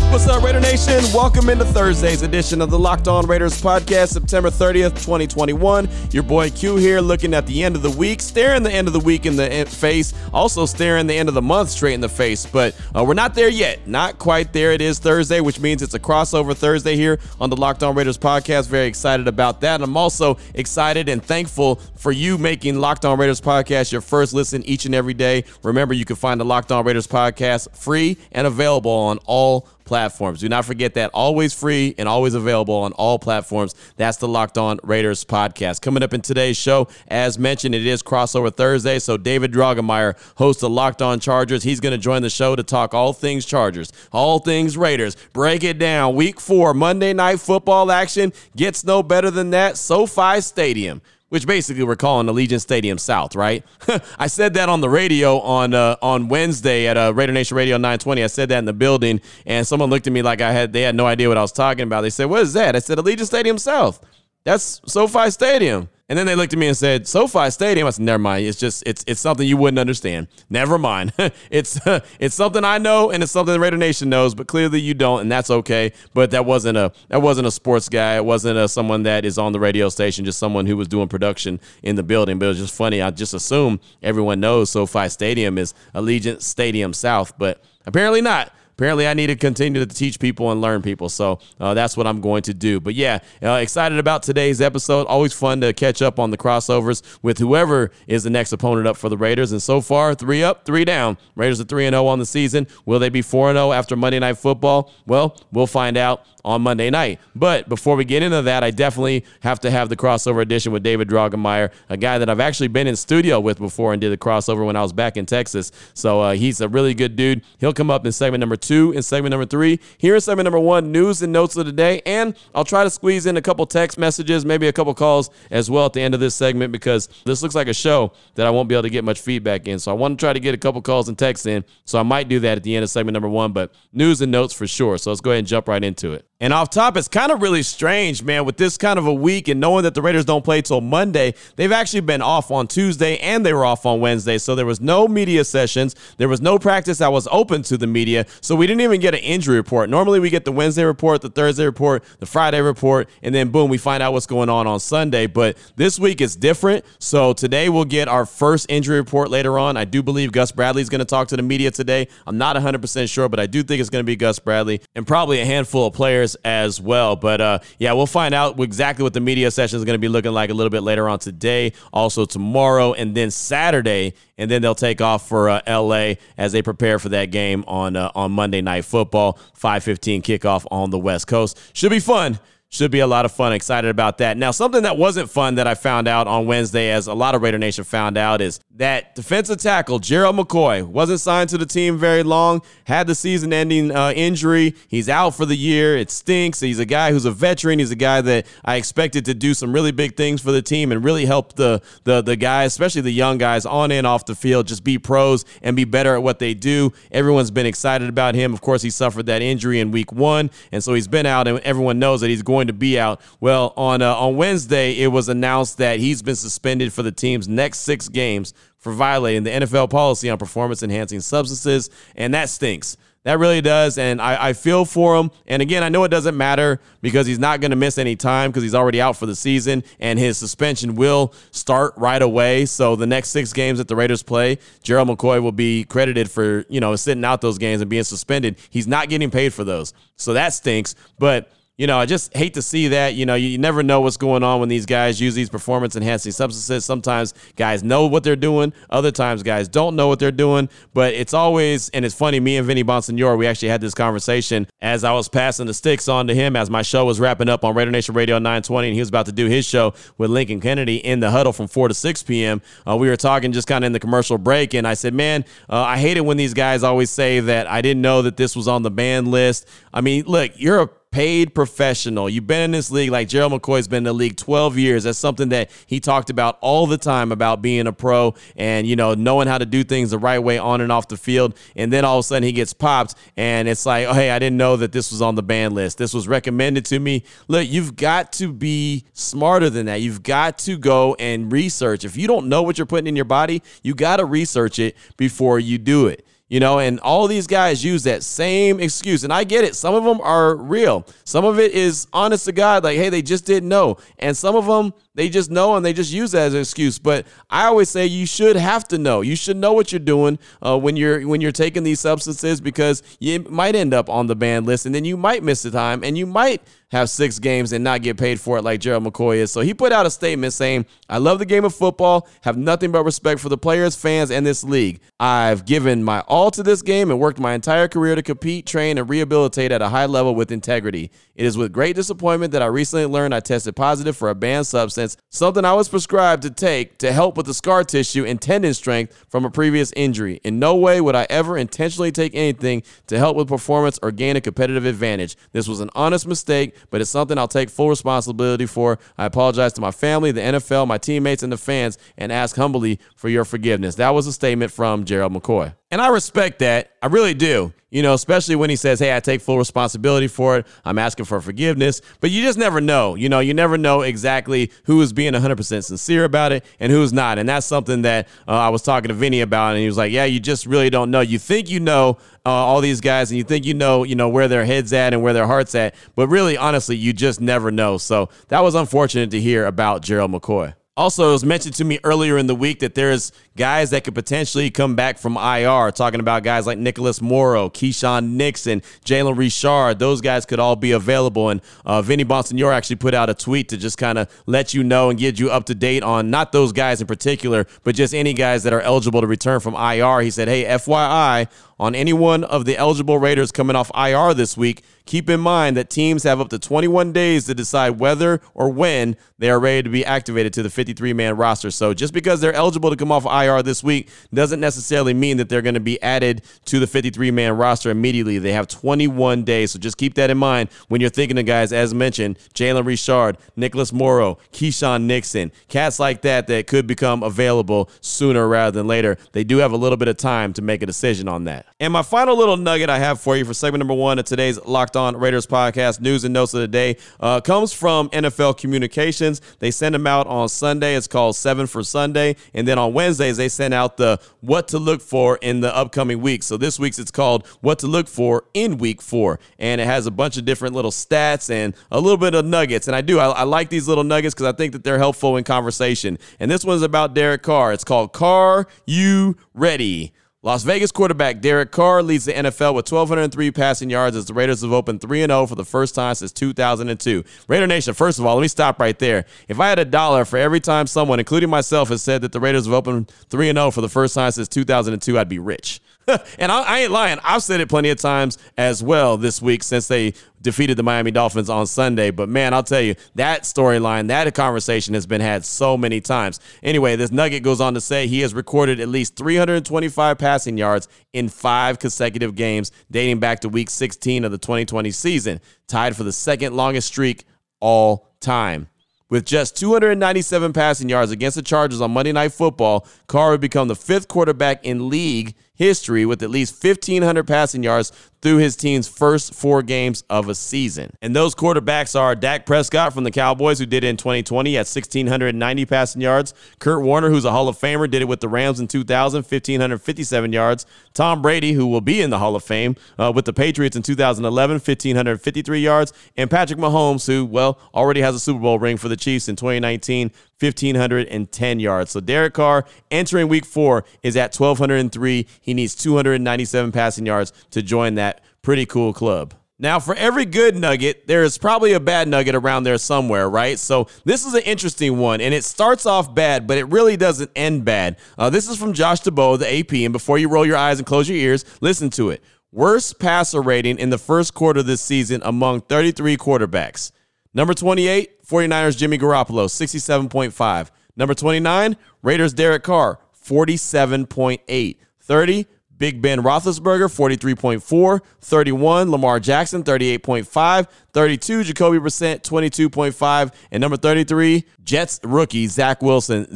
What's 0.00 0.26
up, 0.28 0.42
Raider 0.42 0.60
Nation? 0.60 1.02
Welcome 1.12 1.50
into 1.50 1.64
Thursday's 1.64 2.22
edition 2.22 2.62
of 2.62 2.70
the 2.70 2.78
Locked 2.78 3.08
On 3.08 3.26
Raiders 3.26 3.60
podcast, 3.60 4.08
September 4.08 4.48
30th, 4.48 4.94
2021. 4.94 5.88
Your 6.12 6.22
boy 6.22 6.50
Q 6.50 6.76
here, 6.76 7.00
looking 7.00 7.34
at 7.34 7.46
the 7.46 7.62
end 7.62 7.76
of 7.76 7.82
the 7.82 7.90
week, 7.90 8.22
staring 8.22 8.62
the 8.62 8.72
end 8.72 8.86
of 8.86 8.94
the 8.94 9.00
week 9.00 9.26
in 9.26 9.36
the 9.36 9.66
face, 9.68 10.14
also 10.32 10.66
staring 10.66 11.06
the 11.06 11.14
end 11.14 11.28
of 11.28 11.34
the 11.34 11.42
month 11.42 11.70
straight 11.70 11.94
in 11.94 12.00
the 12.00 12.08
face. 12.08 12.46
But 12.46 12.74
uh, 12.96 13.04
we're 13.04 13.14
not 13.14 13.34
there 13.34 13.48
yet. 13.48 13.86
Not 13.86 14.18
quite 14.18 14.52
there. 14.52 14.72
It 14.72 14.80
is 14.80 14.98
Thursday, 14.98 15.40
which 15.40 15.60
means 15.60 15.82
it's 15.82 15.94
a 15.94 16.00
crossover 16.00 16.56
Thursday 16.56 16.94
here 16.94 17.18
on 17.40 17.50
the 17.50 17.56
Locked 17.56 17.82
On 17.82 17.94
Raiders 17.94 18.18
podcast. 18.18 18.68
Very 18.68 18.86
excited 18.86 19.28
about 19.28 19.60
that. 19.62 19.74
And 19.74 19.84
I'm 19.84 19.96
also 19.96 20.38
excited 20.54 21.08
and 21.08 21.22
thankful 21.22 21.76
for 21.96 22.12
you 22.12 22.38
making 22.38 22.78
Locked 22.80 23.04
On 23.04 23.18
Raiders 23.18 23.40
podcast 23.40 23.90
your 23.92 24.00
first 24.00 24.32
listen 24.32 24.62
each 24.64 24.86
and 24.86 24.94
every 24.94 25.14
day. 25.14 25.44
Remember, 25.62 25.92
you 25.92 26.04
can 26.04 26.16
find 26.16 26.40
the 26.40 26.44
Locked 26.44 26.70
On 26.72 26.84
Raiders 26.84 27.06
podcast 27.06 27.76
free 27.76 28.16
and 28.32 28.46
available 28.46 28.90
on 28.90 29.18
all 29.26 29.68
platforms. 29.88 30.40
Do 30.40 30.48
not 30.48 30.64
forget 30.66 30.94
that 30.94 31.10
always 31.12 31.52
free 31.52 31.94
and 31.98 32.08
always 32.08 32.34
available 32.34 32.74
on 32.74 32.92
all 32.92 33.18
platforms. 33.18 33.74
That's 33.96 34.18
the 34.18 34.28
Locked 34.28 34.58
On 34.58 34.78
Raiders 34.84 35.24
podcast. 35.24 35.80
Coming 35.80 36.02
up 36.02 36.14
in 36.14 36.20
today's 36.20 36.56
show, 36.56 36.86
as 37.08 37.38
mentioned, 37.38 37.74
it 37.74 37.86
is 37.86 38.02
crossover 38.02 38.54
Thursday. 38.54 38.98
So 39.00 39.16
David 39.16 39.50
Droegemeir, 39.52 40.16
host 40.36 40.62
of 40.62 40.70
Locked 40.70 41.02
On 41.02 41.18
Chargers, 41.18 41.64
he's 41.64 41.80
going 41.80 41.92
to 41.92 41.98
join 41.98 42.22
the 42.22 42.30
show 42.30 42.54
to 42.54 42.62
talk 42.62 42.94
all 42.94 43.12
things 43.12 43.46
Chargers, 43.46 43.90
all 44.12 44.38
things 44.38 44.76
Raiders. 44.76 45.16
Break 45.32 45.64
it 45.64 45.78
down. 45.78 46.14
Week 46.14 46.38
four, 46.38 46.74
Monday 46.74 47.14
night 47.14 47.40
football 47.40 47.90
action 47.90 48.32
gets 48.54 48.84
no 48.84 49.02
better 49.02 49.30
than 49.30 49.50
that. 49.50 49.78
SoFi 49.78 50.42
Stadium 50.42 51.00
which 51.28 51.46
basically 51.46 51.82
we're 51.82 51.96
calling 51.96 52.26
Allegiant 52.26 52.60
Stadium 52.60 52.98
South, 52.98 53.36
right? 53.36 53.64
I 54.18 54.26
said 54.26 54.54
that 54.54 54.68
on 54.68 54.80
the 54.80 54.88
radio 54.88 55.38
on 55.40 55.74
uh, 55.74 55.96
on 56.02 56.28
Wednesday 56.28 56.86
at 56.86 56.96
uh, 56.96 57.12
Raider 57.14 57.32
Nation 57.32 57.56
Radio 57.56 57.76
920. 57.76 58.24
I 58.24 58.26
said 58.26 58.48
that 58.48 58.58
in 58.58 58.64
the 58.64 58.72
building, 58.72 59.20
and 59.46 59.66
someone 59.66 59.90
looked 59.90 60.06
at 60.06 60.12
me 60.12 60.22
like 60.22 60.40
I 60.40 60.52
had 60.52 60.72
they 60.72 60.82
had 60.82 60.94
no 60.94 61.06
idea 61.06 61.28
what 61.28 61.38
I 61.38 61.42
was 61.42 61.52
talking 61.52 61.82
about. 61.82 62.02
They 62.02 62.10
said, 62.10 62.26
"What 62.26 62.40
is 62.40 62.52
that?" 62.54 62.76
I 62.76 62.78
said, 62.78 62.98
"Allegiant 62.98 63.26
Stadium 63.26 63.58
South." 63.58 64.04
That's 64.44 64.80
SoFi 64.86 65.30
Stadium. 65.30 65.88
And 66.10 66.18
then 66.18 66.26
they 66.26 66.34
looked 66.34 66.54
at 66.54 66.58
me 66.58 66.68
and 66.68 66.76
said, 66.76 67.06
SoFi 67.06 67.50
Stadium. 67.50 67.86
I 67.86 67.90
said, 67.90 68.04
never 68.04 68.18
mind. 68.18 68.46
It's 68.46 68.58
just 68.58 68.82
it's 68.86 69.04
it's 69.06 69.20
something 69.20 69.46
you 69.46 69.58
wouldn't 69.58 69.78
understand. 69.78 70.28
Never 70.48 70.78
mind. 70.78 71.12
it's 71.50 71.78
it's 72.18 72.34
something 72.34 72.64
I 72.64 72.78
know 72.78 73.10
and 73.10 73.22
it's 73.22 73.32
something 73.32 73.52
the 73.52 73.60
Raider 73.60 73.76
Nation 73.76 74.08
knows, 74.08 74.34
but 74.34 74.46
clearly 74.46 74.80
you 74.80 74.94
don't, 74.94 75.20
and 75.20 75.30
that's 75.30 75.50
okay. 75.50 75.92
But 76.14 76.30
that 76.30 76.46
wasn't 76.46 76.78
a 76.78 76.92
that 77.08 77.20
wasn't 77.20 77.46
a 77.46 77.50
sports 77.50 77.90
guy. 77.90 78.16
It 78.16 78.24
wasn't 78.24 78.58
a, 78.58 78.68
someone 78.68 79.02
that 79.02 79.26
is 79.26 79.36
on 79.36 79.52
the 79.52 79.60
radio 79.60 79.90
station. 79.90 80.24
Just 80.24 80.38
someone 80.38 80.64
who 80.64 80.78
was 80.78 80.88
doing 80.88 81.08
production 81.08 81.60
in 81.82 81.96
the 81.96 82.02
building. 82.02 82.38
But 82.38 82.46
it 82.46 82.48
was 82.48 82.58
just 82.58 82.74
funny. 82.74 83.02
I 83.02 83.10
just 83.10 83.34
assume 83.34 83.78
everyone 84.02 84.40
knows 84.40 84.70
SoFi 84.70 85.10
Stadium 85.10 85.58
is 85.58 85.74
Allegiant 85.94 86.40
Stadium 86.40 86.94
South, 86.94 87.36
but 87.36 87.62
apparently 87.84 88.22
not 88.22 88.50
apparently 88.78 89.08
I 89.08 89.14
need 89.14 89.26
to 89.26 89.34
continue 89.34 89.84
to 89.84 89.92
teach 89.92 90.20
people 90.20 90.52
and 90.52 90.60
learn 90.60 90.82
people. 90.82 91.08
So 91.08 91.40
uh, 91.58 91.74
that's 91.74 91.96
what 91.96 92.06
I'm 92.06 92.20
going 92.20 92.42
to 92.42 92.54
do. 92.54 92.78
But 92.78 92.94
yeah, 92.94 93.18
uh, 93.42 93.54
excited 93.54 93.98
about 93.98 94.22
today's 94.22 94.60
episode. 94.60 95.08
Always 95.08 95.32
fun 95.32 95.60
to 95.62 95.72
catch 95.72 96.00
up 96.00 96.20
on 96.20 96.30
the 96.30 96.38
crossovers 96.38 97.02
with 97.20 97.38
whoever 97.38 97.90
is 98.06 98.22
the 98.22 98.30
next 98.30 98.52
opponent 98.52 98.86
up 98.86 98.96
for 98.96 99.08
the 99.08 99.16
Raiders. 99.16 99.50
And 99.50 99.60
so 99.60 99.80
far, 99.80 100.14
three 100.14 100.44
up, 100.44 100.64
three 100.64 100.84
down. 100.84 101.18
Raiders 101.34 101.60
are 101.60 101.64
3 101.64 101.86
and 101.86 101.94
0 101.94 102.06
on 102.06 102.20
the 102.20 102.26
season. 102.26 102.68
Will 102.86 103.00
they 103.00 103.08
be 103.08 103.20
4 103.20 103.52
0 103.52 103.72
after 103.72 103.96
Monday 103.96 104.20
Night 104.20 104.38
Football? 104.38 104.92
Well, 105.06 105.36
we'll 105.50 105.66
find 105.66 105.96
out 105.96 106.24
on 106.44 106.62
Monday 106.62 106.88
night. 106.88 107.20
But 107.34 107.68
before 107.68 107.96
we 107.96 108.04
get 108.04 108.22
into 108.22 108.42
that, 108.42 108.62
I 108.62 108.70
definitely 108.70 109.24
have 109.40 109.60
to 109.60 109.70
have 109.70 109.88
the 109.88 109.96
crossover 109.96 110.40
edition 110.40 110.72
with 110.72 110.82
David 110.82 111.08
Droegemeir, 111.08 111.70
a 111.88 111.96
guy 111.96 112.18
that 112.18 112.30
I've 112.30 112.40
actually 112.40 112.68
been 112.68 112.86
in 112.86 112.96
studio 112.96 113.40
with 113.40 113.58
before 113.58 113.92
and 113.92 114.00
did 114.00 114.12
a 114.12 114.16
crossover 114.16 114.64
when 114.64 114.76
I 114.76 114.82
was 114.82 114.92
back 114.92 115.16
in 115.16 115.26
Texas. 115.26 115.72
So 115.94 116.20
uh, 116.20 116.32
he's 116.34 116.60
a 116.60 116.68
really 116.68 116.94
good 116.94 117.16
dude. 117.16 117.42
He'll 117.58 117.72
come 117.72 117.90
up 117.90 118.06
in 118.06 118.12
segment 118.12 118.40
number 118.40 118.56
two 118.56 118.67
and 118.68 119.04
segment 119.04 119.30
number 119.30 119.46
three. 119.46 119.80
Here 119.98 120.14
in 120.14 120.20
segment 120.20 120.44
number 120.44 120.58
one, 120.58 120.92
news 120.92 121.22
and 121.22 121.32
notes 121.32 121.56
of 121.56 121.66
the 121.66 121.72
day. 121.72 122.02
And 122.06 122.34
I'll 122.54 122.64
try 122.64 122.84
to 122.84 122.90
squeeze 122.90 123.26
in 123.26 123.36
a 123.36 123.42
couple 123.42 123.66
text 123.66 123.98
messages, 123.98 124.44
maybe 124.44 124.68
a 124.68 124.72
couple 124.72 124.94
calls 124.94 125.30
as 125.50 125.70
well 125.70 125.86
at 125.86 125.92
the 125.92 126.00
end 126.00 126.14
of 126.14 126.20
this 126.20 126.34
segment 126.34 126.72
because 126.72 127.08
this 127.24 127.42
looks 127.42 127.54
like 127.54 127.68
a 127.68 127.74
show 127.74 128.12
that 128.34 128.46
I 128.46 128.50
won't 128.50 128.68
be 128.68 128.74
able 128.74 128.82
to 128.82 128.90
get 128.90 129.04
much 129.04 129.20
feedback 129.20 129.66
in. 129.66 129.78
So 129.78 129.90
I 129.90 129.94
want 129.94 130.18
to 130.18 130.24
try 130.24 130.32
to 130.32 130.40
get 130.40 130.54
a 130.54 130.58
couple 130.58 130.82
calls 130.82 131.08
and 131.08 131.18
texts 131.18 131.46
in. 131.46 131.64
So 131.84 131.98
I 131.98 132.02
might 132.02 132.28
do 132.28 132.40
that 132.40 132.58
at 132.58 132.62
the 132.62 132.76
end 132.76 132.84
of 132.84 132.90
segment 132.90 133.14
number 133.14 133.28
one, 133.28 133.52
but 133.52 133.72
news 133.92 134.20
and 134.20 134.30
notes 134.30 134.54
for 134.54 134.66
sure. 134.66 134.98
So 134.98 135.10
let's 135.10 135.20
go 135.20 135.30
ahead 135.30 135.40
and 135.40 135.48
jump 135.48 135.68
right 135.68 135.82
into 135.82 136.12
it. 136.12 136.26
And 136.40 136.52
off 136.52 136.70
top, 136.70 136.96
it's 136.96 137.08
kind 137.08 137.32
of 137.32 137.42
really 137.42 137.64
strange, 137.64 138.22
man, 138.22 138.44
with 138.44 138.56
this 138.56 138.76
kind 138.78 138.96
of 138.96 139.08
a 139.08 139.12
week 139.12 139.48
and 139.48 139.58
knowing 139.58 139.82
that 139.82 139.94
the 139.94 140.02
Raiders 140.02 140.24
don't 140.24 140.44
play 140.44 140.62
till 140.62 140.80
Monday. 140.80 141.34
They've 141.56 141.72
actually 141.72 142.02
been 142.02 142.22
off 142.22 142.52
on 142.52 142.68
Tuesday 142.68 143.18
and 143.18 143.44
they 143.44 143.52
were 143.52 143.64
off 143.64 143.84
on 143.84 143.98
Wednesday. 143.98 144.38
So 144.38 144.54
there 144.54 144.64
was 144.64 144.80
no 144.80 145.08
media 145.08 145.44
sessions. 145.44 145.96
There 146.16 146.28
was 146.28 146.40
no 146.40 146.56
practice 146.56 146.98
that 146.98 147.10
was 147.10 147.26
open 147.32 147.62
to 147.62 147.76
the 147.76 147.88
media. 147.88 148.24
So 148.40 148.54
we 148.54 148.68
didn't 148.68 148.82
even 148.82 149.00
get 149.00 149.14
an 149.14 149.20
injury 149.20 149.56
report. 149.56 149.90
Normally 149.90 150.20
we 150.20 150.30
get 150.30 150.44
the 150.44 150.52
Wednesday 150.52 150.84
report, 150.84 151.22
the 151.22 151.28
Thursday 151.28 151.64
report, 151.64 152.04
the 152.20 152.26
Friday 152.26 152.60
report, 152.60 153.08
and 153.20 153.34
then 153.34 153.48
boom, 153.48 153.68
we 153.68 153.76
find 153.76 154.00
out 154.00 154.12
what's 154.12 154.26
going 154.26 154.48
on 154.48 154.68
on 154.68 154.78
Sunday. 154.78 155.26
But 155.26 155.58
this 155.74 155.98
week 155.98 156.20
is 156.20 156.36
different. 156.36 156.84
So 157.00 157.32
today 157.32 157.68
we'll 157.68 157.84
get 157.84 158.06
our 158.06 158.24
first 158.24 158.66
injury 158.68 158.98
report 158.98 159.28
later 159.28 159.58
on. 159.58 159.76
I 159.76 159.84
do 159.84 160.04
believe 160.04 160.30
Gus 160.30 160.52
Bradley 160.52 160.82
is 160.82 160.88
going 160.88 161.00
to 161.00 161.04
talk 161.04 161.26
to 161.28 161.36
the 161.36 161.42
media 161.42 161.72
today. 161.72 162.06
I'm 162.28 162.38
not 162.38 162.54
100% 162.54 163.10
sure, 163.10 163.28
but 163.28 163.40
I 163.40 163.46
do 163.46 163.64
think 163.64 163.80
it's 163.80 163.90
going 163.90 164.04
to 164.04 164.06
be 164.06 164.14
Gus 164.14 164.38
Bradley 164.38 164.82
and 164.94 165.04
probably 165.04 165.40
a 165.40 165.44
handful 165.44 165.88
of 165.88 165.94
players 165.94 166.27
as 166.36 166.80
well. 166.80 167.16
But 167.16 167.40
uh, 167.40 167.58
yeah, 167.78 167.92
we'll 167.92 168.06
find 168.06 168.34
out 168.34 168.58
exactly 168.60 169.02
what 169.02 169.12
the 169.12 169.20
media 169.20 169.50
session 169.50 169.78
is 169.78 169.84
going 169.84 169.94
to 169.94 170.00
be 170.00 170.08
looking 170.08 170.32
like 170.32 170.50
a 170.50 170.54
little 170.54 170.70
bit 170.70 170.82
later 170.82 171.08
on 171.08 171.18
today, 171.18 171.72
also 171.92 172.24
tomorrow, 172.24 172.92
and 172.92 173.14
then 173.14 173.30
Saturday, 173.30 174.14
and 174.36 174.50
then 174.50 174.62
they'll 174.62 174.74
take 174.74 175.00
off 175.00 175.28
for 175.28 175.48
uh, 175.48 175.60
LA 175.68 176.14
as 176.36 176.52
they 176.52 176.62
prepare 176.62 176.98
for 176.98 177.10
that 177.10 177.26
game 177.26 177.64
on 177.66 177.96
uh, 177.96 178.10
on 178.14 178.32
Monday 178.32 178.60
Night 178.60 178.84
Football, 178.84 179.38
5:15 179.58 180.22
kickoff 180.22 180.66
on 180.70 180.90
the 180.90 180.98
West 180.98 181.26
Coast. 181.26 181.58
Should 181.72 181.90
be 181.90 182.00
fun. 182.00 182.38
Should 182.70 182.90
be 182.90 183.00
a 183.00 183.06
lot 183.06 183.24
of 183.24 183.32
fun. 183.32 183.54
Excited 183.54 183.88
about 183.88 184.18
that. 184.18 184.36
Now, 184.36 184.50
something 184.50 184.82
that 184.82 184.98
wasn't 184.98 185.30
fun 185.30 185.54
that 185.54 185.66
I 185.66 185.74
found 185.74 186.06
out 186.06 186.26
on 186.26 186.44
Wednesday, 186.44 186.90
as 186.90 187.06
a 187.06 187.14
lot 187.14 187.34
of 187.34 187.40
Raider 187.40 187.56
Nation 187.56 187.82
found 187.82 188.18
out, 188.18 188.42
is 188.42 188.60
that 188.74 189.14
defensive 189.14 189.56
tackle 189.56 189.98
Gerald 189.98 190.36
McCoy 190.36 190.84
wasn't 190.84 191.20
signed 191.20 191.48
to 191.48 191.56
the 191.56 191.64
team 191.64 191.96
very 191.96 192.22
long. 192.22 192.60
Had 192.84 193.06
the 193.06 193.14
season-ending 193.14 193.96
uh, 193.96 194.12
injury. 194.14 194.74
He's 194.88 195.08
out 195.08 195.34
for 195.34 195.46
the 195.46 195.56
year. 195.56 195.96
It 195.96 196.10
stinks. 196.10 196.60
He's 196.60 196.78
a 196.78 196.84
guy 196.84 197.10
who's 197.10 197.24
a 197.24 197.30
veteran. 197.30 197.78
He's 197.78 197.90
a 197.90 197.96
guy 197.96 198.20
that 198.20 198.46
I 198.66 198.76
expected 198.76 199.24
to 199.24 199.34
do 199.34 199.54
some 199.54 199.72
really 199.72 199.90
big 199.90 200.14
things 200.14 200.42
for 200.42 200.52
the 200.52 200.60
team 200.60 200.92
and 200.92 201.02
really 201.02 201.24
help 201.24 201.54
the 201.54 201.80
the 202.04 202.20
the 202.20 202.36
guys, 202.36 202.72
especially 202.72 203.00
the 203.00 203.10
young 203.10 203.38
guys, 203.38 203.64
on 203.64 203.90
and 203.90 204.06
off 204.06 204.26
the 204.26 204.34
field, 204.34 204.66
just 204.66 204.84
be 204.84 204.98
pros 204.98 205.46
and 205.62 205.74
be 205.74 205.84
better 205.84 206.14
at 206.14 206.22
what 206.22 206.38
they 206.38 206.52
do. 206.52 206.92
Everyone's 207.10 207.50
been 207.50 207.66
excited 207.66 208.10
about 208.10 208.34
him. 208.34 208.52
Of 208.52 208.60
course, 208.60 208.82
he 208.82 208.90
suffered 208.90 209.24
that 209.24 209.40
injury 209.40 209.80
in 209.80 209.90
Week 209.90 210.12
One, 210.12 210.50
and 210.70 210.84
so 210.84 210.92
he's 210.92 211.08
been 211.08 211.24
out, 211.24 211.48
and 211.48 211.60
everyone 211.60 211.98
knows 211.98 212.20
that 212.20 212.28
he's 212.28 212.42
going 212.42 212.57
to 212.66 212.72
be 212.72 212.98
out. 212.98 213.20
Well, 213.40 213.72
on 213.76 214.02
uh, 214.02 214.14
on 214.14 214.36
Wednesday, 214.36 214.92
it 214.98 215.08
was 215.08 215.28
announced 215.28 215.78
that 215.78 216.00
he's 216.00 216.20
been 216.20 216.36
suspended 216.36 216.92
for 216.92 217.02
the 217.02 217.12
team's 217.12 217.48
next 217.48 217.80
six 217.80 218.08
games 218.08 218.52
for 218.76 218.92
violating 218.92 219.44
the 219.44 219.50
NFL 219.50 219.90
policy 219.90 220.28
on 220.28 220.38
performance 220.38 220.82
enhancing 220.82 221.20
substances, 221.20 221.90
and 222.16 222.34
that 222.34 222.48
stinks. 222.48 222.96
That 223.24 223.38
really 223.38 223.60
does. 223.60 223.98
And 223.98 224.22
I, 224.22 224.48
I, 224.48 224.52
feel 224.54 224.86
for 224.86 225.16
him. 225.16 225.30
And 225.46 225.60
again, 225.60 225.82
I 225.82 225.90
know 225.90 226.04
it 226.04 226.08
doesn't 226.08 226.36
matter 226.36 226.80
because 227.02 227.26
he's 227.26 227.38
not 227.38 227.60
going 227.60 227.72
to 227.72 227.76
miss 227.76 227.98
any 227.98 228.16
time 228.16 228.50
because 228.50 228.62
he's 228.62 228.74
already 228.74 229.02
out 229.02 229.16
for 229.16 229.26
the 229.26 229.34
season 229.34 229.84
and 230.00 230.18
his 230.18 230.38
suspension 230.38 230.94
will 230.94 231.34
start 231.50 231.92
right 231.98 232.22
away. 232.22 232.64
So 232.64 232.96
the 232.96 233.06
next 233.06 233.28
six 233.28 233.52
games 233.52 233.78
that 233.80 233.88
the 233.88 233.96
Raiders 233.96 234.22
play, 234.22 234.58
Gerald 234.82 235.08
McCoy 235.08 235.42
will 235.42 235.52
be 235.52 235.84
credited 235.84 236.30
for, 236.30 236.64
you 236.70 236.80
know, 236.80 236.96
sitting 236.96 237.22
out 237.22 237.42
those 237.42 237.58
games 237.58 237.82
and 237.82 237.90
being 237.90 238.04
suspended. 238.04 238.56
He's 238.70 238.86
not 238.86 239.10
getting 239.10 239.30
paid 239.30 239.52
for 239.52 239.64
those. 239.64 239.92
So 240.16 240.32
that 240.32 240.54
stinks. 240.54 240.94
But 241.18 241.50
you 241.78 241.86
know, 241.86 241.96
I 241.96 242.06
just 242.06 242.36
hate 242.36 242.54
to 242.54 242.62
see 242.62 242.88
that. 242.88 243.14
You 243.14 243.24
know, 243.24 243.36
you, 243.36 243.56
never 243.56 243.84
know 243.84 244.00
what's 244.00 244.16
going 244.16 244.42
on 244.42 244.58
when 244.58 244.68
these 244.68 244.84
guys 244.84 245.20
use 245.20 245.36
these 245.36 245.48
performance 245.48 245.94
enhancing 245.94 246.32
substances. 246.32 246.84
Sometimes 246.84 247.34
guys 247.54 247.84
know 247.84 248.08
what 248.08 248.24
they're 248.24 248.36
doing, 248.36 248.72
other 248.90 249.12
times 249.12 249.44
guys 249.44 249.68
don't 249.68 249.94
know 249.94 250.08
what 250.08 250.18
they're 250.18 250.32
doing. 250.32 250.68
But 250.92 251.14
it's 251.14 251.32
always, 251.32 251.88
and 251.90 252.04
it's 252.04 252.16
funny, 252.16 252.40
me 252.40 252.56
and 252.56 252.66
Vinny 252.66 252.82
Bonsignore, 252.82 253.38
we 253.38 253.46
actually 253.46 253.68
had 253.68 253.80
this 253.80 253.94
conversation 253.94 254.66
as 254.80 255.04
I 255.04 255.12
was 255.12 255.28
passing 255.28 255.66
the 255.66 255.74
sticks 255.74 256.08
on 256.08 256.26
to 256.26 256.34
him 256.34 256.56
as 256.56 256.68
my 256.68 256.82
show 256.82 257.04
was 257.04 257.20
wrapping 257.20 257.48
up 257.48 257.64
on 257.64 257.76
Raider 257.76 257.92
Nation 257.92 258.14
Radio 258.14 258.38
920, 258.38 258.88
and 258.88 258.94
he 258.94 259.00
was 259.00 259.08
about 259.08 259.26
to 259.26 259.32
do 259.32 259.46
his 259.46 259.64
show 259.64 259.94
with 260.18 260.30
Lincoln 260.30 260.60
Kennedy 260.60 260.96
in 260.96 261.20
the 261.20 261.30
huddle 261.30 261.52
from 261.52 261.68
4 261.68 261.88
to 261.88 261.94
6 261.94 262.22
p.m. 262.24 262.60
Uh, 262.88 262.96
we 262.96 263.08
were 263.08 263.16
talking 263.16 263.52
just 263.52 263.68
kind 263.68 263.84
of 263.84 263.86
in 263.86 263.92
the 263.92 264.00
commercial 264.00 264.36
break, 264.36 264.74
and 264.74 264.86
I 264.86 264.94
said, 264.94 265.14
man, 265.14 265.44
uh, 265.70 265.80
I 265.80 265.98
hate 265.98 266.16
it 266.16 266.24
when 266.24 266.36
these 266.36 266.54
guys 266.54 266.82
always 266.82 267.10
say 267.10 267.38
that 267.38 267.70
I 267.70 267.82
didn't 267.82 268.02
know 268.02 268.22
that 268.22 268.36
this 268.36 268.56
was 268.56 268.66
on 268.66 268.82
the 268.82 268.90
ban 268.90 269.30
list. 269.30 269.68
I 269.94 270.00
mean, 270.00 270.24
look, 270.26 270.52
you're 270.56 270.82
a 270.82 270.88
paid 271.10 271.54
professional. 271.54 272.28
You've 272.28 272.46
been 272.46 272.62
in 272.62 272.70
this 272.72 272.90
league 272.90 273.10
like 273.10 273.28
Gerald 273.28 273.52
McCoy's 273.52 273.88
been 273.88 273.98
in 273.98 274.04
the 274.04 274.12
league 274.12 274.36
12 274.36 274.76
years. 274.76 275.04
That's 275.04 275.18
something 275.18 275.48
that 275.50 275.70
he 275.86 276.00
talked 276.00 276.30
about 276.30 276.58
all 276.60 276.86
the 276.86 276.98
time 276.98 277.32
about 277.32 277.62
being 277.62 277.86
a 277.86 277.92
pro 277.92 278.34
and, 278.56 278.86
you 278.86 278.96
know, 278.96 279.14
knowing 279.14 279.48
how 279.48 279.58
to 279.58 279.66
do 279.66 279.84
things 279.84 280.10
the 280.10 280.18
right 280.18 280.38
way 280.38 280.58
on 280.58 280.80
and 280.80 280.92
off 280.92 281.08
the 281.08 281.16
field. 281.16 281.56
And 281.76 281.92
then 281.92 282.04
all 282.04 282.18
of 282.18 282.24
a 282.24 282.26
sudden 282.26 282.42
he 282.42 282.52
gets 282.52 282.72
popped 282.72 283.14
and 283.36 283.68
it's 283.68 283.86
like, 283.86 284.06
oh, 284.06 284.12
hey, 284.12 284.30
I 284.30 284.38
didn't 284.38 284.58
know 284.58 284.76
that 284.76 284.92
this 284.92 285.10
was 285.10 285.22
on 285.22 285.34
the 285.34 285.42
ban 285.42 285.74
list. 285.74 285.98
This 285.98 286.12
was 286.12 286.28
recommended 286.28 286.84
to 286.86 286.98
me. 286.98 287.24
Look, 287.48 287.68
you've 287.68 287.96
got 287.96 288.32
to 288.34 288.52
be 288.52 289.04
smarter 289.14 289.70
than 289.70 289.86
that. 289.86 290.00
You've 290.00 290.22
got 290.22 290.58
to 290.58 290.76
go 290.76 291.14
and 291.18 291.50
research. 291.50 292.04
If 292.04 292.16
you 292.16 292.26
don't 292.26 292.48
know 292.48 292.62
what 292.62 292.76
you're 292.76 292.86
putting 292.86 293.06
in 293.06 293.16
your 293.16 293.24
body, 293.24 293.62
you 293.82 293.94
got 293.94 294.18
to 294.18 294.24
research 294.24 294.78
it 294.78 294.96
before 295.16 295.58
you 295.58 295.78
do 295.78 296.06
it. 296.06 296.24
You 296.48 296.60
know, 296.60 296.78
and 296.78 296.98
all 297.00 297.26
these 297.26 297.46
guys 297.46 297.84
use 297.84 298.04
that 298.04 298.22
same 298.22 298.80
excuse. 298.80 299.22
And 299.22 299.32
I 299.32 299.44
get 299.44 299.64
it. 299.64 299.76
Some 299.76 299.94
of 299.94 300.04
them 300.04 300.20
are 300.22 300.56
real. 300.56 301.06
Some 301.24 301.44
of 301.44 301.58
it 301.58 301.72
is 301.72 302.06
honest 302.12 302.46
to 302.46 302.52
God, 302.52 302.84
like, 302.84 302.96
hey, 302.96 303.10
they 303.10 303.20
just 303.20 303.44
didn't 303.44 303.68
know. 303.68 303.98
And 304.18 304.34
some 304.34 304.56
of 304.56 304.64
them, 304.64 304.94
they 305.18 305.28
just 305.28 305.50
know 305.50 305.74
and 305.74 305.84
they 305.84 305.92
just 305.92 306.12
use 306.12 306.30
that 306.30 306.46
as 306.46 306.54
an 306.54 306.60
excuse. 306.60 306.98
But 307.00 307.26
I 307.50 307.64
always 307.64 307.88
say 307.88 308.06
you 308.06 308.24
should 308.24 308.54
have 308.54 308.86
to 308.88 308.98
know. 308.98 309.20
You 309.20 309.34
should 309.34 309.56
know 309.56 309.72
what 309.72 309.90
you're 309.90 309.98
doing 309.98 310.38
uh, 310.62 310.78
when 310.78 310.96
you're 310.96 311.26
when 311.26 311.40
you're 311.40 311.50
taking 311.50 311.82
these 311.82 311.98
substances 311.98 312.60
because 312.60 313.02
you 313.18 313.40
might 313.40 313.74
end 313.74 313.92
up 313.92 314.08
on 314.08 314.28
the 314.28 314.36
ban 314.36 314.64
list 314.64 314.86
and 314.86 314.94
then 314.94 315.04
you 315.04 315.16
might 315.16 315.42
miss 315.42 315.62
the 315.62 315.72
time 315.72 316.04
and 316.04 316.16
you 316.16 316.24
might 316.24 316.62
have 316.90 317.10
six 317.10 317.38
games 317.38 317.72
and 317.72 317.84
not 317.84 318.02
get 318.02 318.16
paid 318.16 318.40
for 318.40 318.58
it 318.58 318.62
like 318.62 318.80
Gerald 318.80 319.04
McCoy 319.04 319.36
is. 319.36 319.52
So 319.52 319.60
he 319.60 319.74
put 319.74 319.92
out 319.92 320.06
a 320.06 320.10
statement 320.10 320.52
saying, 320.54 320.86
I 321.08 321.18
love 321.18 321.38
the 321.38 321.44
game 321.44 321.64
of 321.64 321.74
football, 321.74 322.26
have 322.42 322.56
nothing 322.56 322.92
but 322.92 323.04
respect 323.04 323.40
for 323.40 323.50
the 323.50 323.58
players, 323.58 323.94
fans, 323.94 324.30
and 324.30 324.46
this 324.46 324.64
league. 324.64 325.00
I've 325.20 325.66
given 325.66 326.02
my 326.02 326.20
all 326.20 326.50
to 326.52 326.62
this 326.62 326.80
game 326.80 327.10
and 327.10 327.20
worked 327.20 327.38
my 327.38 327.52
entire 327.52 327.88
career 327.88 328.14
to 328.14 328.22
compete, 328.22 328.66
train, 328.66 328.96
and 328.96 329.08
rehabilitate 329.08 329.70
at 329.70 329.82
a 329.82 329.88
high 329.88 330.06
level 330.06 330.34
with 330.34 330.50
integrity. 330.50 331.10
It 331.34 331.44
is 331.44 331.58
with 331.58 331.72
great 331.72 331.94
disappointment 331.94 332.52
that 332.52 332.62
I 332.62 332.66
recently 332.66 333.06
learned 333.06 333.34
I 333.34 333.40
tested 333.40 333.76
positive 333.76 334.16
for 334.16 334.30
a 334.30 334.34
banned 334.34 334.66
substance, 334.66 335.07
something 335.30 335.64
I 335.64 335.74
was 335.74 335.88
prescribed 335.88 336.42
to 336.42 336.50
take 336.50 336.98
to 336.98 337.12
help 337.12 337.36
with 337.36 337.46
the 337.46 337.54
scar 337.54 337.84
tissue 337.84 338.24
and 338.24 338.40
tendon 338.40 338.74
strength 338.74 339.24
from 339.28 339.44
a 339.44 339.50
previous 339.50 339.92
injury. 339.92 340.40
In 340.44 340.58
no 340.58 340.76
way 340.76 341.00
would 341.00 341.14
I 341.14 341.26
ever 341.30 341.56
intentionally 341.56 342.12
take 342.12 342.34
anything 342.34 342.82
to 343.06 343.18
help 343.18 343.36
with 343.36 343.48
performance 343.48 343.98
or 344.02 344.10
gain 344.10 344.36
a 344.36 344.40
competitive 344.40 344.84
advantage. 344.84 345.36
This 345.52 345.68
was 345.68 345.80
an 345.80 345.90
honest 345.94 346.26
mistake 346.26 346.74
but 346.90 347.00
it's 347.00 347.10
something 347.10 347.38
I'll 347.38 347.48
take 347.48 347.70
full 347.70 347.88
responsibility 347.88 348.66
for. 348.66 348.98
I 349.16 349.26
apologize 349.26 349.72
to 349.74 349.80
my 349.80 349.90
family, 349.90 350.32
the 350.32 350.40
NFL, 350.40 350.86
my 350.86 350.98
teammates, 350.98 351.42
and 351.42 351.52
the 351.52 351.56
fans, 351.56 351.98
and 352.16 352.32
ask 352.32 352.56
humbly 352.56 352.98
for 353.16 353.28
your 353.28 353.44
forgiveness. 353.44 353.96
That 353.96 354.14
was 354.14 354.26
a 354.26 354.32
statement 354.32 354.72
from 354.72 355.04
Gerald 355.04 355.32
McCoy. 355.32 355.74
And 355.90 356.02
I 356.02 356.08
respect 356.08 356.58
that. 356.58 356.90
I 357.02 357.06
really 357.06 357.34
do. 357.34 357.72
You 357.90 358.02
know, 358.02 358.12
especially 358.12 358.54
when 358.54 358.68
he 358.68 358.76
says, 358.76 358.98
Hey, 358.98 359.16
I 359.16 359.20
take 359.20 359.40
full 359.40 359.56
responsibility 359.56 360.28
for 360.28 360.58
it. 360.58 360.66
I'm 360.84 360.98
asking 360.98 361.24
for 361.24 361.40
forgiveness. 361.40 362.02
But 362.20 362.30
you 362.30 362.42
just 362.42 362.58
never 362.58 362.82
know. 362.82 363.14
You 363.14 363.30
know, 363.30 363.40
you 363.40 363.54
never 363.54 363.78
know 363.78 364.02
exactly 364.02 364.70
who 364.84 365.00
is 365.00 365.14
being 365.14 365.32
100% 365.32 365.84
sincere 365.84 366.24
about 366.24 366.52
it 366.52 366.66
and 366.78 366.92
who's 366.92 367.14
not. 367.14 367.38
And 367.38 367.48
that's 367.48 367.64
something 367.64 368.02
that 368.02 368.28
uh, 368.46 368.52
I 368.52 368.68
was 368.68 368.82
talking 368.82 369.08
to 369.08 369.14
Vinny 369.14 369.40
about. 369.40 369.70
And 369.70 369.80
he 369.80 369.86
was 369.86 369.96
like, 369.96 370.12
Yeah, 370.12 370.26
you 370.26 370.38
just 370.38 370.66
really 370.66 370.90
don't 370.90 371.10
know. 371.10 371.22
You 371.22 371.38
think 371.38 371.70
you 371.70 371.80
know 371.80 372.18
uh, 372.44 372.50
all 372.50 372.82
these 372.82 373.00
guys 373.00 373.30
and 373.30 373.38
you 373.38 373.44
think 373.44 373.64
you 373.64 373.72
know, 373.72 374.04
you 374.04 374.14
know, 374.14 374.28
where 374.28 374.48
their 374.48 374.66
head's 374.66 374.92
at 374.92 375.14
and 375.14 375.22
where 375.22 375.32
their 375.32 375.46
heart's 375.46 375.74
at. 375.74 375.94
But 376.14 376.28
really, 376.28 376.58
honestly, 376.58 376.96
you 376.96 377.14
just 377.14 377.40
never 377.40 377.70
know. 377.70 377.96
So 377.96 378.28
that 378.48 378.62
was 378.62 378.74
unfortunate 378.74 379.30
to 379.30 379.40
hear 379.40 379.64
about 379.64 380.02
Gerald 380.02 380.32
McCoy. 380.32 380.74
Also, 380.98 381.28
it 381.28 381.32
was 381.32 381.44
mentioned 381.44 381.76
to 381.76 381.84
me 381.84 382.00
earlier 382.02 382.36
in 382.38 382.48
the 382.48 382.56
week 382.56 382.80
that 382.80 382.96
there's 382.96 383.30
guys 383.56 383.90
that 383.90 384.02
could 384.02 384.16
potentially 384.16 384.68
come 384.68 384.96
back 384.96 385.16
from 385.16 385.36
IR, 385.36 385.92
talking 385.92 386.18
about 386.18 386.42
guys 386.42 386.66
like 386.66 386.76
Nicholas 386.76 387.22
Morrow, 387.22 387.70
Keisean 387.70 388.30
Nixon, 388.30 388.82
Jalen 389.04 389.38
Richard. 389.38 390.00
Those 390.00 390.20
guys 390.20 390.44
could 390.44 390.58
all 390.58 390.74
be 390.74 390.90
available. 390.90 391.50
And 391.50 391.60
uh, 391.86 392.02
Vinny 392.02 392.24
Bonsignore 392.24 392.74
actually 392.74 392.96
put 392.96 393.14
out 393.14 393.30
a 393.30 393.34
tweet 393.34 393.68
to 393.68 393.76
just 393.76 393.96
kind 393.96 394.18
of 394.18 394.28
let 394.46 394.74
you 394.74 394.82
know 394.82 395.08
and 395.08 395.16
get 395.16 395.38
you 395.38 395.52
up 395.52 395.66
to 395.66 395.74
date 395.76 396.02
on 396.02 396.30
not 396.30 396.50
those 396.50 396.72
guys 396.72 397.00
in 397.00 397.06
particular, 397.06 397.68
but 397.84 397.94
just 397.94 398.12
any 398.12 398.32
guys 398.32 398.64
that 398.64 398.72
are 398.72 398.80
eligible 398.80 399.20
to 399.20 399.28
return 399.28 399.60
from 399.60 399.76
IR. 399.76 400.20
He 400.22 400.32
said, 400.32 400.48
hey, 400.48 400.64
FYI, 400.64 401.48
on 401.78 401.94
any 401.94 402.12
one 402.12 402.44
of 402.44 402.64
the 402.64 402.76
eligible 402.76 403.18
Raiders 403.18 403.52
coming 403.52 403.76
off 403.76 403.90
IR 403.94 404.34
this 404.34 404.56
week, 404.56 404.82
keep 405.06 405.30
in 405.30 405.40
mind 405.40 405.76
that 405.76 405.88
teams 405.88 406.22
have 406.24 406.40
up 406.40 406.50
to 406.50 406.58
21 406.58 407.12
days 407.12 407.46
to 407.46 407.54
decide 407.54 407.98
whether 407.98 408.40
or 408.52 408.68
when 408.68 409.16
they 409.38 409.48
are 409.48 409.58
ready 409.58 409.82
to 409.82 409.88
be 409.88 410.04
activated 410.04 410.52
to 410.52 410.62
the 410.62 410.68
53 410.68 411.12
man 411.12 411.36
roster. 411.36 411.70
So 411.70 411.94
just 411.94 412.12
because 412.12 412.40
they're 412.40 412.52
eligible 412.52 412.90
to 412.90 412.96
come 412.96 413.10
off 413.12 413.24
IR 413.24 413.62
this 413.62 413.82
week 413.82 414.10
doesn't 414.34 414.60
necessarily 414.60 415.14
mean 415.14 415.36
that 415.38 415.48
they're 415.48 415.62
going 415.62 415.74
to 415.74 415.80
be 415.80 416.00
added 416.02 416.42
to 416.66 416.78
the 416.78 416.86
53 416.86 417.30
man 417.30 417.56
roster 417.56 417.90
immediately. 417.90 418.38
They 418.38 418.52
have 418.52 418.68
21 418.68 419.44
days. 419.44 419.70
So 419.70 419.78
just 419.78 419.96
keep 419.96 420.14
that 420.14 420.30
in 420.30 420.38
mind 420.38 420.68
when 420.88 421.00
you're 421.00 421.10
thinking 421.10 421.38
of 421.38 421.46
guys, 421.46 421.72
as 421.72 421.94
mentioned, 421.94 422.38
Jalen 422.54 422.84
Richard, 422.84 423.38
Nicholas 423.56 423.92
Morrow, 423.92 424.38
Keisean 424.52 425.04
Nixon, 425.04 425.52
cats 425.68 425.98
like 425.98 426.22
that 426.22 426.48
that 426.48 426.66
could 426.66 426.86
become 426.86 427.22
available 427.22 427.88
sooner 428.00 428.46
rather 428.48 428.72
than 428.72 428.86
later. 428.86 429.16
They 429.32 429.44
do 429.44 429.58
have 429.58 429.72
a 429.72 429.76
little 429.76 429.96
bit 429.96 430.08
of 430.08 430.16
time 430.16 430.52
to 430.54 430.62
make 430.62 430.82
a 430.82 430.86
decision 430.86 431.28
on 431.28 431.44
that. 431.44 431.67
And 431.80 431.92
my 431.92 432.02
final 432.02 432.36
little 432.36 432.56
nugget 432.56 432.90
I 432.90 432.98
have 432.98 433.20
for 433.20 433.36
you 433.36 433.44
for 433.44 433.54
segment 433.54 433.78
number 433.78 433.94
one 433.94 434.18
of 434.18 434.24
today's 434.24 434.60
Locked 434.64 434.96
On 434.96 435.16
Raiders 435.16 435.46
podcast, 435.46 436.00
news 436.00 436.24
and 436.24 436.34
notes 436.34 436.52
of 436.52 436.60
the 436.60 436.66
day, 436.66 436.96
uh, 437.20 437.40
comes 437.40 437.72
from 437.72 438.10
NFL 438.10 438.58
Communications. 438.58 439.40
They 439.60 439.70
send 439.70 439.94
them 439.94 440.06
out 440.06 440.26
on 440.26 440.48
Sunday. 440.48 440.96
It's 440.96 441.06
called 441.06 441.36
Seven 441.36 441.68
for 441.68 441.84
Sunday. 441.84 442.34
And 442.52 442.66
then 442.66 442.78
on 442.78 442.94
Wednesdays, 442.94 443.36
they 443.36 443.48
send 443.48 443.74
out 443.74 443.96
the 443.96 444.20
what 444.40 444.66
to 444.68 444.78
look 444.78 445.00
for 445.00 445.36
in 445.40 445.60
the 445.60 445.74
upcoming 445.74 446.20
week. 446.20 446.42
So 446.42 446.56
this 446.56 446.80
week's 446.80 446.98
it's 446.98 447.12
called 447.12 447.46
What 447.60 447.78
to 447.80 447.86
Look 447.86 448.08
For 448.08 448.44
in 448.54 448.78
Week 448.78 449.00
Four. 449.00 449.38
And 449.60 449.80
it 449.80 449.86
has 449.86 450.06
a 450.06 450.10
bunch 450.10 450.36
of 450.36 450.44
different 450.44 450.74
little 450.74 450.90
stats 450.90 451.48
and 451.48 451.74
a 451.92 452.00
little 452.00 452.18
bit 452.18 452.34
of 452.34 452.44
nuggets. 452.44 452.88
And 452.88 452.96
I 452.96 453.02
do, 453.02 453.20
I, 453.20 453.28
I 453.28 453.42
like 453.44 453.68
these 453.68 453.86
little 453.86 454.04
nuggets 454.04 454.34
because 454.34 454.52
I 454.52 454.56
think 454.56 454.72
that 454.72 454.82
they're 454.82 454.98
helpful 454.98 455.36
in 455.36 455.44
conversation. 455.44 456.18
And 456.40 456.50
this 456.50 456.64
one's 456.64 456.82
about 456.82 457.14
Derek 457.14 457.42
Carr. 457.42 457.72
It's 457.72 457.84
called 457.84 458.12
Carr 458.12 458.66
You 458.84 459.36
Ready? 459.54 460.12
Las 460.48 460.62
Vegas 460.62 460.90
quarterback 460.90 461.42
Derek 461.42 461.70
Carr 461.70 462.02
leads 462.02 462.24
the 462.24 462.32
NFL 462.32 462.72
with 462.72 462.90
1,203 462.90 463.50
passing 463.50 463.90
yards 463.90 464.16
as 464.16 464.24
the 464.24 464.32
Raiders 464.32 464.62
have 464.62 464.72
opened 464.72 465.02
3 465.02 465.20
0 465.20 465.46
for 465.46 465.54
the 465.56 465.62
first 465.62 465.94
time 465.94 466.14
since 466.14 466.32
2002. 466.32 467.22
Raider 467.48 467.66
Nation, 467.66 467.92
first 467.92 468.18
of 468.18 468.24
all, 468.24 468.36
let 468.36 468.40
me 468.40 468.48
stop 468.48 468.80
right 468.80 468.98
there. 468.98 469.26
If 469.46 469.60
I 469.60 469.68
had 469.68 469.78
a 469.78 469.84
dollar 469.84 470.24
for 470.24 470.38
every 470.38 470.60
time 470.60 470.86
someone, 470.86 471.18
including 471.18 471.50
myself, 471.50 471.90
has 471.90 472.00
said 472.00 472.22
that 472.22 472.32
the 472.32 472.40
Raiders 472.40 472.64
have 472.64 472.72
opened 472.72 473.12
3 473.28 473.52
0 473.52 473.70
for 473.72 473.82
the 473.82 473.90
first 473.90 474.14
time 474.14 474.30
since 474.30 474.48
2002, 474.48 475.18
I'd 475.18 475.28
be 475.28 475.38
rich. 475.38 475.82
and 476.38 476.50
I, 476.50 476.62
I, 476.62 476.78
ain't 476.80 476.90
lying. 476.90 477.18
I've 477.22 477.42
said 477.42 477.60
it 477.60 477.68
plenty 477.68 477.90
of 477.90 477.98
times 477.98 478.38
as 478.56 478.82
well 478.82 479.16
this 479.16 479.42
week 479.42 479.62
since 479.62 479.88
they 479.88 480.14
defeated 480.40 480.76
the 480.76 480.82
Miami 480.82 481.10
Dolphins 481.10 481.50
on 481.50 481.66
Sunday. 481.66 482.10
But 482.10 482.28
man, 482.28 482.54
I'll 482.54 482.62
tell 482.62 482.80
you, 482.80 482.94
that 483.16 483.42
storyline, 483.42 484.08
that 484.08 484.32
conversation 484.34 484.94
has 484.94 485.06
been 485.06 485.20
had 485.20 485.44
so 485.44 485.76
many 485.76 486.00
times. 486.00 486.40
Anyway, 486.62 486.96
this 486.96 487.12
nugget 487.12 487.42
goes 487.42 487.60
on 487.60 487.74
to 487.74 487.80
say 487.80 488.06
he 488.06 488.20
has 488.20 488.32
recorded 488.32 488.80
at 488.80 488.88
least 488.88 489.16
325 489.16 490.16
passing 490.18 490.56
yards 490.56 490.88
in 491.12 491.28
five 491.28 491.78
consecutive 491.78 492.34
games 492.34 492.72
dating 492.90 493.18
back 493.20 493.40
to 493.40 493.48
week 493.48 493.68
16 493.68 494.24
of 494.24 494.30
the 494.30 494.38
2020 494.38 494.90
season, 494.90 495.40
tied 495.66 495.94
for 495.94 496.04
the 496.04 496.12
second 496.12 496.56
longest 496.56 496.88
streak 496.88 497.24
all 497.60 498.08
time. 498.20 498.68
With 499.10 499.24
just 499.24 499.56
297 499.56 500.52
passing 500.52 500.90
yards 500.90 501.10
against 501.10 501.36
the 501.36 501.42
Chargers 501.42 501.80
on 501.80 501.92
Monday 501.92 502.12
Night 502.12 502.32
Football, 502.32 502.86
Carr 503.06 503.30
would 503.30 503.40
become 503.40 503.68
the 503.68 503.74
fifth 503.74 504.06
quarterback 504.06 504.62
in 504.64 504.90
league 504.90 505.34
history 505.58 506.06
with 506.06 506.22
at 506.22 506.30
least 506.30 506.62
1,500 506.62 507.26
passing 507.26 507.62
yards 507.62 507.92
through 508.20 508.38
his 508.38 508.56
team's 508.56 508.88
first 508.88 509.34
four 509.34 509.62
games 509.62 510.02
of 510.10 510.28
a 510.28 510.34
season. 510.34 510.90
And 511.00 511.14
those 511.14 511.34
quarterbacks 511.34 511.98
are 511.98 512.14
Dak 512.14 512.46
Prescott 512.46 512.92
from 512.92 513.04
the 513.04 513.10
Cowboys, 513.10 513.58
who 513.58 513.66
did 513.66 513.84
it 513.84 513.88
in 513.88 513.96
2020 513.96 514.56
at 514.56 514.66
1,690 514.66 515.66
passing 515.66 516.00
yards. 516.00 516.34
Kurt 516.58 516.82
Warner, 516.82 517.10
who's 517.10 517.24
a 517.24 517.30
Hall 517.30 517.48
of 517.48 517.58
Famer, 517.58 517.88
did 517.88 518.02
it 518.02 518.08
with 518.08 518.20
the 518.20 518.28
Rams 518.28 518.60
in 518.60 518.66
2000, 518.66 519.22
1,557 519.22 520.32
yards. 520.32 520.66
Tom 520.94 521.22
Brady, 521.22 521.52
who 521.52 521.66
will 521.66 521.80
be 521.80 522.00
in 522.00 522.10
the 522.10 522.18
Hall 522.18 522.34
of 522.34 522.42
Fame 522.42 522.76
uh, 522.98 523.12
with 523.14 523.24
the 523.24 523.32
Patriots 523.32 523.76
in 523.76 523.82
2011, 523.82 524.54
1,553 524.54 525.60
yards. 525.60 525.92
And 526.16 526.30
Patrick 526.30 526.58
Mahomes, 526.58 527.06
who, 527.06 527.24
well, 527.24 527.58
already 527.74 528.00
has 528.00 528.14
a 528.14 528.20
Super 528.20 528.40
Bowl 528.40 528.58
ring 528.58 528.76
for 528.76 528.88
the 528.88 528.96
Chiefs 528.96 529.28
in 529.28 529.36
2019, 529.36 530.10
1,510 530.40 531.60
yards. 531.60 531.90
So 531.90 532.00
Derek 532.00 532.34
Carr 532.34 532.64
entering 532.90 533.28
week 533.28 533.44
four 533.44 533.84
is 534.02 534.16
at 534.16 534.34
1,203. 534.34 535.26
He 535.40 535.54
needs 535.54 535.74
297 535.74 536.72
passing 536.72 537.06
yards 537.06 537.32
to 537.50 537.62
join 537.62 537.94
that 537.94 538.20
pretty 538.42 538.66
cool 538.66 538.92
club. 538.92 539.34
Now, 539.60 539.80
for 539.80 539.96
every 539.96 540.24
good 540.24 540.54
nugget, 540.54 541.08
there 541.08 541.24
is 541.24 541.36
probably 541.36 541.72
a 541.72 541.80
bad 541.80 542.06
nugget 542.06 542.36
around 542.36 542.62
there 542.62 542.78
somewhere, 542.78 543.28
right? 543.28 543.58
So, 543.58 543.88
this 544.04 544.24
is 544.24 544.34
an 544.34 544.42
interesting 544.42 544.98
one, 544.98 545.20
and 545.20 545.34
it 545.34 545.42
starts 545.42 545.84
off 545.84 546.14
bad, 546.14 546.46
but 546.46 546.58
it 546.58 546.64
really 546.66 546.96
doesn't 546.96 547.32
end 547.34 547.64
bad. 547.64 547.96
Uh, 548.16 548.30
this 548.30 548.48
is 548.48 548.56
from 548.56 548.72
Josh 548.72 549.00
Dubow, 549.00 549.36
the 549.36 549.58
AP, 549.58 549.72
and 549.84 549.92
before 549.92 550.16
you 550.16 550.28
roll 550.28 550.46
your 550.46 550.56
eyes 550.56 550.78
and 550.78 550.86
close 550.86 551.08
your 551.08 551.18
ears, 551.18 551.44
listen 551.60 551.90
to 551.90 552.10
it. 552.10 552.22
Worst 552.52 553.00
passer 553.00 553.42
rating 553.42 553.78
in 553.78 553.90
the 553.90 553.98
first 553.98 554.32
quarter 554.32 554.60
of 554.60 554.66
this 554.66 554.80
season 554.80 555.20
among 555.24 555.62
33 555.62 556.16
quarterbacks. 556.16 556.92
Number 557.38 557.54
28, 557.54 558.26
49ers 558.26 558.76
Jimmy 558.76 558.98
Garoppolo, 558.98 559.46
67.5. 559.46 560.70
Number 560.96 561.14
29, 561.14 561.76
Raiders 562.02 562.34
Derek 562.34 562.64
Carr, 562.64 562.98
47.8. 563.24 564.76
30, 565.00 565.46
Big 565.78 566.02
Ben 566.02 566.20
Roethlisberger, 566.20 566.88
43.4, 566.92 568.00
31, 568.20 568.90
Lamar 568.90 569.20
Jackson, 569.20 569.62
38.5, 569.62 570.66
32, 570.92 571.44
Jacoby 571.44 571.78
Brissett, 571.78 572.22
22.5, 572.22 573.32
and 573.52 573.60
number 573.60 573.76
33, 573.76 574.44
Jets 574.64 574.98
rookie 575.04 575.46
Zach 575.46 575.80
Wilson, 575.80 576.26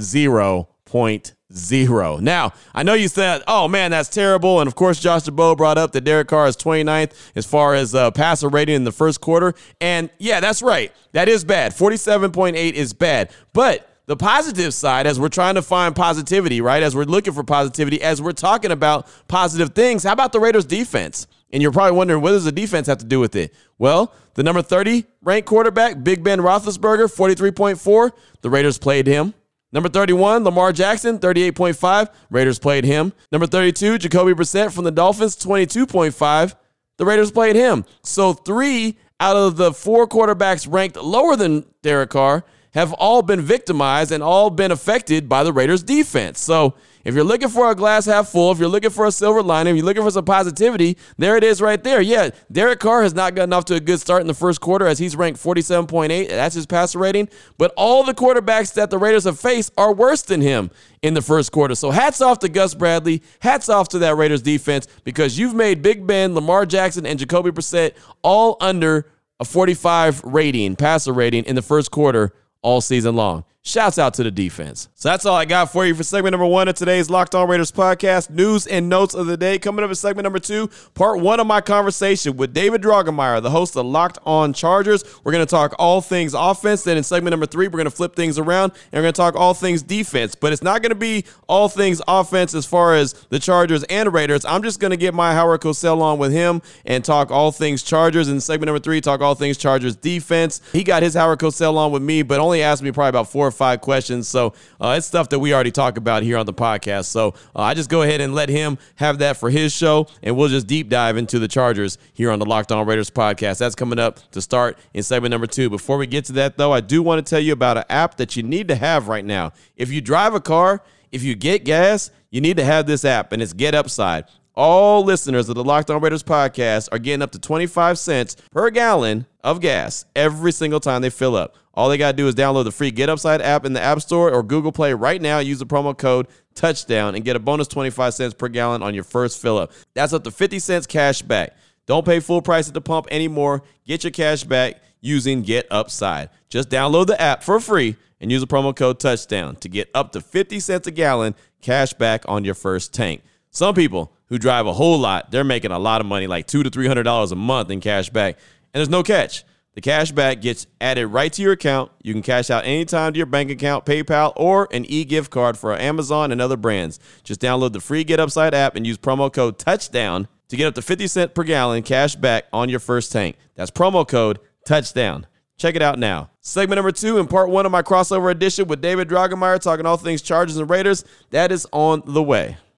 0.0. 0.92 2.20
Now, 2.20 2.52
I 2.74 2.82
know 2.82 2.94
you 2.94 3.08
said, 3.08 3.42
oh 3.46 3.68
man, 3.68 3.90
that's 3.90 4.08
terrible. 4.08 4.60
And 4.60 4.68
of 4.68 4.74
course, 4.74 5.00
Josh 5.00 5.22
Dubow 5.22 5.56
brought 5.56 5.78
up 5.78 5.92
that 5.92 6.02
Derek 6.02 6.28
Carr 6.28 6.46
is 6.46 6.56
29th 6.56 7.12
as 7.34 7.46
far 7.46 7.74
as 7.74 7.94
uh, 7.94 8.10
passer 8.10 8.48
rating 8.48 8.76
in 8.76 8.84
the 8.84 8.92
first 8.92 9.20
quarter. 9.20 9.54
And 9.80 10.10
yeah, 10.18 10.40
that's 10.40 10.62
right. 10.62 10.92
That 11.12 11.28
is 11.28 11.44
bad. 11.44 11.72
47.8 11.72 12.72
is 12.72 12.92
bad. 12.92 13.32
But 13.52 13.88
the 14.06 14.16
positive 14.16 14.74
side, 14.74 15.06
as 15.06 15.20
we're 15.20 15.28
trying 15.28 15.54
to 15.54 15.62
find 15.62 15.94
positivity, 15.94 16.60
right? 16.60 16.82
As 16.82 16.96
we're 16.96 17.04
looking 17.04 17.32
for 17.32 17.44
positivity, 17.44 18.02
as 18.02 18.20
we're 18.20 18.32
talking 18.32 18.72
about 18.72 19.06
positive 19.28 19.74
things, 19.74 20.02
how 20.02 20.12
about 20.12 20.32
the 20.32 20.40
Raiders 20.40 20.64
defense? 20.64 21.26
And 21.52 21.62
you're 21.62 21.72
probably 21.72 21.96
wondering, 21.96 22.22
what 22.22 22.30
does 22.30 22.44
the 22.44 22.52
defense 22.52 22.86
have 22.86 22.98
to 22.98 23.04
do 23.04 23.20
with 23.20 23.36
it? 23.36 23.54
Well, 23.78 24.12
the 24.34 24.42
number 24.42 24.62
30 24.62 25.04
ranked 25.22 25.46
quarterback, 25.46 26.02
Big 26.02 26.24
Ben 26.24 26.40
Roethlisberger, 26.40 27.14
43.4. 27.14 28.10
The 28.40 28.50
Raiders 28.50 28.78
played 28.78 29.06
him. 29.06 29.34
Number 29.72 29.88
31, 29.88 30.44
Lamar 30.44 30.72
Jackson, 30.72 31.18
38.5. 31.18 32.08
Raiders 32.30 32.58
played 32.58 32.84
him. 32.84 33.12
Number 33.30 33.46
32, 33.46 33.98
Jacoby 33.98 34.32
Brissett 34.32 34.72
from 34.72 34.84
the 34.84 34.90
Dolphins, 34.90 35.36
22.5. 35.36 36.54
The 36.98 37.04
Raiders 37.04 37.32
played 37.32 37.56
him. 37.56 37.84
So 38.02 38.34
three 38.34 38.98
out 39.18 39.36
of 39.36 39.56
the 39.56 39.72
four 39.72 40.06
quarterbacks 40.06 40.70
ranked 40.70 40.96
lower 40.96 41.36
than 41.36 41.64
Derek 41.82 42.10
Carr 42.10 42.44
have 42.74 42.92
all 42.94 43.22
been 43.22 43.40
victimized 43.40 44.12
and 44.12 44.22
all 44.22 44.50
been 44.50 44.70
affected 44.70 45.28
by 45.28 45.44
the 45.44 45.52
Raiders 45.52 45.82
defense. 45.82 46.40
So 46.40 46.74
if 47.04 47.14
you're 47.14 47.24
looking 47.24 47.48
for 47.48 47.70
a 47.70 47.74
glass 47.74 48.06
half 48.06 48.28
full, 48.28 48.52
if 48.52 48.58
you're 48.58 48.68
looking 48.68 48.90
for 48.90 49.06
a 49.06 49.12
silver 49.12 49.42
lining, 49.42 49.72
if 49.72 49.78
you're 49.78 49.86
looking 49.86 50.02
for 50.02 50.10
some 50.10 50.24
positivity, 50.24 50.96
there 51.18 51.36
it 51.36 51.44
is 51.44 51.60
right 51.60 51.82
there. 51.82 52.00
Yeah, 52.00 52.30
Derek 52.50 52.80
Carr 52.80 53.02
has 53.02 53.14
not 53.14 53.34
gotten 53.34 53.52
off 53.52 53.64
to 53.66 53.74
a 53.74 53.80
good 53.80 54.00
start 54.00 54.20
in 54.20 54.26
the 54.26 54.34
first 54.34 54.60
quarter 54.60 54.86
as 54.86 54.98
he's 54.98 55.16
ranked 55.16 55.42
47.8. 55.42 56.28
That's 56.28 56.54
his 56.54 56.66
passer 56.66 56.98
rating. 56.98 57.28
But 57.58 57.72
all 57.76 58.04
the 58.04 58.14
quarterbacks 58.14 58.74
that 58.74 58.90
the 58.90 58.98
Raiders 58.98 59.24
have 59.24 59.38
faced 59.38 59.72
are 59.76 59.92
worse 59.92 60.22
than 60.22 60.40
him 60.40 60.70
in 61.02 61.14
the 61.14 61.22
first 61.22 61.52
quarter. 61.52 61.74
So 61.74 61.90
hats 61.90 62.20
off 62.20 62.38
to 62.40 62.48
Gus 62.48 62.74
Bradley. 62.74 63.22
Hats 63.40 63.68
off 63.68 63.88
to 63.88 63.98
that 64.00 64.16
Raiders 64.16 64.42
defense 64.42 64.86
because 65.04 65.38
you've 65.38 65.54
made 65.54 65.82
Big 65.82 66.06
Ben, 66.06 66.34
Lamar 66.34 66.66
Jackson, 66.66 67.06
and 67.06 67.18
Jacoby 67.18 67.50
Brissett 67.50 67.94
all 68.22 68.56
under 68.60 69.06
a 69.40 69.44
45 69.44 70.22
rating, 70.24 70.76
passer 70.76 71.12
rating 71.12 71.44
in 71.44 71.56
the 71.56 71.62
first 71.62 71.90
quarter 71.90 72.32
all 72.62 72.80
season 72.80 73.16
long. 73.16 73.44
Shouts 73.64 73.96
out 73.96 74.14
to 74.14 74.24
the 74.24 74.30
defense. 74.32 74.88
So 74.96 75.08
that's 75.08 75.24
all 75.24 75.36
I 75.36 75.44
got 75.44 75.70
for 75.70 75.86
you 75.86 75.94
for 75.94 76.02
segment 76.02 76.32
number 76.32 76.46
one 76.46 76.66
of 76.66 76.74
today's 76.74 77.08
Locked 77.08 77.36
On 77.36 77.48
Raiders 77.48 77.70
podcast. 77.70 78.28
News 78.28 78.66
and 78.66 78.88
notes 78.88 79.14
of 79.14 79.26
the 79.26 79.36
day. 79.36 79.56
Coming 79.60 79.84
up 79.84 79.88
in 79.88 79.94
segment 79.94 80.24
number 80.24 80.40
two, 80.40 80.68
part 80.94 81.20
one 81.20 81.38
of 81.38 81.46
my 81.46 81.60
conversation 81.60 82.36
with 82.36 82.52
David 82.52 82.82
Droegemeir, 82.82 83.40
the 83.40 83.50
host 83.50 83.76
of 83.76 83.86
Locked 83.86 84.18
On 84.26 84.52
Chargers. 84.52 85.04
We're 85.22 85.30
going 85.30 85.46
to 85.46 85.50
talk 85.50 85.76
all 85.78 86.00
things 86.00 86.34
offense. 86.34 86.82
Then 86.82 86.96
in 86.96 87.04
segment 87.04 87.30
number 87.30 87.46
three, 87.46 87.68
we're 87.68 87.76
going 87.76 87.84
to 87.84 87.92
flip 87.92 88.16
things 88.16 88.36
around 88.36 88.72
and 88.90 88.94
we're 88.94 89.02
going 89.02 89.14
to 89.14 89.16
talk 89.16 89.36
all 89.36 89.54
things 89.54 89.80
defense. 89.80 90.34
But 90.34 90.52
it's 90.52 90.64
not 90.64 90.82
going 90.82 90.90
to 90.90 90.96
be 90.96 91.24
all 91.46 91.68
things 91.68 92.02
offense 92.08 92.56
as 92.56 92.66
far 92.66 92.96
as 92.96 93.12
the 93.28 93.38
Chargers 93.38 93.84
and 93.84 94.12
Raiders. 94.12 94.44
I'm 94.44 94.64
just 94.64 94.80
going 94.80 94.90
to 94.90 94.96
get 94.96 95.14
my 95.14 95.34
Howard 95.34 95.60
Cosell 95.60 96.00
on 96.00 96.18
with 96.18 96.32
him 96.32 96.62
and 96.84 97.04
talk 97.04 97.30
all 97.30 97.52
things 97.52 97.84
Chargers. 97.84 98.28
In 98.28 98.40
segment 98.40 98.66
number 98.66 98.80
three, 98.80 99.00
talk 99.00 99.20
all 99.20 99.36
things 99.36 99.56
Chargers 99.56 99.94
defense. 99.94 100.60
He 100.72 100.82
got 100.82 101.04
his 101.04 101.14
Howard 101.14 101.38
Cosell 101.38 101.76
on 101.76 101.92
with 101.92 102.02
me, 102.02 102.22
but 102.22 102.40
only 102.40 102.60
asked 102.60 102.82
me 102.82 102.90
probably 102.90 103.10
about 103.10 103.30
four 103.30 103.51
five 103.52 103.80
questions. 103.80 104.28
So 104.28 104.54
uh, 104.80 104.94
it's 104.98 105.06
stuff 105.06 105.28
that 105.30 105.38
we 105.38 105.54
already 105.54 105.70
talk 105.70 105.96
about 105.96 106.22
here 106.22 106.38
on 106.38 106.46
the 106.46 106.54
podcast. 106.54 107.06
So 107.06 107.28
uh, 107.54 107.62
I 107.62 107.74
just 107.74 107.88
go 107.88 108.02
ahead 108.02 108.20
and 108.20 108.34
let 108.34 108.48
him 108.48 108.78
have 108.96 109.18
that 109.18 109.36
for 109.36 109.50
his 109.50 109.72
show, 109.72 110.06
and 110.22 110.36
we'll 110.36 110.48
just 110.48 110.66
deep 110.66 110.88
dive 110.88 111.16
into 111.16 111.38
the 111.38 111.48
Chargers 111.48 111.98
here 112.12 112.30
on 112.30 112.38
the 112.38 112.46
Locked 112.46 112.72
On 112.72 112.86
Raiders 112.86 113.10
podcast. 113.10 113.58
That's 113.58 113.74
coming 113.74 113.98
up 113.98 114.18
to 114.32 114.40
start 114.40 114.78
in 114.94 115.02
segment 115.02 115.30
number 115.30 115.46
two. 115.46 115.70
Before 115.70 115.96
we 115.96 116.06
get 116.06 116.24
to 116.26 116.32
that, 116.34 116.56
though, 116.56 116.72
I 116.72 116.80
do 116.80 117.02
want 117.02 117.24
to 117.24 117.30
tell 117.30 117.40
you 117.40 117.52
about 117.52 117.76
an 117.76 117.84
app 117.88 118.16
that 118.16 118.36
you 118.36 118.42
need 118.42 118.68
to 118.68 118.74
have 118.74 119.08
right 119.08 119.24
now. 119.24 119.52
If 119.76 119.90
you 119.90 120.00
drive 120.00 120.34
a 120.34 120.40
car, 120.40 120.82
if 121.10 121.22
you 121.22 121.34
get 121.34 121.64
gas, 121.64 122.10
you 122.30 122.40
need 122.40 122.56
to 122.56 122.64
have 122.64 122.86
this 122.86 123.04
app, 123.04 123.32
and 123.32 123.42
it's 123.42 123.52
Get 123.52 123.74
Upside. 123.74 124.24
All 124.54 125.02
listeners 125.02 125.48
of 125.48 125.54
the 125.54 125.64
Locked 125.64 125.90
On 125.90 126.00
Raiders 126.00 126.22
podcast 126.22 126.88
are 126.92 126.98
getting 126.98 127.22
up 127.22 127.30
to 127.32 127.38
25 127.38 127.98
cents 127.98 128.36
per 128.50 128.70
gallon 128.70 129.26
of 129.42 129.60
gas 129.60 130.04
every 130.14 130.52
single 130.52 130.80
time 130.80 131.00
they 131.00 131.10
fill 131.10 131.36
up. 131.36 131.56
All 131.74 131.88
they 131.88 131.96
got 131.96 132.12
to 132.12 132.16
do 132.16 132.28
is 132.28 132.34
download 132.34 132.64
the 132.64 132.70
free 132.72 132.90
Get 132.90 133.08
Upside 133.08 133.40
app 133.40 133.64
in 133.64 133.72
the 133.72 133.80
App 133.80 134.00
Store 134.00 134.32
or 134.32 134.42
Google 134.42 134.72
Play 134.72 134.92
right 134.92 135.20
now. 135.20 135.38
Use 135.38 135.58
the 135.58 135.66
promo 135.66 135.96
code 135.96 136.26
touchdown 136.54 137.14
and 137.14 137.24
get 137.24 137.36
a 137.36 137.38
bonus 137.38 137.68
25 137.68 138.14
cents 138.14 138.34
per 138.34 138.48
gallon 138.48 138.82
on 138.82 138.94
your 138.94 139.04
first 139.04 139.40
fill 139.40 139.58
up. 139.58 139.72
That's 139.94 140.12
up 140.12 140.24
to 140.24 140.30
50 140.30 140.58
cents 140.58 140.86
cash 140.86 141.22
back. 141.22 141.56
Don't 141.86 142.04
pay 142.04 142.20
full 142.20 142.42
price 142.42 142.68
at 142.68 142.74
the 142.74 142.80
pump 142.80 143.06
anymore. 143.10 143.62
Get 143.86 144.04
your 144.04 144.10
cash 144.10 144.44
back 144.44 144.82
using 145.00 145.42
Get 145.42 145.66
Upside. 145.70 146.28
Just 146.48 146.68
download 146.68 147.06
the 147.06 147.20
app 147.20 147.42
for 147.42 147.58
free 147.58 147.96
and 148.20 148.30
use 148.30 148.40
the 148.40 148.46
promo 148.46 148.74
code 148.74 149.00
touchdown 149.00 149.56
to 149.56 149.68
get 149.68 149.90
up 149.94 150.12
to 150.12 150.20
50 150.20 150.60
cents 150.60 150.86
a 150.86 150.90
gallon 150.90 151.34
cash 151.60 151.92
back 151.94 152.24
on 152.28 152.44
your 152.44 152.54
first 152.54 152.92
tank. 152.92 153.22
Some 153.50 153.74
people 153.74 154.12
who 154.26 154.38
drive 154.38 154.66
a 154.66 154.72
whole 154.72 154.98
lot, 154.98 155.30
they're 155.30 155.44
making 155.44 155.72
a 155.72 155.78
lot 155.78 156.00
of 156.00 156.06
money, 156.06 156.26
like 156.26 156.46
two 156.46 156.62
to 156.62 156.70
three 156.70 156.86
hundred 156.86 157.02
dollars 157.02 157.32
a 157.32 157.36
month 157.36 157.70
in 157.70 157.80
cash 157.80 158.10
back. 158.10 158.36
And 158.72 158.80
there's 158.80 158.88
no 158.88 159.02
catch. 159.02 159.44
The 159.74 159.80
cash 159.80 160.12
back 160.12 160.42
gets 160.42 160.66
added 160.80 161.06
right 161.06 161.32
to 161.32 161.40
your 161.40 161.52
account. 161.52 161.90
You 162.02 162.12
can 162.12 162.22
cash 162.22 162.50
out 162.50 162.66
anytime 162.66 163.14
to 163.14 163.16
your 163.16 163.26
bank 163.26 163.50
account, 163.50 163.86
PayPal, 163.86 164.34
or 164.36 164.68
an 164.70 164.84
e-gift 164.84 165.30
card 165.30 165.56
for 165.56 165.74
Amazon 165.74 166.30
and 166.30 166.42
other 166.42 166.58
brands. 166.58 167.00
Just 167.24 167.40
download 167.40 167.72
the 167.72 167.80
free 167.80 168.04
Get 168.04 168.20
Upside 168.20 168.52
app 168.52 168.76
and 168.76 168.86
use 168.86 168.98
promo 168.98 169.32
code 169.32 169.58
touchdown 169.58 170.28
to 170.48 170.56
get 170.56 170.66
up 170.66 170.74
to 170.74 170.82
50 170.82 171.06
cent 171.06 171.34
per 171.34 171.44
gallon 171.44 171.82
cash 171.82 172.16
back 172.16 172.44
on 172.52 172.68
your 172.68 172.80
first 172.80 173.12
tank. 173.12 173.36
That's 173.54 173.70
promo 173.70 174.06
code 174.06 174.38
touchdown. 174.66 175.26
Check 175.56 175.74
it 175.74 175.82
out 175.82 175.98
now. 175.98 176.30
Segment 176.40 176.76
number 176.76 176.92
two 176.92 177.18
in 177.18 177.26
part 177.26 177.48
one 177.48 177.64
of 177.64 177.72
my 177.72 177.82
crossover 177.82 178.30
edition 178.30 178.66
with 178.66 178.82
David 178.82 179.08
Droegemeir 179.08 179.58
talking 179.60 179.86
all 179.86 179.96
things 179.96 180.20
Chargers 180.20 180.58
and 180.58 180.68
Raiders. 180.68 181.04
That 181.30 181.50
is 181.52 181.66
on 181.72 182.02
the 182.04 182.22
way. 182.22 182.58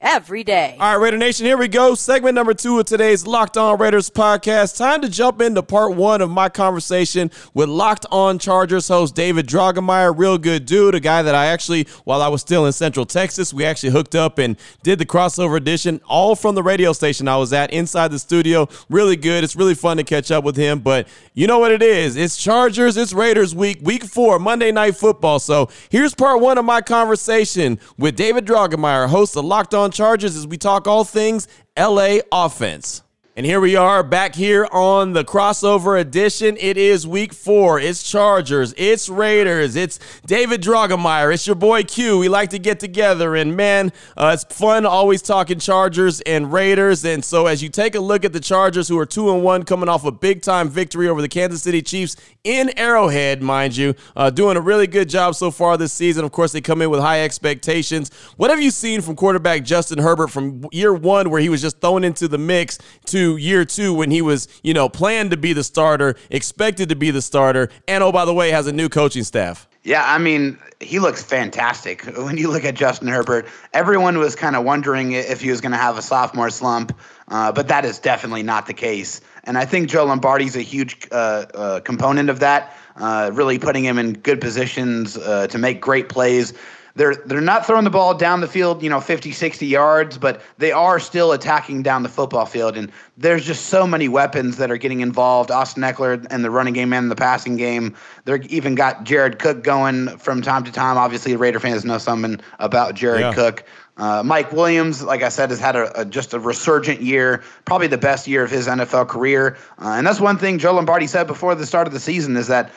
every 0.00 0.44
day. 0.44 0.76
All 0.78 0.92
right, 0.92 1.02
Raider 1.02 1.16
Nation, 1.16 1.46
here 1.46 1.56
we 1.56 1.68
go. 1.68 1.94
Segment 1.94 2.34
number 2.34 2.52
two 2.52 2.78
of 2.78 2.84
today's 2.84 3.26
Locked 3.26 3.56
On 3.56 3.78
Raiders 3.78 4.10
podcast. 4.10 4.76
Time 4.76 5.00
to 5.00 5.08
jump 5.08 5.40
into 5.40 5.62
part 5.62 5.94
one 5.94 6.20
of 6.20 6.30
my 6.30 6.48
conversation 6.48 7.30
with 7.54 7.68
Locked 7.68 8.04
On 8.10 8.38
Chargers 8.38 8.88
host 8.88 9.14
David 9.14 9.46
Droegemeir. 9.46 10.16
Real 10.16 10.36
good 10.38 10.66
dude, 10.66 10.94
a 10.94 11.00
guy 11.00 11.22
that 11.22 11.34
I 11.34 11.46
actually, 11.46 11.86
while 12.04 12.20
I 12.20 12.28
was 12.28 12.42
still 12.42 12.66
in 12.66 12.72
Central 12.72 13.06
Texas, 13.06 13.54
we 13.54 13.64
actually 13.64 13.90
hooked 13.90 14.14
up 14.14 14.38
and 14.38 14.56
did 14.82 14.98
the 14.98 15.06
crossover 15.06 15.56
edition 15.56 16.00
all 16.06 16.36
from 16.36 16.54
the 16.54 16.62
radio 16.62 16.92
station 16.92 17.26
I 17.26 17.36
was 17.36 17.52
at 17.52 17.72
inside 17.72 18.08
the 18.08 18.18
studio. 18.18 18.68
Really 18.90 19.16
good. 19.16 19.44
It's 19.44 19.56
really 19.56 19.74
fun 19.74 19.96
to 19.96 20.04
catch 20.04 20.30
up 20.30 20.44
with 20.44 20.56
him. 20.56 20.80
But 20.80 21.08
you 21.32 21.46
know 21.46 21.58
what 21.58 21.72
it 21.72 21.82
is? 21.82 22.16
It's 22.16 22.36
Chargers, 22.36 22.96
it's 22.96 23.12
Raiders 23.12 23.54
week, 23.54 23.78
week 23.82 24.04
four, 24.04 24.38
Monday 24.38 24.72
Night 24.72 24.96
Football. 24.96 25.38
So 25.38 25.70
here's 25.88 26.14
part 26.14 26.40
one 26.40 26.58
of 26.58 26.64
my 26.64 26.82
conversation 26.82 27.78
with 27.98 28.14
David 28.14 28.44
Droegemeir, 28.44 29.08
host 29.08 29.36
of 29.36 29.44
Locked 29.44 29.74
On 29.74 29.85
Chargers 29.90 30.36
as 30.36 30.46
we 30.46 30.56
talk 30.56 30.86
all 30.86 31.04
things 31.04 31.48
LA 31.78 32.18
offense. 32.32 33.02
And 33.38 33.44
here 33.44 33.60
we 33.60 33.76
are 33.76 34.02
back 34.02 34.34
here 34.34 34.66
on 34.72 35.12
the 35.12 35.22
crossover 35.22 36.00
edition. 36.00 36.56
It 36.58 36.78
is 36.78 37.06
week 37.06 37.34
four. 37.34 37.78
It's 37.78 38.02
Chargers. 38.02 38.72
It's 38.78 39.10
Raiders. 39.10 39.76
It's 39.76 39.98
David 40.24 40.62
Droegemeir. 40.62 41.34
It's 41.34 41.46
your 41.46 41.54
boy 41.54 41.82
Q. 41.82 42.16
We 42.16 42.30
like 42.30 42.48
to 42.48 42.58
get 42.58 42.80
together. 42.80 43.36
And 43.36 43.54
man, 43.54 43.92
uh, 44.16 44.30
it's 44.32 44.56
fun 44.56 44.86
always 44.86 45.20
talking 45.20 45.58
Chargers 45.58 46.22
and 46.22 46.50
Raiders. 46.50 47.04
And 47.04 47.22
so 47.22 47.44
as 47.44 47.62
you 47.62 47.68
take 47.68 47.94
a 47.94 48.00
look 48.00 48.24
at 48.24 48.32
the 48.32 48.40
Chargers, 48.40 48.88
who 48.88 48.98
are 48.98 49.04
two 49.04 49.30
and 49.30 49.42
one, 49.42 49.64
coming 49.64 49.90
off 49.90 50.06
a 50.06 50.12
big 50.12 50.40
time 50.40 50.70
victory 50.70 51.06
over 51.06 51.20
the 51.20 51.28
Kansas 51.28 51.62
City 51.62 51.82
Chiefs 51.82 52.16
in 52.42 52.70
Arrowhead, 52.78 53.42
mind 53.42 53.76
you, 53.76 53.94
uh, 54.16 54.30
doing 54.30 54.56
a 54.56 54.62
really 54.62 54.86
good 54.86 55.10
job 55.10 55.34
so 55.34 55.50
far 55.50 55.76
this 55.76 55.92
season. 55.92 56.24
Of 56.24 56.32
course, 56.32 56.52
they 56.52 56.62
come 56.62 56.80
in 56.80 56.88
with 56.88 57.00
high 57.00 57.22
expectations. 57.22 58.10
What 58.38 58.48
have 58.48 58.62
you 58.62 58.70
seen 58.70 59.02
from 59.02 59.14
quarterback 59.14 59.62
Justin 59.62 59.98
Herbert 59.98 60.28
from 60.28 60.64
year 60.72 60.94
one, 60.94 61.28
where 61.28 61.42
he 61.42 61.50
was 61.50 61.60
just 61.60 61.82
thrown 61.82 62.02
into 62.02 62.28
the 62.28 62.38
mix, 62.38 62.78
to 63.06 63.25
year 63.34 63.64
two 63.64 63.92
when 63.92 64.10
he 64.10 64.22
was, 64.22 64.46
you 64.62 64.72
know, 64.72 64.88
planned 64.88 65.32
to 65.32 65.36
be 65.36 65.52
the 65.52 65.64
starter, 65.64 66.14
expected 66.30 66.88
to 66.90 66.96
be 66.96 67.10
the 67.10 67.22
starter, 67.22 67.68
and 67.88 68.04
oh, 68.04 68.12
by 68.12 68.24
the 68.24 68.34
way, 68.34 68.50
has 68.50 68.66
a 68.66 68.72
new 68.72 68.88
coaching 68.88 69.24
staff. 69.24 69.66
Yeah, 69.86 70.02
I 70.04 70.18
mean, 70.18 70.58
he 70.80 70.98
looks 70.98 71.22
fantastic. 71.22 72.02
When 72.16 72.36
you 72.36 72.50
look 72.50 72.64
at 72.64 72.74
Justin 72.74 73.06
Herbert, 73.06 73.46
everyone 73.72 74.18
was 74.18 74.34
kind 74.34 74.56
of 74.56 74.64
wondering 74.64 75.12
if 75.12 75.40
he 75.40 75.50
was 75.50 75.60
going 75.60 75.72
to 75.72 75.78
have 75.78 75.96
a 75.96 76.02
sophomore 76.02 76.50
slump, 76.50 76.92
uh, 77.28 77.52
but 77.52 77.68
that 77.68 77.84
is 77.84 78.00
definitely 78.00 78.42
not 78.42 78.66
the 78.66 78.74
case. 78.74 79.20
And 79.44 79.56
I 79.56 79.64
think 79.64 79.88
Joe 79.88 80.04
Lombardi's 80.04 80.56
a 80.56 80.62
huge 80.62 81.06
uh, 81.12 81.46
uh, 81.54 81.80
component 81.80 82.30
of 82.30 82.40
that, 82.40 82.76
uh, 82.96 83.30
really 83.32 83.60
putting 83.60 83.84
him 83.84 83.96
in 83.96 84.14
good 84.14 84.40
positions 84.40 85.16
uh, 85.16 85.46
to 85.46 85.58
make 85.58 85.80
great 85.80 86.08
plays. 86.08 86.52
They're 86.96 87.14
they're 87.14 87.40
not 87.40 87.66
throwing 87.66 87.84
the 87.84 87.90
ball 87.90 88.14
down 88.14 88.40
the 88.40 88.48
field, 88.48 88.82
you 88.82 88.90
know, 88.90 89.00
50, 89.00 89.30
60 89.30 89.66
yards, 89.66 90.18
but 90.18 90.42
they 90.58 90.72
are 90.72 90.98
still 90.98 91.32
attacking 91.32 91.82
down 91.82 92.02
the 92.02 92.08
football 92.08 92.46
field. 92.46 92.76
And 92.76 92.90
there's 93.16 93.44
just 93.44 93.66
so 93.66 93.86
many 93.86 94.08
weapons 94.08 94.56
that 94.56 94.70
are 94.70 94.76
getting 94.76 95.00
involved. 95.00 95.50
Austin 95.50 95.82
Ekeler 95.82 96.26
and 96.30 96.44
the 96.44 96.50
running 96.50 96.74
game 96.74 96.92
and 96.92 97.10
the 97.10 97.16
passing 97.16 97.56
game. 97.56 97.94
They're 98.24 98.42
even 98.48 98.74
got 98.74 99.04
Jared 99.04 99.38
Cook 99.38 99.62
going 99.62 100.16
from 100.18 100.42
time 100.42 100.64
to 100.64 100.72
time. 100.72 100.96
Obviously, 100.96 101.36
Raider 101.36 101.60
fans 101.60 101.84
know 101.84 101.98
something 101.98 102.40
about 102.58 102.94
Jared 102.94 103.20
yeah. 103.20 103.32
Cook. 103.34 103.64
Uh, 103.98 104.22
Mike 104.22 104.52
Williams, 104.52 105.02
like 105.02 105.22
I 105.22 105.30
said, 105.30 105.48
has 105.48 105.58
had 105.58 105.74
a, 105.74 106.00
a, 106.00 106.04
just 106.04 106.34
a 106.34 106.38
resurgent 106.38 107.00
year, 107.00 107.42
probably 107.64 107.86
the 107.86 107.96
best 107.96 108.26
year 108.26 108.44
of 108.44 108.50
his 108.50 108.68
NFL 108.68 109.08
career. 109.08 109.56
Uh, 109.78 109.94
and 109.96 110.06
that's 110.06 110.20
one 110.20 110.36
thing 110.36 110.58
Joe 110.58 110.74
Lombardi 110.74 111.06
said 111.06 111.26
before 111.26 111.54
the 111.54 111.64
start 111.64 111.86
of 111.86 111.94
the 111.94 112.00
season 112.00 112.36
is 112.36 112.46
that 112.48 112.70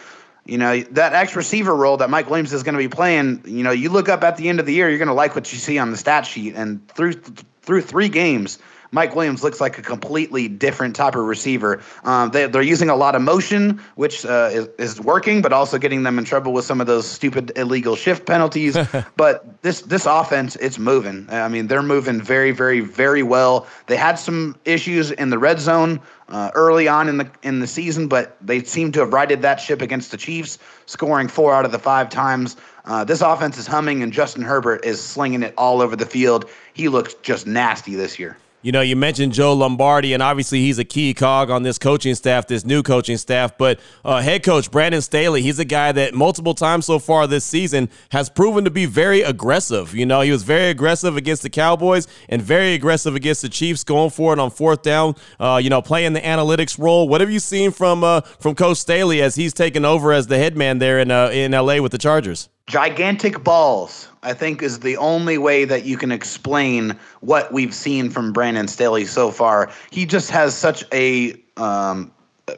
you 0.49 0.57
know, 0.57 0.79
that 0.91 1.13
X 1.13 1.35
receiver 1.35 1.75
role 1.75 1.97
that 1.97 2.09
Mike 2.09 2.29
Williams 2.29 2.53
is 2.53 2.63
going 2.63 2.73
to 2.73 2.79
be 2.79 2.87
playing, 2.87 3.43
you 3.45 3.63
know, 3.63 3.71
you 3.71 3.89
look 3.89 4.09
up 4.09 4.23
at 4.23 4.37
the 4.37 4.49
end 4.49 4.59
of 4.59 4.65
the 4.65 4.73
year, 4.73 4.89
you're 4.89 4.97
going 4.97 5.07
to 5.07 5.13
like 5.13 5.35
what 5.35 5.51
you 5.53 5.59
see 5.59 5.77
on 5.77 5.91
the 5.91 5.97
stat 5.97 6.25
sheet. 6.25 6.55
And 6.55 6.87
through 6.89 7.13
through 7.61 7.81
three 7.81 8.09
games, 8.09 8.57
Mike 8.91 9.15
Williams 9.15 9.43
looks 9.43 9.61
like 9.61 9.77
a 9.77 9.81
completely 9.81 10.47
different 10.47 10.95
type 10.95 11.15
of 11.15 11.25
receiver. 11.25 11.81
Um, 12.03 12.31
they, 12.31 12.45
are 12.45 12.61
using 12.61 12.89
a 12.89 12.95
lot 12.95 13.15
of 13.15 13.21
motion, 13.21 13.79
which 13.95 14.25
uh, 14.25 14.49
is, 14.51 14.67
is, 14.77 14.99
working, 14.99 15.41
but 15.41 15.53
also 15.53 15.77
getting 15.77 16.03
them 16.03 16.17
in 16.17 16.25
trouble 16.25 16.53
with 16.53 16.65
some 16.65 16.81
of 16.81 16.87
those 16.87 17.07
stupid 17.07 17.51
illegal 17.55 17.95
shift 17.95 18.25
penalties. 18.25 18.77
but 19.15 19.61
this 19.61 19.81
this 19.81 20.05
offense, 20.05 20.55
it's 20.57 20.79
moving. 20.79 21.27
I 21.29 21.47
mean, 21.47 21.67
they're 21.67 21.83
moving 21.83 22.21
very, 22.21 22.51
very, 22.51 22.79
very 22.79 23.23
well. 23.23 23.67
They 23.87 23.95
had 23.95 24.15
some 24.15 24.55
issues 24.65 25.11
in 25.11 25.29
the 25.29 25.37
red 25.37 25.59
zone 25.59 25.99
uh, 26.29 26.51
early 26.55 26.87
on 26.87 27.07
in 27.07 27.17
the 27.17 27.29
in 27.43 27.59
the 27.59 27.67
season, 27.67 28.07
but 28.07 28.37
they 28.41 28.63
seem 28.63 28.91
to 28.93 28.99
have 29.01 29.13
righted 29.13 29.41
that 29.43 29.59
ship 29.59 29.81
against 29.81 30.11
the 30.11 30.17
Chiefs, 30.17 30.57
scoring 30.87 31.27
four 31.27 31.53
out 31.53 31.65
of 31.65 31.71
the 31.71 31.79
five 31.79 32.09
times. 32.09 32.57
Uh, 32.85 33.03
this 33.03 33.21
offense 33.21 33.57
is 33.57 33.67
humming, 33.67 34.01
and 34.01 34.11
Justin 34.11 34.41
Herbert 34.41 34.83
is 34.83 34.99
slinging 34.99 35.43
it 35.43 35.53
all 35.57 35.81
over 35.81 35.95
the 35.95 36.07
field. 36.07 36.49
He 36.73 36.89
looks 36.89 37.13
just 37.15 37.45
nasty 37.45 37.95
this 37.95 38.17
year. 38.17 38.37
You 38.61 38.73
know, 38.73 38.81
you 38.81 38.97
mentioned 38.97 39.31
Joe 39.31 39.53
Lombardi, 39.53 40.13
and 40.13 40.21
obviously 40.21 40.59
he's 40.59 40.79
a 40.79 40.83
key 40.83 41.13
cog 41.13 41.49
on 41.49 41.63
this 41.63 41.77
coaching 41.77 42.13
staff, 42.13 42.45
this 42.45 42.65
new 42.65 42.83
coaching 42.83 43.15
staff. 43.15 43.57
But 43.57 43.79
uh, 44.03 44.19
head 44.19 44.43
coach 44.43 44.69
Brandon 44.69 45.01
Staley, 45.01 45.41
he's 45.41 45.59
a 45.59 45.65
guy 45.65 45.93
that 45.93 46.13
multiple 46.13 46.53
times 46.53 46.85
so 46.85 46.99
far 46.99 47.25
this 47.25 47.45
season 47.45 47.89
has 48.11 48.29
proven 48.29 48.65
to 48.65 48.69
be 48.69 48.85
very 48.85 49.21
aggressive. 49.21 49.95
You 49.95 50.05
know, 50.05 50.19
he 50.19 50.31
was 50.31 50.43
very 50.43 50.71
aggressive 50.71 51.15
against 51.15 51.41
the 51.41 51.49
Cowboys 51.49 52.09
and 52.27 52.41
very 52.41 52.73
aggressive 52.73 53.15
against 53.15 53.43
the 53.43 53.49
Chiefs, 53.49 53.85
going 53.85 54.09
for 54.09 54.33
it 54.33 54.39
on 54.39 54.51
fourth 54.51 54.81
down. 54.81 55.15
Uh, 55.39 55.61
you 55.63 55.69
know, 55.69 55.81
playing 55.81 56.11
the 56.11 56.21
analytics 56.21 56.77
role. 56.77 57.07
What 57.07 57.21
have 57.21 57.31
you 57.31 57.39
seen 57.39 57.71
from 57.71 58.03
uh, 58.03 58.21
from 58.39 58.55
Coach 58.55 58.77
Staley 58.77 59.21
as 59.21 59.35
he's 59.35 59.53
taken 59.53 59.85
over 59.85 60.11
as 60.11 60.27
the 60.27 60.37
head 60.37 60.57
man 60.57 60.79
there 60.79 60.99
in 60.99 61.11
uh, 61.11 61.29
in 61.29 61.53
LA 61.53 61.79
with 61.79 61.93
the 61.93 61.97
Chargers? 61.97 62.49
Gigantic 62.69 63.43
balls, 63.43 64.07
I 64.21 64.33
think, 64.33 64.61
is 64.61 64.79
the 64.79 64.95
only 64.97 65.39
way 65.39 65.65
that 65.65 65.85
you 65.85 65.97
can 65.97 66.11
explain 66.11 66.95
what 67.21 67.51
we've 67.51 67.73
seen 67.73 68.11
from 68.11 68.31
Brandon 68.31 68.67
Staley 68.67 69.05
so 69.05 69.31
far. 69.31 69.71
He 69.89 70.05
just 70.05 70.29
has 70.29 70.55
such 70.55 70.85
a 70.93 71.33
um, 71.57 72.11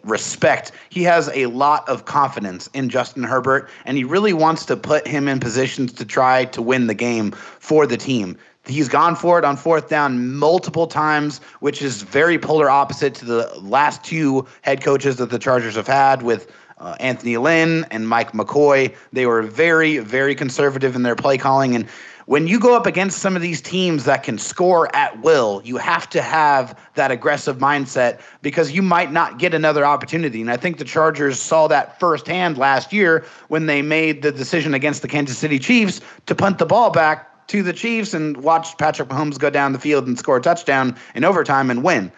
respect. 0.03 0.73
He 0.89 1.03
has 1.03 1.29
a 1.33 1.45
lot 1.45 1.87
of 1.87 2.05
confidence 2.05 2.69
in 2.73 2.89
Justin 2.89 3.23
Herbert, 3.23 3.69
and 3.85 3.97
he 3.97 4.03
really 4.03 4.33
wants 4.33 4.65
to 4.65 4.75
put 4.75 5.07
him 5.07 5.29
in 5.29 5.39
positions 5.39 5.93
to 5.93 6.05
try 6.05 6.43
to 6.45 6.61
win 6.61 6.87
the 6.87 6.93
game 6.93 7.31
for 7.31 7.87
the 7.87 7.97
team. 7.97 8.37
He's 8.65 8.89
gone 8.89 9.15
for 9.15 9.39
it 9.39 9.45
on 9.45 9.55
fourth 9.55 9.89
down 9.89 10.35
multiple 10.35 10.87
times, 10.87 11.39
which 11.61 11.81
is 11.81 12.03
very 12.03 12.37
polar 12.37 12.69
opposite 12.69 13.15
to 13.15 13.25
the 13.25 13.51
last 13.61 14.03
two 14.03 14.45
head 14.61 14.83
coaches 14.83 15.15
that 15.15 15.29
the 15.29 15.39
Chargers 15.39 15.75
have 15.75 15.87
had 15.87 16.21
with 16.21 16.51
uh, 16.81 16.95
Anthony 16.99 17.37
Lynn 17.37 17.85
and 17.91 18.09
Mike 18.09 18.33
McCoy. 18.33 18.93
They 19.13 19.25
were 19.25 19.43
very, 19.43 19.99
very 19.99 20.35
conservative 20.35 20.95
in 20.95 21.03
their 21.03 21.15
play 21.15 21.37
calling. 21.37 21.75
And 21.75 21.87
when 22.25 22.47
you 22.47 22.59
go 22.59 22.75
up 22.75 22.85
against 22.85 23.19
some 23.19 23.35
of 23.35 23.41
these 23.41 23.61
teams 23.61 24.05
that 24.05 24.23
can 24.23 24.37
score 24.37 24.93
at 24.95 25.21
will, 25.21 25.61
you 25.63 25.77
have 25.77 26.09
to 26.11 26.21
have 26.21 26.79
that 26.95 27.11
aggressive 27.11 27.57
mindset 27.57 28.19
because 28.41 28.71
you 28.71 28.81
might 28.81 29.11
not 29.11 29.37
get 29.37 29.53
another 29.53 29.85
opportunity. 29.85 30.41
And 30.41 30.49
I 30.49 30.57
think 30.57 30.77
the 30.77 30.85
Chargers 30.85 31.39
saw 31.39 31.67
that 31.67 31.99
firsthand 31.99 32.57
last 32.57 32.93
year 32.93 33.25
when 33.47 33.65
they 33.65 33.81
made 33.81 34.21
the 34.21 34.31
decision 34.31 34.73
against 34.73 35.01
the 35.01 35.07
Kansas 35.07 35.37
City 35.37 35.59
Chiefs 35.59 36.01
to 36.25 36.35
punt 36.35 36.57
the 36.57 36.65
ball 36.65 36.89
back 36.89 37.47
to 37.47 37.63
the 37.63 37.73
Chiefs 37.73 38.13
and 38.13 38.37
watch 38.37 38.77
Patrick 38.77 39.09
Mahomes 39.09 39.37
go 39.37 39.49
down 39.49 39.73
the 39.73 39.79
field 39.79 40.07
and 40.07 40.17
score 40.17 40.37
a 40.37 40.41
touchdown 40.41 40.95
in 41.15 41.25
overtime 41.25 41.69
and 41.69 41.83
win. 41.83 42.11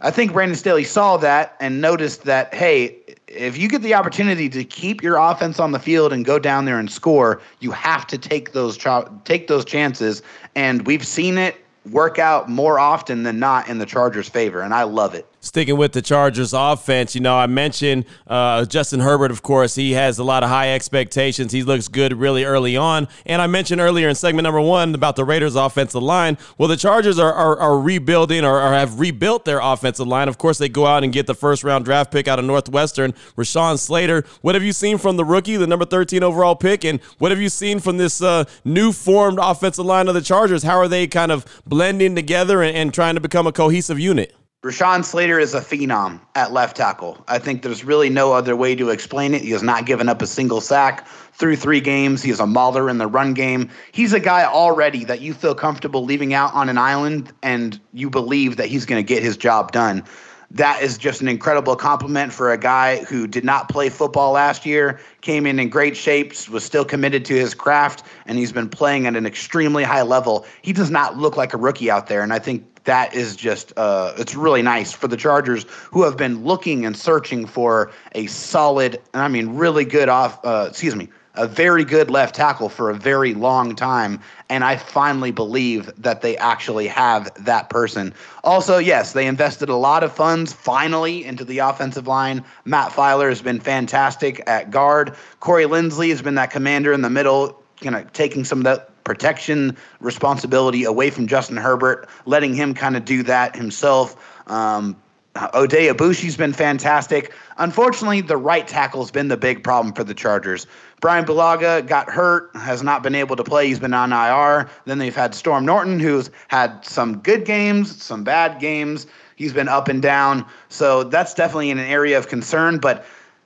I 0.00 0.10
think 0.10 0.32
Brandon 0.32 0.56
Staley 0.56 0.84
saw 0.84 1.16
that 1.18 1.56
and 1.60 1.80
noticed 1.80 2.24
that, 2.24 2.52
hey, 2.52 2.98
if 3.28 3.56
you 3.56 3.68
get 3.68 3.82
the 3.82 3.94
opportunity 3.94 4.48
to 4.50 4.64
keep 4.64 5.02
your 5.02 5.16
offense 5.16 5.58
on 5.58 5.72
the 5.72 5.78
field 5.78 6.12
and 6.12 6.24
go 6.24 6.38
down 6.38 6.64
there 6.64 6.78
and 6.78 6.90
score, 6.90 7.40
you 7.60 7.70
have 7.70 8.06
to 8.08 8.18
take 8.18 8.52
those 8.52 8.78
take 9.24 9.46
those 9.46 9.64
chances. 9.64 10.22
And 10.54 10.86
we've 10.86 11.06
seen 11.06 11.38
it 11.38 11.56
work 11.90 12.18
out 12.18 12.48
more 12.48 12.78
often 12.78 13.22
than 13.22 13.38
not 13.38 13.68
in 13.68 13.78
the 13.78 13.86
Chargers' 13.86 14.28
favor, 14.28 14.60
and 14.60 14.74
I 14.74 14.82
love 14.84 15.14
it 15.14 15.26
sticking 15.44 15.76
with 15.76 15.92
the 15.92 16.02
Chargers 16.02 16.52
offense, 16.52 17.14
you 17.14 17.20
know, 17.20 17.36
I 17.36 17.46
mentioned 17.46 18.06
uh, 18.26 18.64
Justin 18.64 19.00
Herbert, 19.00 19.30
of 19.30 19.42
course. 19.42 19.74
He 19.74 19.92
has 19.92 20.18
a 20.18 20.24
lot 20.24 20.42
of 20.42 20.48
high 20.48 20.74
expectations. 20.74 21.52
He 21.52 21.62
looks 21.62 21.88
good 21.88 22.14
really 22.14 22.44
early 22.44 22.76
on. 22.76 23.08
And 23.26 23.42
I 23.42 23.46
mentioned 23.46 23.80
earlier 23.80 24.08
in 24.08 24.14
segment 24.14 24.44
number 24.44 24.60
one 24.60 24.94
about 24.94 25.16
the 25.16 25.24
Raiders' 25.24 25.54
offensive 25.54 26.02
line. 26.02 26.38
Well, 26.58 26.68
the 26.68 26.76
Chargers 26.76 27.18
are, 27.18 27.32
are, 27.32 27.58
are 27.58 27.78
rebuilding 27.78 28.44
or, 28.44 28.60
or, 28.60 28.72
have 28.72 28.98
rebuilt 28.98 29.44
their 29.44 29.60
offensive 29.60 30.06
line. 30.06 30.28
Of 30.28 30.38
course, 30.38 30.58
they 30.58 30.68
go 30.68 30.86
out 30.86 31.04
and 31.04 31.12
get 31.12 31.26
the 31.26 31.34
first 31.34 31.62
round 31.62 31.84
draft 31.84 32.10
pick 32.10 32.26
out 32.26 32.38
of 32.38 32.44
Northwestern, 32.44 33.12
Rashawn 33.36 33.78
Slater. 33.78 34.24
What 34.40 34.54
have 34.54 34.64
you 34.64 34.72
seen 34.72 34.98
from 34.98 35.16
the 35.16 35.24
rookie, 35.24 35.56
the 35.56 35.66
number 35.66 35.84
13 35.84 36.22
overall 36.22 36.56
pick? 36.56 36.84
And 36.84 37.00
what 37.18 37.30
have 37.30 37.40
you 37.40 37.48
seen 37.48 37.80
from 37.80 37.98
this 37.98 38.22
uh, 38.22 38.44
new 38.64 38.92
formed 38.92 39.38
offensive 39.40 39.84
line 39.84 40.08
of 40.08 40.14
the 40.14 40.22
Chargers? 40.22 40.62
How 40.62 40.76
are 40.78 40.88
they 40.88 41.06
kind 41.06 41.30
of 41.30 41.44
blending 41.66 42.14
together 42.14 42.62
and, 42.62 42.76
and 42.76 42.94
trying 42.94 43.14
to 43.14 43.20
become 43.20 43.46
a 43.46 43.52
cohesive 43.52 44.00
unit? 44.00 44.34
Rashawn 44.64 45.04
Slater 45.04 45.38
is 45.38 45.52
a 45.52 45.60
phenom 45.60 46.18
at 46.34 46.50
left 46.50 46.78
tackle. 46.78 47.22
I 47.28 47.38
think 47.38 47.60
there's 47.60 47.84
really 47.84 48.08
no 48.08 48.32
other 48.32 48.56
way 48.56 48.74
to 48.74 48.88
explain 48.88 49.34
it. 49.34 49.42
He 49.42 49.50
has 49.50 49.62
not 49.62 49.84
given 49.84 50.08
up 50.08 50.22
a 50.22 50.26
single 50.26 50.62
sack 50.62 51.06
through 51.34 51.56
three 51.56 51.82
games. 51.82 52.22
He 52.22 52.30
is 52.30 52.40
a 52.40 52.46
mauler 52.46 52.88
in 52.88 52.96
the 52.96 53.06
run 53.06 53.34
game. 53.34 53.68
He's 53.92 54.14
a 54.14 54.20
guy 54.20 54.42
already 54.46 55.04
that 55.04 55.20
you 55.20 55.34
feel 55.34 55.54
comfortable 55.54 56.02
leaving 56.02 56.32
out 56.32 56.54
on 56.54 56.70
an 56.70 56.78
island 56.78 57.30
and 57.42 57.78
you 57.92 58.08
believe 58.08 58.56
that 58.56 58.68
he's 58.68 58.86
going 58.86 59.04
to 59.04 59.06
get 59.06 59.22
his 59.22 59.36
job 59.36 59.70
done. 59.70 60.02
That 60.50 60.82
is 60.82 60.96
just 60.96 61.20
an 61.20 61.28
incredible 61.28 61.76
compliment 61.76 62.32
for 62.32 62.50
a 62.50 62.56
guy 62.56 63.04
who 63.04 63.26
did 63.26 63.44
not 63.44 63.68
play 63.68 63.90
football 63.90 64.32
last 64.32 64.64
year, 64.64 64.98
came 65.20 65.44
in 65.44 65.58
in 65.58 65.68
great 65.68 65.94
shape, 65.94 66.32
was 66.48 66.64
still 66.64 66.86
committed 66.86 67.26
to 67.26 67.34
his 67.34 67.52
craft, 67.52 68.04
and 68.24 68.38
he's 68.38 68.52
been 68.52 68.70
playing 68.70 69.06
at 69.06 69.14
an 69.14 69.26
extremely 69.26 69.84
high 69.84 70.02
level. 70.02 70.46
He 70.62 70.72
does 70.72 70.90
not 70.90 71.18
look 71.18 71.36
like 71.36 71.52
a 71.52 71.58
rookie 71.58 71.90
out 71.90 72.06
there, 72.06 72.22
and 72.22 72.32
I 72.32 72.38
think 72.38 72.73
that 72.84 73.14
is 73.14 73.36
just 73.36 73.72
uh, 73.76 74.12
it's 74.16 74.34
really 74.34 74.62
nice 74.62 74.92
for 74.92 75.08
the 75.08 75.16
Chargers 75.16 75.64
who 75.90 76.02
have 76.02 76.16
been 76.16 76.44
looking 76.44 76.86
and 76.86 76.96
searching 76.96 77.46
for 77.46 77.90
a 78.12 78.26
solid 78.26 79.00
and 79.12 79.22
I 79.22 79.28
mean 79.28 79.50
really 79.50 79.84
good 79.84 80.08
off 80.08 80.38
uh, 80.44 80.66
excuse 80.68 80.94
me 80.94 81.08
a 81.36 81.48
very 81.48 81.84
good 81.84 82.10
left 82.10 82.36
tackle 82.36 82.68
for 82.68 82.90
a 82.90 82.94
very 82.94 83.34
long 83.34 83.74
time 83.74 84.20
and 84.48 84.62
I 84.62 84.76
finally 84.76 85.32
believe 85.32 85.90
that 86.00 86.20
they 86.20 86.36
actually 86.36 86.86
have 86.86 87.32
that 87.44 87.70
person. 87.70 88.14
Also, 88.44 88.78
yes, 88.78 89.14
they 89.14 89.26
invested 89.26 89.68
a 89.68 89.74
lot 89.74 90.04
of 90.04 90.12
funds 90.12 90.52
finally 90.52 91.24
into 91.24 91.44
the 91.44 91.58
offensive 91.58 92.06
line. 92.06 92.44
Matt 92.64 92.92
Feiler 92.92 93.28
has 93.30 93.42
been 93.42 93.58
fantastic 93.58 94.42
at 94.46 94.70
guard. 94.70 95.16
Corey 95.40 95.64
Linsley 95.64 96.10
has 96.10 96.22
been 96.22 96.36
that 96.36 96.50
commander 96.50 96.92
in 96.92 97.02
the 97.02 97.10
middle, 97.10 97.60
you 97.80 97.90
know, 97.90 98.04
taking 98.12 98.44
some 98.44 98.58
of 98.58 98.64
that 98.64 98.93
protection 99.04 99.76
responsibility 100.00 100.84
away 100.84 101.10
from 101.10 101.26
Justin 101.26 101.56
Herbert, 101.56 102.08
letting 102.26 102.54
him 102.54 102.74
kind 102.74 102.96
of 102.96 103.04
do 103.04 103.22
that 103.22 103.54
himself. 103.54 104.16
Um, 104.50 104.96
Oday 105.34 105.92
Aboushi's 105.92 106.36
been 106.36 106.52
fantastic. 106.52 107.32
Unfortunately, 107.58 108.20
the 108.20 108.36
right 108.36 108.68
tackle's 108.68 109.10
been 109.10 109.28
the 109.28 109.36
big 109.36 109.64
problem 109.64 109.92
for 109.92 110.04
the 110.04 110.14
Chargers. 110.14 110.66
Brian 111.00 111.24
Bulaga 111.24 111.84
got 111.86 112.08
hurt, 112.08 112.50
has 112.54 112.84
not 112.84 113.02
been 113.02 113.16
able 113.16 113.34
to 113.34 113.42
play. 113.42 113.66
He's 113.66 113.80
been 113.80 113.94
on 113.94 114.12
IR. 114.12 114.70
Then 114.84 114.98
they've 114.98 115.14
had 115.14 115.34
Storm 115.34 115.64
Norton, 115.66 115.98
who's 115.98 116.30
had 116.48 116.84
some 116.84 117.18
good 117.18 117.44
games, 117.44 118.00
some 118.00 118.22
bad 118.22 118.60
games. 118.60 119.08
He's 119.34 119.52
been 119.52 119.68
up 119.68 119.88
and 119.88 120.00
down. 120.00 120.46
So 120.68 121.02
that's 121.02 121.34
definitely 121.34 121.72
an 121.72 121.80
area 121.80 122.16
of 122.16 122.28
concern. 122.28 122.78
But 122.78 123.04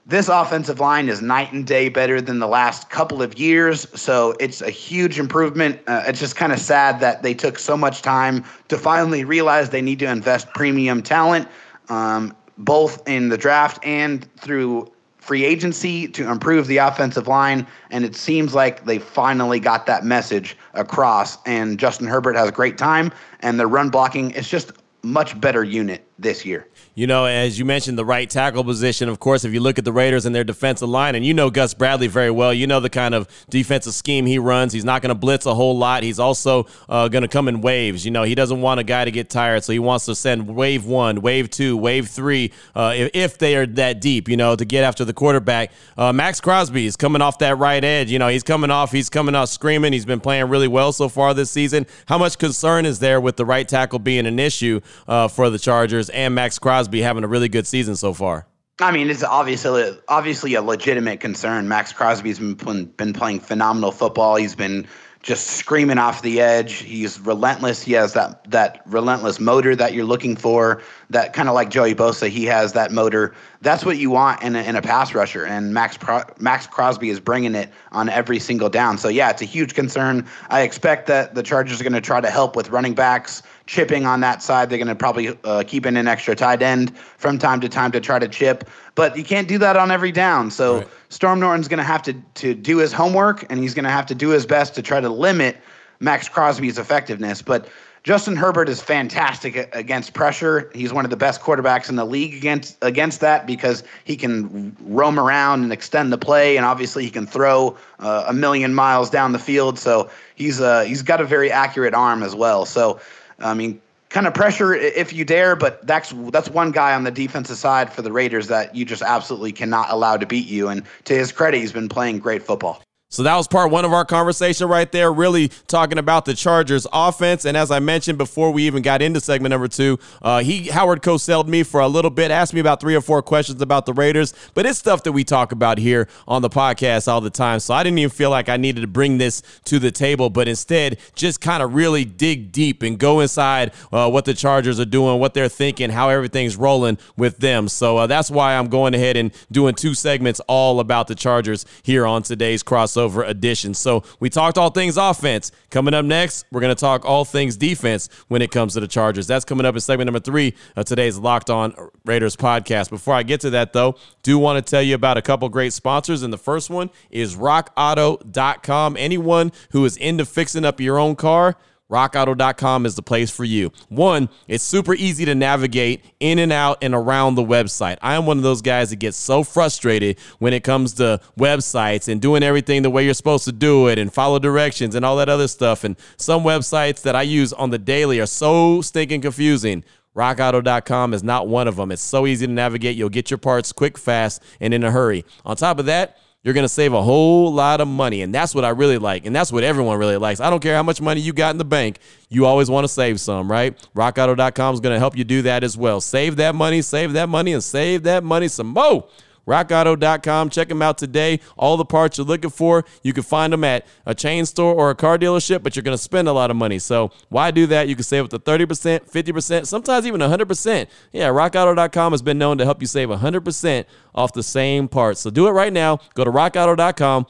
this 0.09 0.31
offensive 0.31 0.81
line 0.81 1.11
is 1.11 1.21
night 1.21 1.53
and 1.53 1.67
day 1.67 1.91
better 1.91 2.19
than 2.19 2.39
the 2.39 2.49
last 2.49 2.89
couple 2.89 3.23
of 3.23 3.39
years. 3.39 3.87
So 3.95 4.35
it's 4.41 4.63
a 4.63 4.71
huge 4.71 5.19
improvement. 5.19 5.81
Uh, 5.87 6.03
it's 6.07 6.19
just 6.19 6.35
kind 6.35 6.51
of 6.51 6.59
sad 6.59 6.99
that 7.01 7.23
they 7.23 7.35
took 7.35 7.59
so 7.59 7.77
much 7.77 8.01
time 8.01 8.43
to 8.69 8.79
finally 8.79 9.25
realize 9.25 9.69
they 9.69 9.83
need 9.83 9.99
to 9.99 10.11
invest 10.11 10.49
premium 10.55 11.03
talent, 11.03 11.47
um, 11.91 12.35
both 12.57 13.07
in 13.07 13.29
the 13.29 13.37
draft 13.37 13.85
and 13.85 14.27
through 14.39 14.91
free 15.19 15.45
agency 15.45 16.09
to 16.09 16.31
improve 16.31 16.69
the 16.69 16.79
offensive 16.79 17.29
line. 17.29 17.67
And 17.91 18.03
it 18.03 18.17
seems 18.17 18.55
like 18.55 18.87
they 18.87 18.99
finally 18.99 19.61
got 19.61 19.85
that 19.85 20.05
message 20.05 20.57
across. 20.73 21.37
And 21.45 21.79
Justin 21.79 22.07
Herbert 22.07 22.35
has 22.35 22.49
a 22.49 22.53
great 22.53 22.79
time, 22.79 23.13
and 23.41 23.61
their 23.61 23.69
run 23.69 23.91
blocking 23.91 24.31
is 24.31 24.49
just 24.49 24.73
much 25.03 25.39
better 25.39 25.63
unit 25.63 26.07
this 26.19 26.47
year. 26.47 26.67
You 26.99 27.07
know, 27.07 27.27
as 27.27 27.61
you 27.61 27.65
mentioned, 27.65 27.97
the 27.97 28.05
right 28.05 28.29
tackle 28.29 28.65
position, 28.65 29.09
of 29.09 29.21
course, 29.21 29.45
if 29.45 29.55
you 29.55 29.61
look 29.61 29.79
at 29.79 29.85
the 29.85 29.93
Raiders 29.93 30.27
and 30.27 30.35
their 30.35 30.43
defensive 30.43 30.89
line, 30.89 31.15
and 31.15 31.25
you 31.25 31.33
know 31.33 31.49
Gus 31.49 31.73
Bradley 31.73 32.09
very 32.09 32.33
well, 32.33 32.53
you 32.53 32.67
know 32.67 32.81
the 32.81 32.91
kind 32.91 33.15
of 33.15 33.29
defensive 33.49 33.95
scheme 33.95 34.27
he 34.27 34.41
runs. 34.41 34.73
He's 34.73 34.85
not 34.85 35.01
going 35.01 35.11
to 35.11 35.15
blitz 35.15 35.47
a 35.47 35.55
whole 35.55 35.79
lot. 35.79 36.03
He's 36.03 36.19
also 36.19 36.67
uh, 36.89 37.07
going 37.07 37.23
to 37.23 37.29
come 37.29 37.47
in 37.47 37.61
waves. 37.61 38.05
You 38.05 38.11
know, 38.11 38.25
he 38.25 38.35
doesn't 38.35 38.61
want 38.61 38.81
a 38.81 38.83
guy 38.83 39.05
to 39.05 39.13
get 39.13 39.31
tired, 39.31 39.63
so 39.63 39.73
he 39.73 39.79
wants 39.79 40.07
to 40.07 40.17
send 40.17 40.49
wave 40.49 40.87
one, 40.87 41.21
wave 41.21 41.51
two, 41.51 41.77
wave 41.77 42.09
three, 42.09 42.53
uh, 42.75 42.95
if, 42.97 43.11
if, 43.15 43.39
they 43.39 43.55
are 43.55 43.65
that 43.65 44.01
deep, 44.01 44.29
you 44.29 44.37
know, 44.37 44.57
to 44.57 44.65
get 44.65 44.83
after 44.83 45.05
the 45.05 45.15
quarterback. 45.15 45.71
Uh, 45.97 46.13
Maxx 46.13 46.41
Crosby 46.41 46.85
is 46.85 46.97
coming 46.97 47.23
off 47.23 47.39
that 47.39 47.59
right 47.59 47.85
edge. 47.85 48.11
You 48.11 48.19
know, 48.19 48.27
he's 48.27 48.43
coming 48.43 48.73
off, 48.73 48.91
he's 48.91 49.09
coming 49.09 49.37
off 49.37 49.51
screaming. 49.51 49.93
He's 49.93 50.05
been 50.05 50.19
playing 50.19 50.49
really 50.49 50.67
well 50.67 50.93
so 50.93 51.09
far 51.09 51.33
this 51.33 51.53
season. 51.53 51.87
How 52.07 52.19
much 52.19 52.39
concern 52.39 52.87
is 52.87 52.99
there 52.99 53.21
with 53.21 53.37
the 53.37 53.47
right 53.47 53.69
tackle 53.69 54.01
being 54.01 54.27
an 54.27 54.41
issue 54.41 54.81
uh, 55.07 55.29
for 55.29 55.49
the 55.49 55.61
Chargers 55.61 56.11
and 56.11 56.35
Maxx 56.35 56.59
Crosby 56.59 56.88
having 56.93 57.25
a 57.25 57.29
really 57.29 57.49
good 57.49 57.67
season 57.67 57.97
so 57.97 58.13
far? 58.13 58.47
I 58.81 58.93
mean, 58.93 59.11
it's 59.11 59.25
obviously 59.25 59.99
obviously 60.09 60.55
a 60.55 60.63
legitimate 60.63 61.19
concern. 61.19 61.69
Maxx 61.69 61.93
Crosby's 61.93 62.39
been 62.39 62.87
been 62.87 63.13
playing 63.13 63.41
phenomenal 63.41 63.91
football. 63.91 64.37
He's 64.37 64.55
been 64.55 64.87
just 65.21 65.49
screaming 65.49 65.99
off 65.99 66.23
the 66.23 66.41
edge. 66.41 66.75
He's 66.75 67.19
relentless. 67.19 67.83
He 67.83 67.93
has 67.95 68.13
that 68.13 68.49
that 68.51 68.83
relentless 68.87 69.41
motor 69.41 69.75
that 69.75 69.95
you're 69.95 70.05
looking 70.05 70.37
for. 70.37 70.81
That 71.11 71.33
kind 71.33 71.49
of 71.49 71.57
like 71.57 71.71
Joey 71.71 71.95
Bosa, 71.95 72.29
he 72.29 72.45
has 72.45 72.73
that 72.75 72.93
motor. 72.93 73.35
That's 73.61 73.85
what 73.85 73.97
you 73.97 74.11
want 74.11 74.43
in 74.43 74.55
a, 74.55 74.63
in 74.63 74.77
a 74.77 74.83
pass 74.83 75.13
rusher. 75.13 75.45
And 75.45 75.75
Max 75.75 75.97
Pro, 75.97 76.23
Maxx 76.39 76.69
Crosby 76.69 77.11
is 77.11 77.19
bringing 77.19 77.57
it 77.57 77.71
on 77.91 78.09
every 78.09 78.39
single 78.39 78.69
down. 78.69 78.97
So 78.97 79.09
yeah, 79.09 79.31
it's 79.31 79.43
a 79.43 79.47
huge 79.47 79.75
concern. 79.75 80.25
I 80.51 80.61
expect 80.61 81.09
that 81.09 81.35
the 81.35 81.43
Chargers 81.43 81.81
are 81.81 81.85
going 81.85 81.95
to 81.95 82.01
try 82.01 82.21
to 82.21 82.31
help 82.31 82.55
with 82.55 82.71
running 82.71 82.95
backs 82.95 83.43
chipping 83.69 84.07
on 84.07 84.21
that 84.21 84.43
side. 84.43 84.71
They're 84.71 84.79
going 84.79 84.89
to 84.89 84.95
probably 84.95 85.39
uh, 85.45 85.63
keep 85.67 85.85
in 85.85 85.97
an 85.97 86.09
extra 86.09 86.35
tight 86.35 86.63
end 86.63 86.97
from 86.99 87.39
time 87.39 87.61
to 87.61 87.69
time 87.69 87.93
to 87.93 88.01
try 88.01 88.19
to 88.19 88.27
chip, 88.27 88.69
but 88.95 89.17
you 89.17 89.23
can't 89.23 89.47
do 89.47 89.59
that 89.59 89.77
on 89.77 89.91
every 89.91 90.11
down. 90.11 90.51
So 90.51 90.79
right. 90.79 90.89
Storm 91.11 91.39
Norton's 91.39 91.69
going 91.69 91.79
to 91.79 91.85
have 91.85 92.03
to 92.03 92.15
to 92.15 92.55
do 92.55 92.79
his 92.79 92.93
homework, 92.93 93.45
and 93.51 93.61
he's 93.61 93.75
going 93.75 93.85
to 93.85 93.91
have 93.91 94.07
to 94.07 94.15
do 94.15 94.31
his 94.31 94.47
best 94.47 94.75
to 94.77 94.83
try 94.83 95.01
to 95.01 95.11
limit 95.11 95.59
Maxx 96.01 96.29
Crosby's 96.29 96.79
effectiveness. 96.79 97.43
But 97.43 97.69
Justin 98.05 98.37
Herbert 98.37 98.71
is 98.71 98.81
fantastic 98.81 99.69
against 99.75 100.15
pressure. 100.15 100.71
He's 100.75 100.95
one 100.95 101.05
of 101.05 101.11
the 101.11 101.17
best 101.17 101.43
quarterbacks 101.43 101.91
in 101.91 101.97
the 101.97 102.07
league 102.07 102.35
against 102.35 102.79
against 102.81 103.21
that 103.21 103.47
because 103.47 103.85
he 104.05 104.17
can 104.17 104.75
roam 104.81 105.21
around 105.21 105.63
and 105.63 105.73
extend 105.75 106.11
the 106.11 106.17
play, 106.17 106.57
and 106.57 106.65
obviously 106.65 107.05
he 107.05 107.11
can 107.11 107.27
throw 107.27 107.77
uh, 107.99 108.25
a 108.27 108.33
million 108.33 108.73
miles 108.73 109.11
down 109.11 109.33
the 109.33 109.39
field. 109.39 109.79
So 109.79 110.09
he's 110.37 110.59
uh, 110.59 110.85
he's 110.85 111.03
got 111.03 111.21
a 111.21 111.25
very 111.25 111.53
accurate 111.53 111.93
arm 111.93 112.23
as 112.23 112.35
well. 112.35 112.65
So 112.65 112.99
I 113.39 113.55
mean, 113.55 113.81
kind 114.09 114.27
of 114.27 114.35
pressure 114.35 114.75
if 114.75 115.13
you 115.13 115.25
dare, 115.25 115.57
but 115.57 115.87
that's 115.87 116.13
that's 116.33 116.49
one 116.49 116.73
guy 116.73 116.95
on 116.95 117.05
the 117.05 117.11
defensive 117.11 117.57
side 117.57 117.93
for 117.93 118.03
the 118.03 118.13
Raiders 118.13 118.49
that 118.49 118.75
you 118.75 118.85
just 118.85 119.03
absolutely 119.03 119.53
cannot 119.53 119.91
allow 119.91 120.17
to 120.17 120.27
beat 120.27 120.47
you. 120.47 120.69
And 120.69 120.83
to 121.05 121.15
his 121.15 121.33
credit, 121.33 121.59
he's 121.59 121.73
been 121.73 121.89
playing 121.89 122.19
great 122.19 122.43
football. 122.43 122.83
So 123.11 123.23
that 123.23 123.37
was 123.37 123.49
part 123.49 123.71
one 123.71 123.87
of 123.87 123.93
our 123.95 124.05
conversation 124.05 124.69
right 124.69 124.93
there, 124.93 125.11
really 125.11 125.49
talking 125.67 125.97
about 125.97 126.27
the 126.27 126.35
Chargers 126.35 126.87
offense. 126.93 127.47
And 127.47 127.57
as 127.57 127.71
I 127.71 127.79
mentioned 127.79 128.19
before 128.19 128.51
we 128.51 128.65
even 128.65 128.83
got 128.83 129.01
into 129.01 129.19
segment 129.19 129.51
number 129.51 129.67
two, 129.67 129.99
uh, 130.21 130.41
he 130.41 130.69
Howard 130.69 131.01
co-sailed 131.01 131.49
me 131.49 131.63
for 131.63 131.81
a 131.81 131.89
little 131.89 132.11
bit, 132.11 132.31
asked 132.31 132.53
me 132.53 132.61
about 132.61 132.83
three 132.83 132.95
or 132.95 133.01
four 133.01 133.23
questions 133.23 133.63
about 133.63 133.87
the 133.87 133.95
Raiders, 133.95 134.35
but 134.53 134.67
it's 134.67 134.79
stuff 134.79 135.05
that 135.05 135.13
we 135.13 135.25
talk 135.25 135.53
about 135.53 135.79
here 135.79 136.07
on 136.27 136.43
the 136.43 136.51
podcast 136.51 137.09
all 137.09 137.23
the 137.23 137.31
time. 137.31 137.61
So 137.61 137.73
I 137.73 137.83
didn't 137.83 137.99
even 137.99 138.11
feel 138.11 138.29
like 138.29 138.51
I 138.51 138.59
needed 138.59 138.83
to 138.83 138.87
bring 138.87 139.17
this 139.17 139.43
to 139.65 139.79
the 139.79 139.91
table, 139.91 140.29
but 140.29 140.47
instead 140.47 140.99
just 141.15 141.41
kind 141.41 141.63
of 141.63 141.73
really 141.73 142.05
dig 142.05 142.53
deep 142.53 142.83
and 142.83 142.99
go 142.99 143.21
inside 143.21 143.73
uh, 143.91 144.11
what 144.11 144.27
the 144.27 144.35
Chargers 144.35 144.79
are 144.79 144.85
doing, 144.85 145.19
what 145.19 145.33
they're 145.33 145.49
thinking, 145.49 145.89
how 145.89 146.11
everything's 146.11 146.57
rolling 146.57 146.99
with 147.17 147.39
them. 147.39 147.69
So 147.69 147.97
uh, 147.97 148.07
that's 148.07 148.31
why 148.31 148.55
I'm 148.55 148.69
going 148.69 148.93
ahead 148.93 149.17
and 149.17 149.33
doing 149.51 149.75
two 149.75 149.95
segments 149.95 150.41
all 150.41 150.79
about 150.79 151.07
the 151.07 151.15
Chargers 151.15 151.65
here 151.83 152.05
on 152.05 152.23
today's 152.23 152.63
crossover 152.63 152.98
crossover 152.99 153.29
edition. 153.29 153.75
So 153.75 154.03
we 154.21 154.31
talked 154.31 154.59
all 154.59 154.71
things 154.71 154.97
offense. 154.97 155.51
Coming 155.71 155.95
up 155.95 156.05
next, 156.05 156.47
we're 156.51 156.61
going 156.61 156.75
to 156.75 156.81
talk 156.81 157.05
all 157.05 157.25
things 157.25 157.57
defense 157.57 158.09
when 158.29 158.43
it 158.43 158.51
comes 158.51 158.75
to 158.75 158.81
the 158.81 158.89
Chargers. 158.89 159.27
That's 159.27 159.45
coming 159.45 159.67
up 159.67 159.75
in 159.75 159.81
segment 159.81 160.07
number 160.07 160.21
three 160.21 160.55
of 160.77 160.85
today's 160.87 161.19
Locked 161.19 161.51
On 161.51 161.75
Raiders 162.05 162.37
podcast. 162.37 162.91
Before 162.91 163.15
I 163.15 163.23
get 163.23 163.41
to 163.43 163.51
that, 163.51 163.73
though, 163.73 163.97
do 164.23 164.39
want 164.39 164.65
to 164.65 164.71
tell 164.71 164.83
you 164.83 164.95
about 164.95 165.17
a 165.17 165.23
couple 165.23 165.49
great 165.49 165.73
sponsors. 165.73 166.23
And 166.23 166.33
the 166.33 166.39
first 166.39 166.71
one 166.71 166.91
is 167.11 167.37
rockauto.com. 167.37 168.97
Anyone 168.97 169.53
who 169.71 169.85
is 169.85 169.97
into 169.97 170.25
fixing 170.25 170.65
up 170.65 170.81
your 170.81 170.99
own 170.99 171.17
car, 171.17 171.57
rockauto.com 171.91 172.87
is 172.87 172.95
the 172.95 173.03
place 173.03 173.31
for 173.31 173.45
you. 173.45 173.73
One, 173.89 174.29
it's 174.47 174.65
super 174.65 174.95
easy 174.95 175.25
to 175.25 175.35
navigate 175.35 176.05
in 176.21 176.39
and 176.39 176.53
out 176.53 176.79
and 176.83 176.95
around 176.95 177.35
the 177.35 177.43
website. 177.43 177.97
I 178.03 178.15
am 178.15 178.27
one 178.27 178.37
of 178.37 178.43
those 178.43 178.63
guys 178.63 178.91
that 178.91 178.97
gets 178.97 179.17
so 179.17 179.43
frustrated 179.43 180.19
when 180.39 180.53
it 180.53 180.65
comes 180.65 180.95
to 180.95 181.21
websites 181.39 182.09
and 182.09 182.21
doing 182.21 182.43
everything 182.43 182.83
the 182.83 182.91
way 182.91 183.05
you're 183.05 183.15
supposed 183.15 183.45
to 183.45 183.53
do 183.53 183.89
it 183.89 183.99
and 183.99 184.13
follow 184.13 184.39
directions 184.39 184.95
and 184.95 185.05
all 185.05 185.17
that 185.17 185.29
other 185.29 185.49
stuff. 185.49 185.85
And 185.85 185.97
some 186.17 186.43
websites 186.43 187.03
that 187.03 187.17
I 187.17 187.23
use 187.23 187.53
on 187.53 187.71
the 187.71 187.79
daily 187.79 188.21
are 188.21 188.27
so 188.27 188.83
stinking 188.83 189.23
confusing. 189.23 189.85
RockAuto.com 190.15 191.15
is 191.15 191.23
not 191.23 191.47
one 191.47 191.69
of 191.69 191.77
them. 191.77 191.93
It's 191.93 192.03
so 192.03 192.27
easy 192.27 192.47
to 192.47 192.53
navigate. 192.53 192.97
You'll 192.97 193.09
get 193.09 193.31
your 193.31 193.39
parts 193.39 193.73
quick, 193.73 193.97
fast, 193.97 194.43
and 194.61 194.75
in 194.75 194.83
a 194.83 194.91
hurry. 194.91 195.25
On 195.45 195.57
top 195.57 195.79
of 195.79 195.87
that, 195.87 196.19
you're 196.43 196.55
going 196.55 196.65
to 196.65 196.69
save 196.69 196.93
a 196.93 197.03
whole 197.03 197.53
lot 197.53 197.81
of 197.81 197.89
money. 197.89 198.23
And 198.23 198.35
that's 198.35 198.55
what 198.55 198.65
I 198.65 198.71
really 198.71 198.99
like. 198.99 199.27
And 199.27 199.35
that's 199.35 199.53
what 199.53 199.65
everyone 199.65 199.99
really 199.99 200.17
likes. 200.17 200.41
I 200.41 200.51
don't 200.51 200.61
care 200.61 200.77
how 200.77 200.83
much 200.83 201.01
money 201.01 201.21
you 201.21 201.33
got 201.33 201.51
in 201.51 201.59
the 201.59 201.65
bank. 201.65 201.99
You 202.29 202.47
always 202.47 202.71
want 202.71 202.85
to 202.85 202.89
save 202.89 203.21
some, 203.21 203.51
right? 203.51 203.77
RockAuto.com 203.95 204.75
is 204.75 204.81
going 204.81 204.95
to 204.95 204.99
help 204.99 205.17
you 205.17 205.25
do 205.25 205.43
that 205.43 205.65
as 205.65 205.77
well. 205.77 206.01
Save 206.01 206.37
that 206.37 206.55
money, 206.55 206.81
save 206.83 207.13
that 207.15 207.29
money, 207.29 207.53
and 207.53 207.63
save 207.63 208.05
that 208.05 208.23
money 208.23 208.49
some 208.49 208.69
more 208.69 209.09
rockauto.com. 209.49 210.51
Check 210.51 210.69
them 210.69 210.83
out 210.83 210.99
today. 210.99 211.41
All 211.57 211.77
the 211.77 211.85
parts 211.85 212.19
you're 212.19 212.27
looking 212.27 212.51
for, 212.51 212.85
you 213.03 213.13
can 213.13 213.23
find 213.23 213.53
them 213.53 213.65
at 213.65 213.87
a 214.07 214.15
chain 214.15 214.47
store 214.47 214.75
or 214.75 214.91
a 214.91 214.95
car 214.95 215.19
dealership, 215.19 215.63
but 215.63 215.75
you're 215.75 215.83
going 215.83 215.97
to 215.97 216.03
spend 216.03 216.29
a 216.29 216.33
lot 216.33 216.51
of 216.51 216.57
money. 216.57 216.79
So 216.79 217.11
why 217.31 217.51
do 217.51 217.67
that? 217.67 217.89
You 217.89 217.97
can 217.97 218.05
save 218.05 218.25
up 218.25 218.31
to 218.31 218.39
30%, 218.39 219.11
50%, 219.11 219.67
sometimes 219.67 220.07
even 220.07 220.21
100%. 220.21 220.87
Yeah, 221.13 221.29
rockauto.com 221.29 222.13
has 222.13 222.23
been 222.23 222.39
known 222.39 222.59
to 222.59 222.65
help 222.65 222.81
you 222.81 222.87
save 222.87 223.09
100% 223.09 223.85
off 224.15 224.33
the 224.33 224.43
same 224.43 224.89
parts. 224.89 225.21
So 225.21 225.31
do 225.31 225.47
it 225.49 225.53
right 225.53 225.73
now. 225.73 225.99
Go 226.15 226.25
to 226.25 226.31
rockauto.com. 226.31 227.27